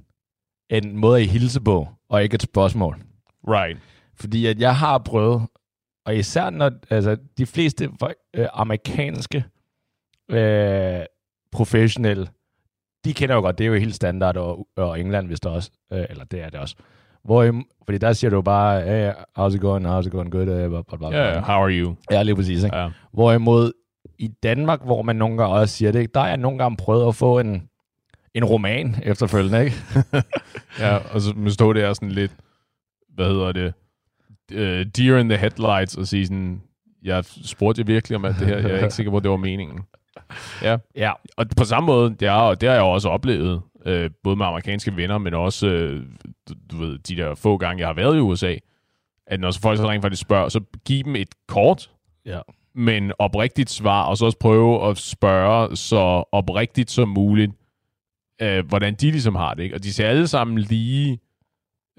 en 0.69 0.97
måde 0.97 1.21
at 1.21 1.27
hilse 1.27 1.61
på, 1.61 1.87
og 2.09 2.23
ikke 2.23 2.35
et 2.35 2.41
spørgsmål. 2.41 3.01
right. 3.47 3.79
Fordi 4.15 4.45
at 4.45 4.59
jeg 4.59 4.75
har 4.75 4.97
prøvet, 4.97 5.47
og 6.05 6.15
især 6.15 6.49
når 6.49 6.71
altså, 6.89 7.17
de 7.37 7.45
fleste 7.45 7.89
øh, 8.33 8.47
amerikanske 8.53 9.45
øh, 10.29 11.05
professionelle, 11.51 12.27
de 13.05 13.13
kender 13.13 13.35
jo 13.35 13.41
godt, 13.41 13.57
det 13.57 13.63
er 13.63 13.67
jo 13.67 13.75
helt 13.75 13.95
standard, 13.95 14.37
og, 14.37 14.67
og 14.75 14.99
England 14.99 15.27
hvis 15.27 15.39
der 15.39 15.49
også, 15.49 15.71
øh, 15.93 16.05
eller 16.09 16.23
det 16.23 16.41
er 16.41 16.49
det 16.49 16.59
også. 16.59 16.75
Hvor, 17.25 17.61
fordi 17.85 17.97
der 17.97 18.13
siger 18.13 18.31
du 18.31 18.41
bare, 18.41 18.81
hey, 18.81 19.11
how's 19.39 19.55
it 19.55 19.61
going, 19.61 19.85
how's 19.85 20.05
it 20.05 20.11
going, 20.11 20.31
good, 20.31 20.47
uh, 20.47 20.69
blah, 20.69 20.99
blah. 20.99 21.13
Ja, 21.13 21.33
yeah, 21.33 21.43
how 21.43 21.61
are 21.63 21.71
you? 21.71 21.95
ja, 22.11 22.23
lige 22.23 22.35
præcis. 22.35 22.63
Ikke? 22.63 22.77
Ja. 22.77 22.89
Hvorimod 23.13 23.71
i 24.19 24.27
Danmark, 24.27 24.83
hvor 24.83 25.01
man 25.01 25.15
nogle 25.15 25.37
gange 25.37 25.55
også 25.55 25.75
siger 25.75 25.91
det, 25.91 26.13
der 26.15 26.21
er 26.21 26.27
jeg 26.27 26.37
nogle 26.37 26.57
gange 26.57 26.77
prøvet 26.77 27.07
at 27.07 27.15
få 27.15 27.39
en, 27.39 27.69
en 28.33 28.45
roman 28.45 28.95
efterfølgende, 29.03 29.65
ikke? 29.65 29.75
ja, 30.79 30.97
og 31.13 31.21
så 31.21 31.33
man 31.35 31.51
stå 31.51 31.73
der 31.73 31.93
sådan 31.93 32.11
lidt, 32.11 32.31
hvad 33.15 33.25
hedder 33.27 33.51
det, 33.51 33.73
uh, 34.51 34.91
deer 34.97 35.17
in 35.17 35.29
the 35.29 35.37
headlights, 35.37 35.95
og 35.95 36.07
sige 36.07 36.27
sådan, 36.27 36.61
jeg 37.03 37.23
spurgte 37.25 37.79
jeg 37.79 37.87
virkelig 37.87 38.15
om 38.15 38.25
alt 38.25 38.39
det 38.39 38.47
her, 38.47 38.57
jeg 38.57 38.71
er 38.71 38.77
ikke 38.77 38.89
sikker 38.89 39.11
på, 39.11 39.19
det 39.19 39.31
var 39.31 39.37
meningen. 39.37 39.79
Ja, 40.61 40.77
Ja, 40.95 41.11
og 41.37 41.45
på 41.57 41.63
samme 41.63 41.87
måde, 41.87 42.09
det, 42.19 42.27
er, 42.27 42.53
det 42.53 42.69
har 42.69 42.75
jeg 42.75 42.83
også 42.83 43.09
oplevet, 43.09 43.61
øh, 43.85 44.09
både 44.23 44.35
med 44.35 44.45
amerikanske 44.45 44.95
venner, 44.95 45.17
men 45.17 45.33
også, 45.33 45.67
øh, 45.67 46.05
du, 46.49 46.53
du 46.71 46.77
ved, 46.77 46.99
de 46.99 47.15
der 47.15 47.35
få 47.35 47.57
gange, 47.57 47.79
jeg 47.79 47.87
har 47.87 47.93
været 47.93 48.17
i 48.17 48.19
USA, 48.19 48.55
at 49.27 49.39
når 49.39 49.51
så 49.51 49.61
folk 49.61 49.77
så 49.77 49.89
rent 49.89 50.01
faktisk 50.01 50.21
spørger, 50.21 50.49
så 50.49 50.61
giv 50.85 51.03
dem 51.03 51.15
et 51.15 51.29
kort, 51.47 51.91
ja. 52.25 52.39
men 52.75 53.11
oprigtigt 53.19 53.69
svar, 53.69 54.03
og 54.03 54.17
så 54.17 54.25
også 54.25 54.37
prøve 54.37 54.89
at 54.89 54.97
spørge 54.97 55.75
så 55.75 56.23
oprigtigt 56.31 56.91
som 56.91 57.09
muligt, 57.09 57.51
øh, 58.41 58.65
hvordan 58.65 58.95
de 58.95 59.11
ligesom 59.11 59.35
har 59.35 59.53
det. 59.53 59.63
Ikke? 59.63 59.75
Og 59.75 59.83
de 59.83 59.93
ser 59.93 60.07
alle 60.07 60.27
sammen 60.27 60.57
lige 60.57 61.19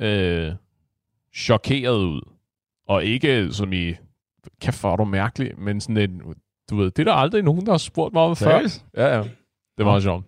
øh, 0.00 0.52
chokeret 1.34 1.96
ud. 1.96 2.20
Og 2.88 3.04
ikke 3.04 3.52
som 3.52 3.72
i, 3.72 3.94
kæft 4.60 4.80
hvor 4.80 4.92
er 4.92 4.96
du 4.96 5.04
mærkelig, 5.04 5.60
men 5.60 5.80
sådan 5.80 5.96
en, 5.96 6.22
du 6.70 6.76
ved, 6.76 6.90
det 6.90 6.98
er 6.98 7.04
der 7.04 7.12
aldrig 7.12 7.42
nogen, 7.42 7.66
der 7.66 7.72
har 7.72 7.78
spurgt 7.78 8.12
mig 8.12 8.22
om 8.22 8.36
før. 8.36 8.60
Ja, 8.96 9.16
ja. 9.16 9.22
Det 9.22 9.28
var 9.78 9.84
meget 9.84 10.02
sjovt. 10.02 10.24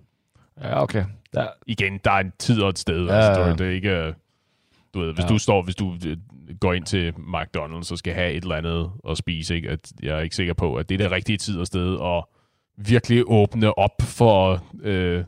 Ja, 0.63 0.83
okay. 0.83 1.05
Der, 1.37 1.49
Igen, 1.67 2.01
der 2.05 2.11
er 2.11 2.19
en 2.21 2.33
tid 2.39 2.63
og 2.63 2.69
et 2.69 2.79
sted. 2.79 3.07
Ja, 3.07 3.13
altså, 3.15 3.45
du, 3.45 3.51
det 3.51 3.61
er 3.61 3.75
ikke... 3.75 3.91
øh, 3.91 4.15
Du 4.95 5.01
ved, 5.01 5.15
hvis 5.15 5.23
Ja. 5.25 5.29
du 5.29 5.39
står, 5.39 5.63
hvis 5.63 5.77
du 5.77 5.95
øh, 6.07 6.17
går 6.61 6.73
ind 6.73 6.85
til 6.85 7.11
McDonald's 7.19 7.93
og 7.93 7.99
skal 7.99 8.15
have 8.15 8.33
et 8.33 8.43
eller 8.43 8.55
andet 8.57 8.91
at 9.09 9.19
spise, 9.19 9.55
ikke? 9.57 9.71
At 9.71 9.93
jeg 10.03 10.17
er 10.17 10.21
ikke 10.21 10.37
sikker 10.37 10.55
på, 10.55 10.75
at 10.75 10.89
det 10.89 10.95
er 10.95 10.99
det 10.99 11.11
rigtige 11.11 11.39
tid 11.39 11.59
og 11.59 11.67
sted 11.67 11.99
at 12.03 12.25
virkelig 12.77 13.23
åbne 13.27 13.79
op 13.79 14.03
for, 14.03 14.63
øh, 14.83 15.25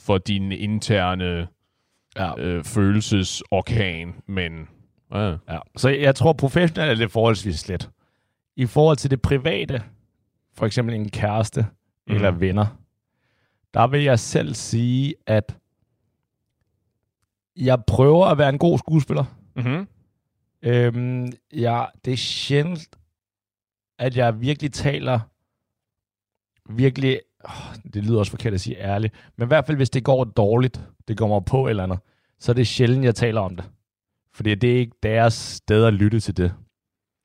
for 0.00 0.18
din 0.18 0.52
interne 0.52 1.48
ja. 2.16 2.38
øh, 2.40 2.64
følelsesorkan, 2.64 4.14
men 4.26 4.68
ja, 5.14 5.28
Ja. 5.48 5.58
Så 5.76 5.88
jeg 5.88 6.14
tror, 6.14 6.32
professionelt 6.32 6.90
er 6.90 6.94
det 6.94 7.10
forholdsvis 7.10 7.54
slet. 7.60 7.90
I 8.56 8.66
forhold 8.66 8.96
til 8.96 9.10
det 9.10 9.22
private, 9.22 9.82
for 10.56 10.66
eksempel 10.66 10.94
en 10.94 11.08
kæreste 11.10 11.66
mm. 12.06 12.14
eller 12.14 12.30
venner, 12.30 12.66
der 13.74 13.86
vil 13.86 14.02
jeg 14.02 14.18
selv 14.18 14.54
sige, 14.54 15.14
at 15.26 15.56
jeg 17.56 17.84
prøver 17.86 18.26
at 18.26 18.38
være 18.38 18.48
en 18.48 18.58
god 18.58 18.78
skuespiller. 18.78 19.24
mm-hmm. 19.56 19.86
Øhm, 20.62 21.32
jeg, 21.52 21.88
det 22.04 22.12
er 22.12 22.16
sjældent, 22.16 22.98
at 23.98 24.16
jeg 24.16 24.40
virkelig 24.40 24.72
taler 24.72 25.20
virkelig, 26.68 27.20
åh, 27.44 27.74
det 27.94 28.04
lyder 28.04 28.18
også 28.18 28.30
forkert 28.30 28.54
at 28.54 28.60
sige 28.60 28.78
ærligt, 28.78 29.14
men 29.36 29.46
i 29.46 29.48
hvert 29.48 29.66
fald, 29.66 29.76
hvis 29.76 29.90
det 29.90 30.04
går 30.04 30.24
dårligt, 30.24 30.80
det 31.08 31.16
går 31.16 31.28
mig 31.28 31.44
på 31.44 31.68
eller 31.68 31.82
andet, 31.82 31.98
så 32.38 32.52
er 32.52 32.54
det 32.54 32.66
sjældent, 32.66 33.04
jeg 33.04 33.14
taler 33.14 33.40
om 33.40 33.56
det. 33.56 33.64
Fordi 34.34 34.54
det 34.54 34.72
er 34.72 34.78
ikke 34.78 34.96
deres 35.02 35.34
sted 35.34 35.84
at 35.84 35.94
lytte 35.94 36.20
til 36.20 36.36
det. 36.36 36.54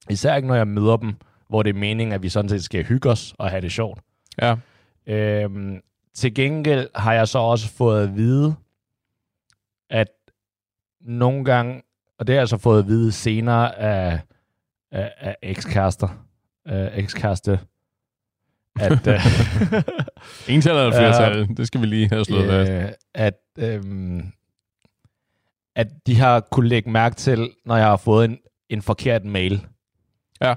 Især 0.09 0.35
ikke, 0.35 0.47
når 0.47 0.55
jeg 0.55 0.67
møder 0.67 0.97
dem, 0.97 1.13
hvor 1.49 1.63
det 1.63 1.69
er 1.69 1.79
meningen, 1.79 2.13
at 2.13 2.23
vi 2.23 2.29
sådan 2.29 2.49
set 2.49 2.63
skal 2.63 2.83
hygge 2.85 3.09
os 3.09 3.35
og 3.39 3.49
have 3.49 3.61
det 3.61 3.71
sjovt. 3.71 3.99
ja. 4.41 4.55
Øhm, 5.07 5.81
til 6.15 6.33
gengæld 6.33 6.89
har 6.95 7.13
jeg 7.13 7.27
så 7.27 7.39
også 7.39 7.69
fået 7.69 8.03
at 8.03 8.15
vide, 8.15 8.55
at 9.89 10.07
nogle 11.01 11.45
gange, 11.45 11.81
og 12.19 12.27
det 12.27 12.35
har 12.35 12.41
jeg 12.41 12.49
så 12.49 12.57
fået 12.57 12.79
at 12.79 12.87
vide 12.87 13.11
senere 13.11 13.79
af, 13.79 14.19
af, 14.91 15.13
af 15.17 15.35
ekskærester, 15.41 16.25
øh, 16.67 16.97
ekskæreste, 16.97 17.59
at, 18.79 19.07
øh, 19.07 19.25
Ental 20.53 20.71
eller 20.71 20.91
flertal, 20.91 21.57
det 21.57 21.67
skal 21.67 21.81
vi 21.81 21.85
lige 21.85 22.09
have 22.09 22.25
slået 22.25 22.49
fast. 22.49 22.71
øh, 22.71 22.91
at, 23.13 23.39
øhm, 23.57 24.31
at 25.75 25.87
de 26.07 26.15
har 26.15 26.39
kunne 26.39 26.69
lægge 26.69 26.89
mærke 26.89 27.15
til, 27.15 27.49
når 27.65 27.77
jeg 27.77 27.85
har 27.85 27.97
fået 27.97 28.25
en, 28.25 28.37
en 28.69 28.81
forkert 28.81 29.25
mail. 29.25 29.65
Ja. 30.41 30.53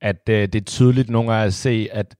At 0.00 0.28
øh, 0.28 0.42
det 0.42 0.54
er 0.54 0.64
tydeligt 0.64 1.10
nogle 1.10 1.32
gange 1.32 1.46
at 1.46 1.54
se, 1.54 1.88
at 1.92 2.16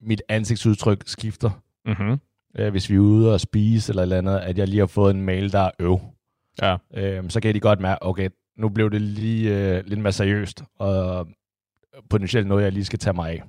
mit 0.00 0.22
ansigtsudtryk 0.28 1.02
skifter. 1.06 1.50
Mm-hmm. 1.86 2.20
øh, 2.58 2.70
hvis 2.70 2.90
vi 2.90 2.94
er 2.94 2.98
ude 2.98 3.34
og 3.34 3.40
spise 3.40 3.92
eller 3.92 4.02
et 4.02 4.04
eller 4.04 4.18
andet, 4.18 4.38
at 4.38 4.58
jeg 4.58 4.68
lige 4.68 4.78
har 4.78 4.86
fået 4.86 5.14
en 5.14 5.22
mail, 5.22 5.52
der 5.52 5.60
er 5.60 5.70
øv. 5.78 6.00
Ja. 6.62 6.76
Øh, 6.94 7.30
så 7.30 7.40
kan 7.40 7.54
de 7.54 7.60
godt 7.60 7.80
mærke, 7.80 8.02
okay, 8.02 8.28
nu 8.58 8.68
blev 8.68 8.90
det 8.90 9.02
lige 9.02 9.56
øh, 9.56 9.84
lidt 9.86 10.00
mere 10.00 10.12
seriøst, 10.12 10.64
og 10.78 11.28
potentielt 12.10 12.46
noget, 12.46 12.64
jeg 12.64 12.72
lige 12.72 12.84
skal 12.84 12.98
tage 12.98 13.14
mig 13.14 13.30
af. 13.30 13.42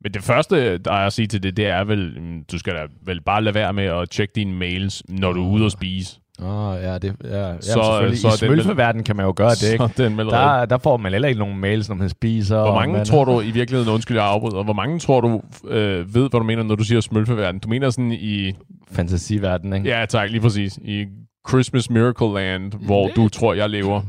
Men 0.00 0.14
det 0.14 0.22
første, 0.22 0.78
der 0.78 0.92
er 0.92 1.06
at 1.06 1.12
sige 1.12 1.26
til 1.26 1.42
det, 1.42 1.56
det 1.56 1.66
er 1.66 1.84
vel, 1.84 2.20
mm, 2.20 2.44
du 2.44 2.58
skal 2.58 2.74
da 2.74 2.86
vel 3.02 3.20
bare 3.20 3.42
lade 3.42 3.54
være 3.54 3.72
med 3.72 3.84
at 3.84 4.10
tjekke 4.10 4.32
dine 4.34 4.54
mails, 4.54 5.02
når 5.08 5.32
du 5.32 5.44
er 5.44 5.50
ude 5.50 5.64
og 5.64 5.70
spise. 5.70 6.20
Åh, 6.44 6.68
oh, 6.68 6.82
ja, 6.82 6.98
det, 6.98 7.14
ja, 7.24 7.48
ja 7.48 7.54
Så- 7.60 7.72
selvfølgelig. 7.72 8.18
så 8.18 8.28
I 8.28 8.30
den 8.30 8.50
vel- 8.50 8.62
smølfeverdenen 8.62 9.04
kan 9.04 9.16
man 9.16 9.26
jo 9.26 9.32
gøre 9.36 9.50
det, 9.60 9.72
ikke? 9.72 9.88
Den. 9.96 10.18
Der, 10.18 10.64
der 10.64 10.78
får 10.78 10.96
man 10.96 11.12
heller 11.12 11.28
ikke 11.28 11.38
nogen 11.40 11.58
mails, 11.60 11.88
når 11.88 11.96
man 11.96 12.08
spiser. 12.08 12.60
Hvor 12.60 12.74
mange 12.74 12.92
man, 12.96 13.04
tror 13.06 13.24
du 13.24 13.40
i 13.40 13.50
virkeligheden, 13.50 13.92
undskyld 13.94 14.16
jeg 14.16 14.26
afbryder, 14.26 14.62
hvor 14.64 14.72
mange 14.72 14.98
tror 14.98 15.20
du 15.20 15.40
øh, 15.68 16.14
ved, 16.14 16.30
hvad 16.30 16.40
du 16.40 16.42
mener, 16.42 16.62
når 16.62 16.74
du 16.74 16.84
siger 16.84 17.00
smølfeverden? 17.00 17.60
Du 17.60 17.68
mener 17.68 17.90
sådan 17.90 18.12
i, 18.12 18.52
Fantasiverdenen, 18.92 19.72
ikke? 19.86 19.98
ja 19.98 20.06
tak, 20.06 20.30
lige 20.30 20.40
præcis, 20.40 20.78
i 20.84 21.04
Christmas 21.48 21.90
Miracle 21.90 22.34
Land, 22.34 22.72
hvor 22.86 23.08
du 23.16 23.28
tror, 23.28 23.54
jeg 23.54 23.70
lever. 23.70 24.00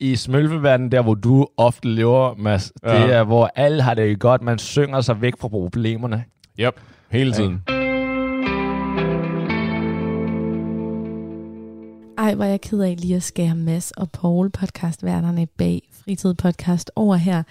I 0.00 0.16
smølfeverdenen, 0.16 0.92
der 0.92 1.02
hvor 1.02 1.14
du 1.14 1.46
ofte 1.56 1.88
lever, 1.88 2.34
Mads, 2.38 2.72
det 2.84 2.90
Ja. 2.92 3.06
er, 3.06 3.24
hvor 3.24 3.50
alle 3.56 3.82
har 3.82 3.94
det 3.94 4.20
godt. 4.20 4.42
Man 4.42 4.58
synger 4.58 5.00
sig 5.00 5.20
væk 5.20 5.32
fra 5.40 5.48
problemerne. 5.48 6.24
Yep, 6.60 6.74
hele 7.10 7.32
tiden. 7.32 7.62
Ej, 12.18 12.34
hvor 12.34 12.44
jeg 12.44 12.60
ked 12.60 12.80
af 12.80 12.96
lige 12.98 13.16
at 13.16 13.22
skære 13.22 13.54
Mads 13.54 13.90
og 13.90 14.10
Paul 14.10 14.50
podcastværterne 14.50 15.46
bag 15.46 15.88
Fritid 15.92 16.34
Podcast 16.34 16.90
over 16.96 17.16
her. 17.16 17.42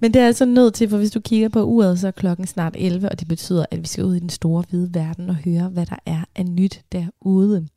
Men 0.00 0.14
det 0.14 0.22
er 0.22 0.26
altså 0.26 0.44
nødt 0.44 0.74
til, 0.74 0.88
for 0.88 0.96
hvis 0.96 1.10
du 1.10 1.20
kigger 1.20 1.48
på 1.48 1.62
uret, 1.62 1.98
så 1.98 2.06
er 2.06 2.10
klokken 2.10 2.46
snart 2.46 2.74
11, 2.78 3.08
og 3.08 3.20
det 3.20 3.28
betyder, 3.28 3.66
at 3.70 3.80
vi 3.80 3.86
skal 3.86 4.04
ud 4.04 4.14
i 4.14 4.20
den 4.20 4.28
store 4.28 4.64
hvide 4.70 4.94
verden 4.94 5.30
og 5.30 5.36
høre, 5.36 5.68
hvad 5.68 5.86
der 5.86 5.96
er 6.06 6.24
af 6.36 6.46
nyt 6.46 6.82
derude. 6.92 7.68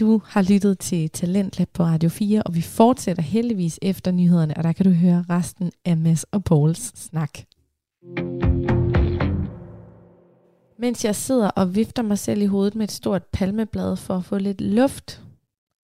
Du 0.00 0.20
har 0.24 0.42
lyttet 0.42 0.78
til 0.78 1.10
Talentlab 1.10 1.68
på 1.74 1.82
Radio 1.82 2.08
4, 2.08 2.42
og 2.42 2.54
vi 2.54 2.60
fortsætter 2.60 3.22
heldigvis 3.22 3.78
efter 3.82 4.10
nyhederne, 4.10 4.56
og 4.56 4.64
der 4.64 4.72
kan 4.72 4.86
du 4.86 4.92
høre 4.92 5.24
resten 5.30 5.70
af 5.84 5.96
Mads 5.96 6.24
og 6.24 6.44
Pauls 6.44 6.92
snak. 6.94 7.38
Mens 10.80 11.04
jeg 11.04 11.16
sidder 11.16 11.48
og 11.48 11.74
vifter 11.74 12.02
mig 12.02 12.18
selv 12.18 12.42
i 12.42 12.46
hovedet 12.46 12.74
med 12.74 12.84
et 12.84 12.92
stort 12.92 13.22
palmeblad 13.32 13.96
for 13.96 14.16
at 14.16 14.24
få 14.24 14.38
lidt 14.38 14.60
luft, 14.60 15.22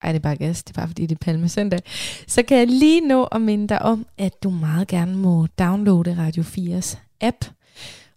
ej, 0.03 0.11
det 0.11 0.19
er 0.19 0.23
bare 0.23 0.35
gas, 0.35 0.63
det 0.63 0.77
er 0.77 0.81
bare 0.81 0.87
fordi 0.87 1.05
det 1.05 1.15
er 1.15 1.25
palmesøndag, 1.25 1.79
så 2.27 2.43
kan 2.43 2.57
jeg 2.57 2.67
lige 2.67 3.07
nå 3.07 3.23
at 3.23 3.41
minde 3.41 3.67
dig 3.67 3.81
om, 3.81 4.05
at 4.17 4.43
du 4.43 4.49
meget 4.49 4.87
gerne 4.87 5.15
må 5.15 5.47
downloade 5.59 6.17
Radio 6.17 6.43
4's 6.43 6.97
app. 7.21 7.45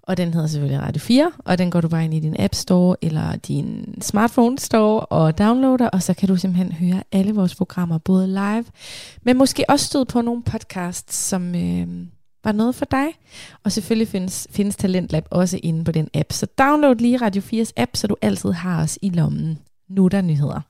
Og 0.02 0.16
den 0.16 0.34
hedder 0.34 0.46
selvfølgelig 0.46 0.82
Radio 0.82 1.00
4, 1.00 1.32
og 1.44 1.58
den 1.58 1.70
går 1.70 1.80
du 1.80 1.88
bare 1.88 2.04
ind 2.04 2.14
i 2.14 2.20
din 2.20 2.36
App 2.38 2.54
Store 2.54 2.96
eller 3.02 3.36
din 3.36 3.94
Smartphone 4.00 4.58
Store 4.58 5.00
og 5.00 5.38
downloader, 5.38 5.88
og 5.88 6.02
så 6.02 6.14
kan 6.14 6.28
du 6.28 6.36
simpelthen 6.36 6.72
høre 6.72 7.02
alle 7.12 7.34
vores 7.34 7.54
programmer, 7.54 7.98
både 7.98 8.26
live, 8.26 8.64
men 9.22 9.36
måske 9.36 9.64
også 9.68 9.86
støde 9.86 10.04
på 10.04 10.20
nogle 10.20 10.42
podcasts, 10.42 11.16
som 11.16 11.54
øh, 11.54 11.86
var 12.44 12.52
noget 12.52 12.74
for 12.74 12.84
dig. 12.84 13.06
Og 13.64 13.72
selvfølgelig 13.72 14.08
findes, 14.08 14.48
findes 14.50 14.76
Talentlab 14.76 15.24
også 15.30 15.60
inde 15.62 15.84
på 15.84 15.92
den 15.92 16.08
app. 16.14 16.32
Så 16.32 16.46
download 16.58 16.94
lige 16.94 17.16
Radio 17.16 17.42
4's 17.42 17.72
app, 17.76 17.96
så 17.96 18.06
du 18.06 18.16
altid 18.22 18.52
har 18.52 18.82
os 18.82 18.98
i 19.02 19.10
lommen. 19.10 19.58
Nu 19.88 20.04
er 20.04 20.08
der 20.08 20.20
nyheder. 20.20 20.60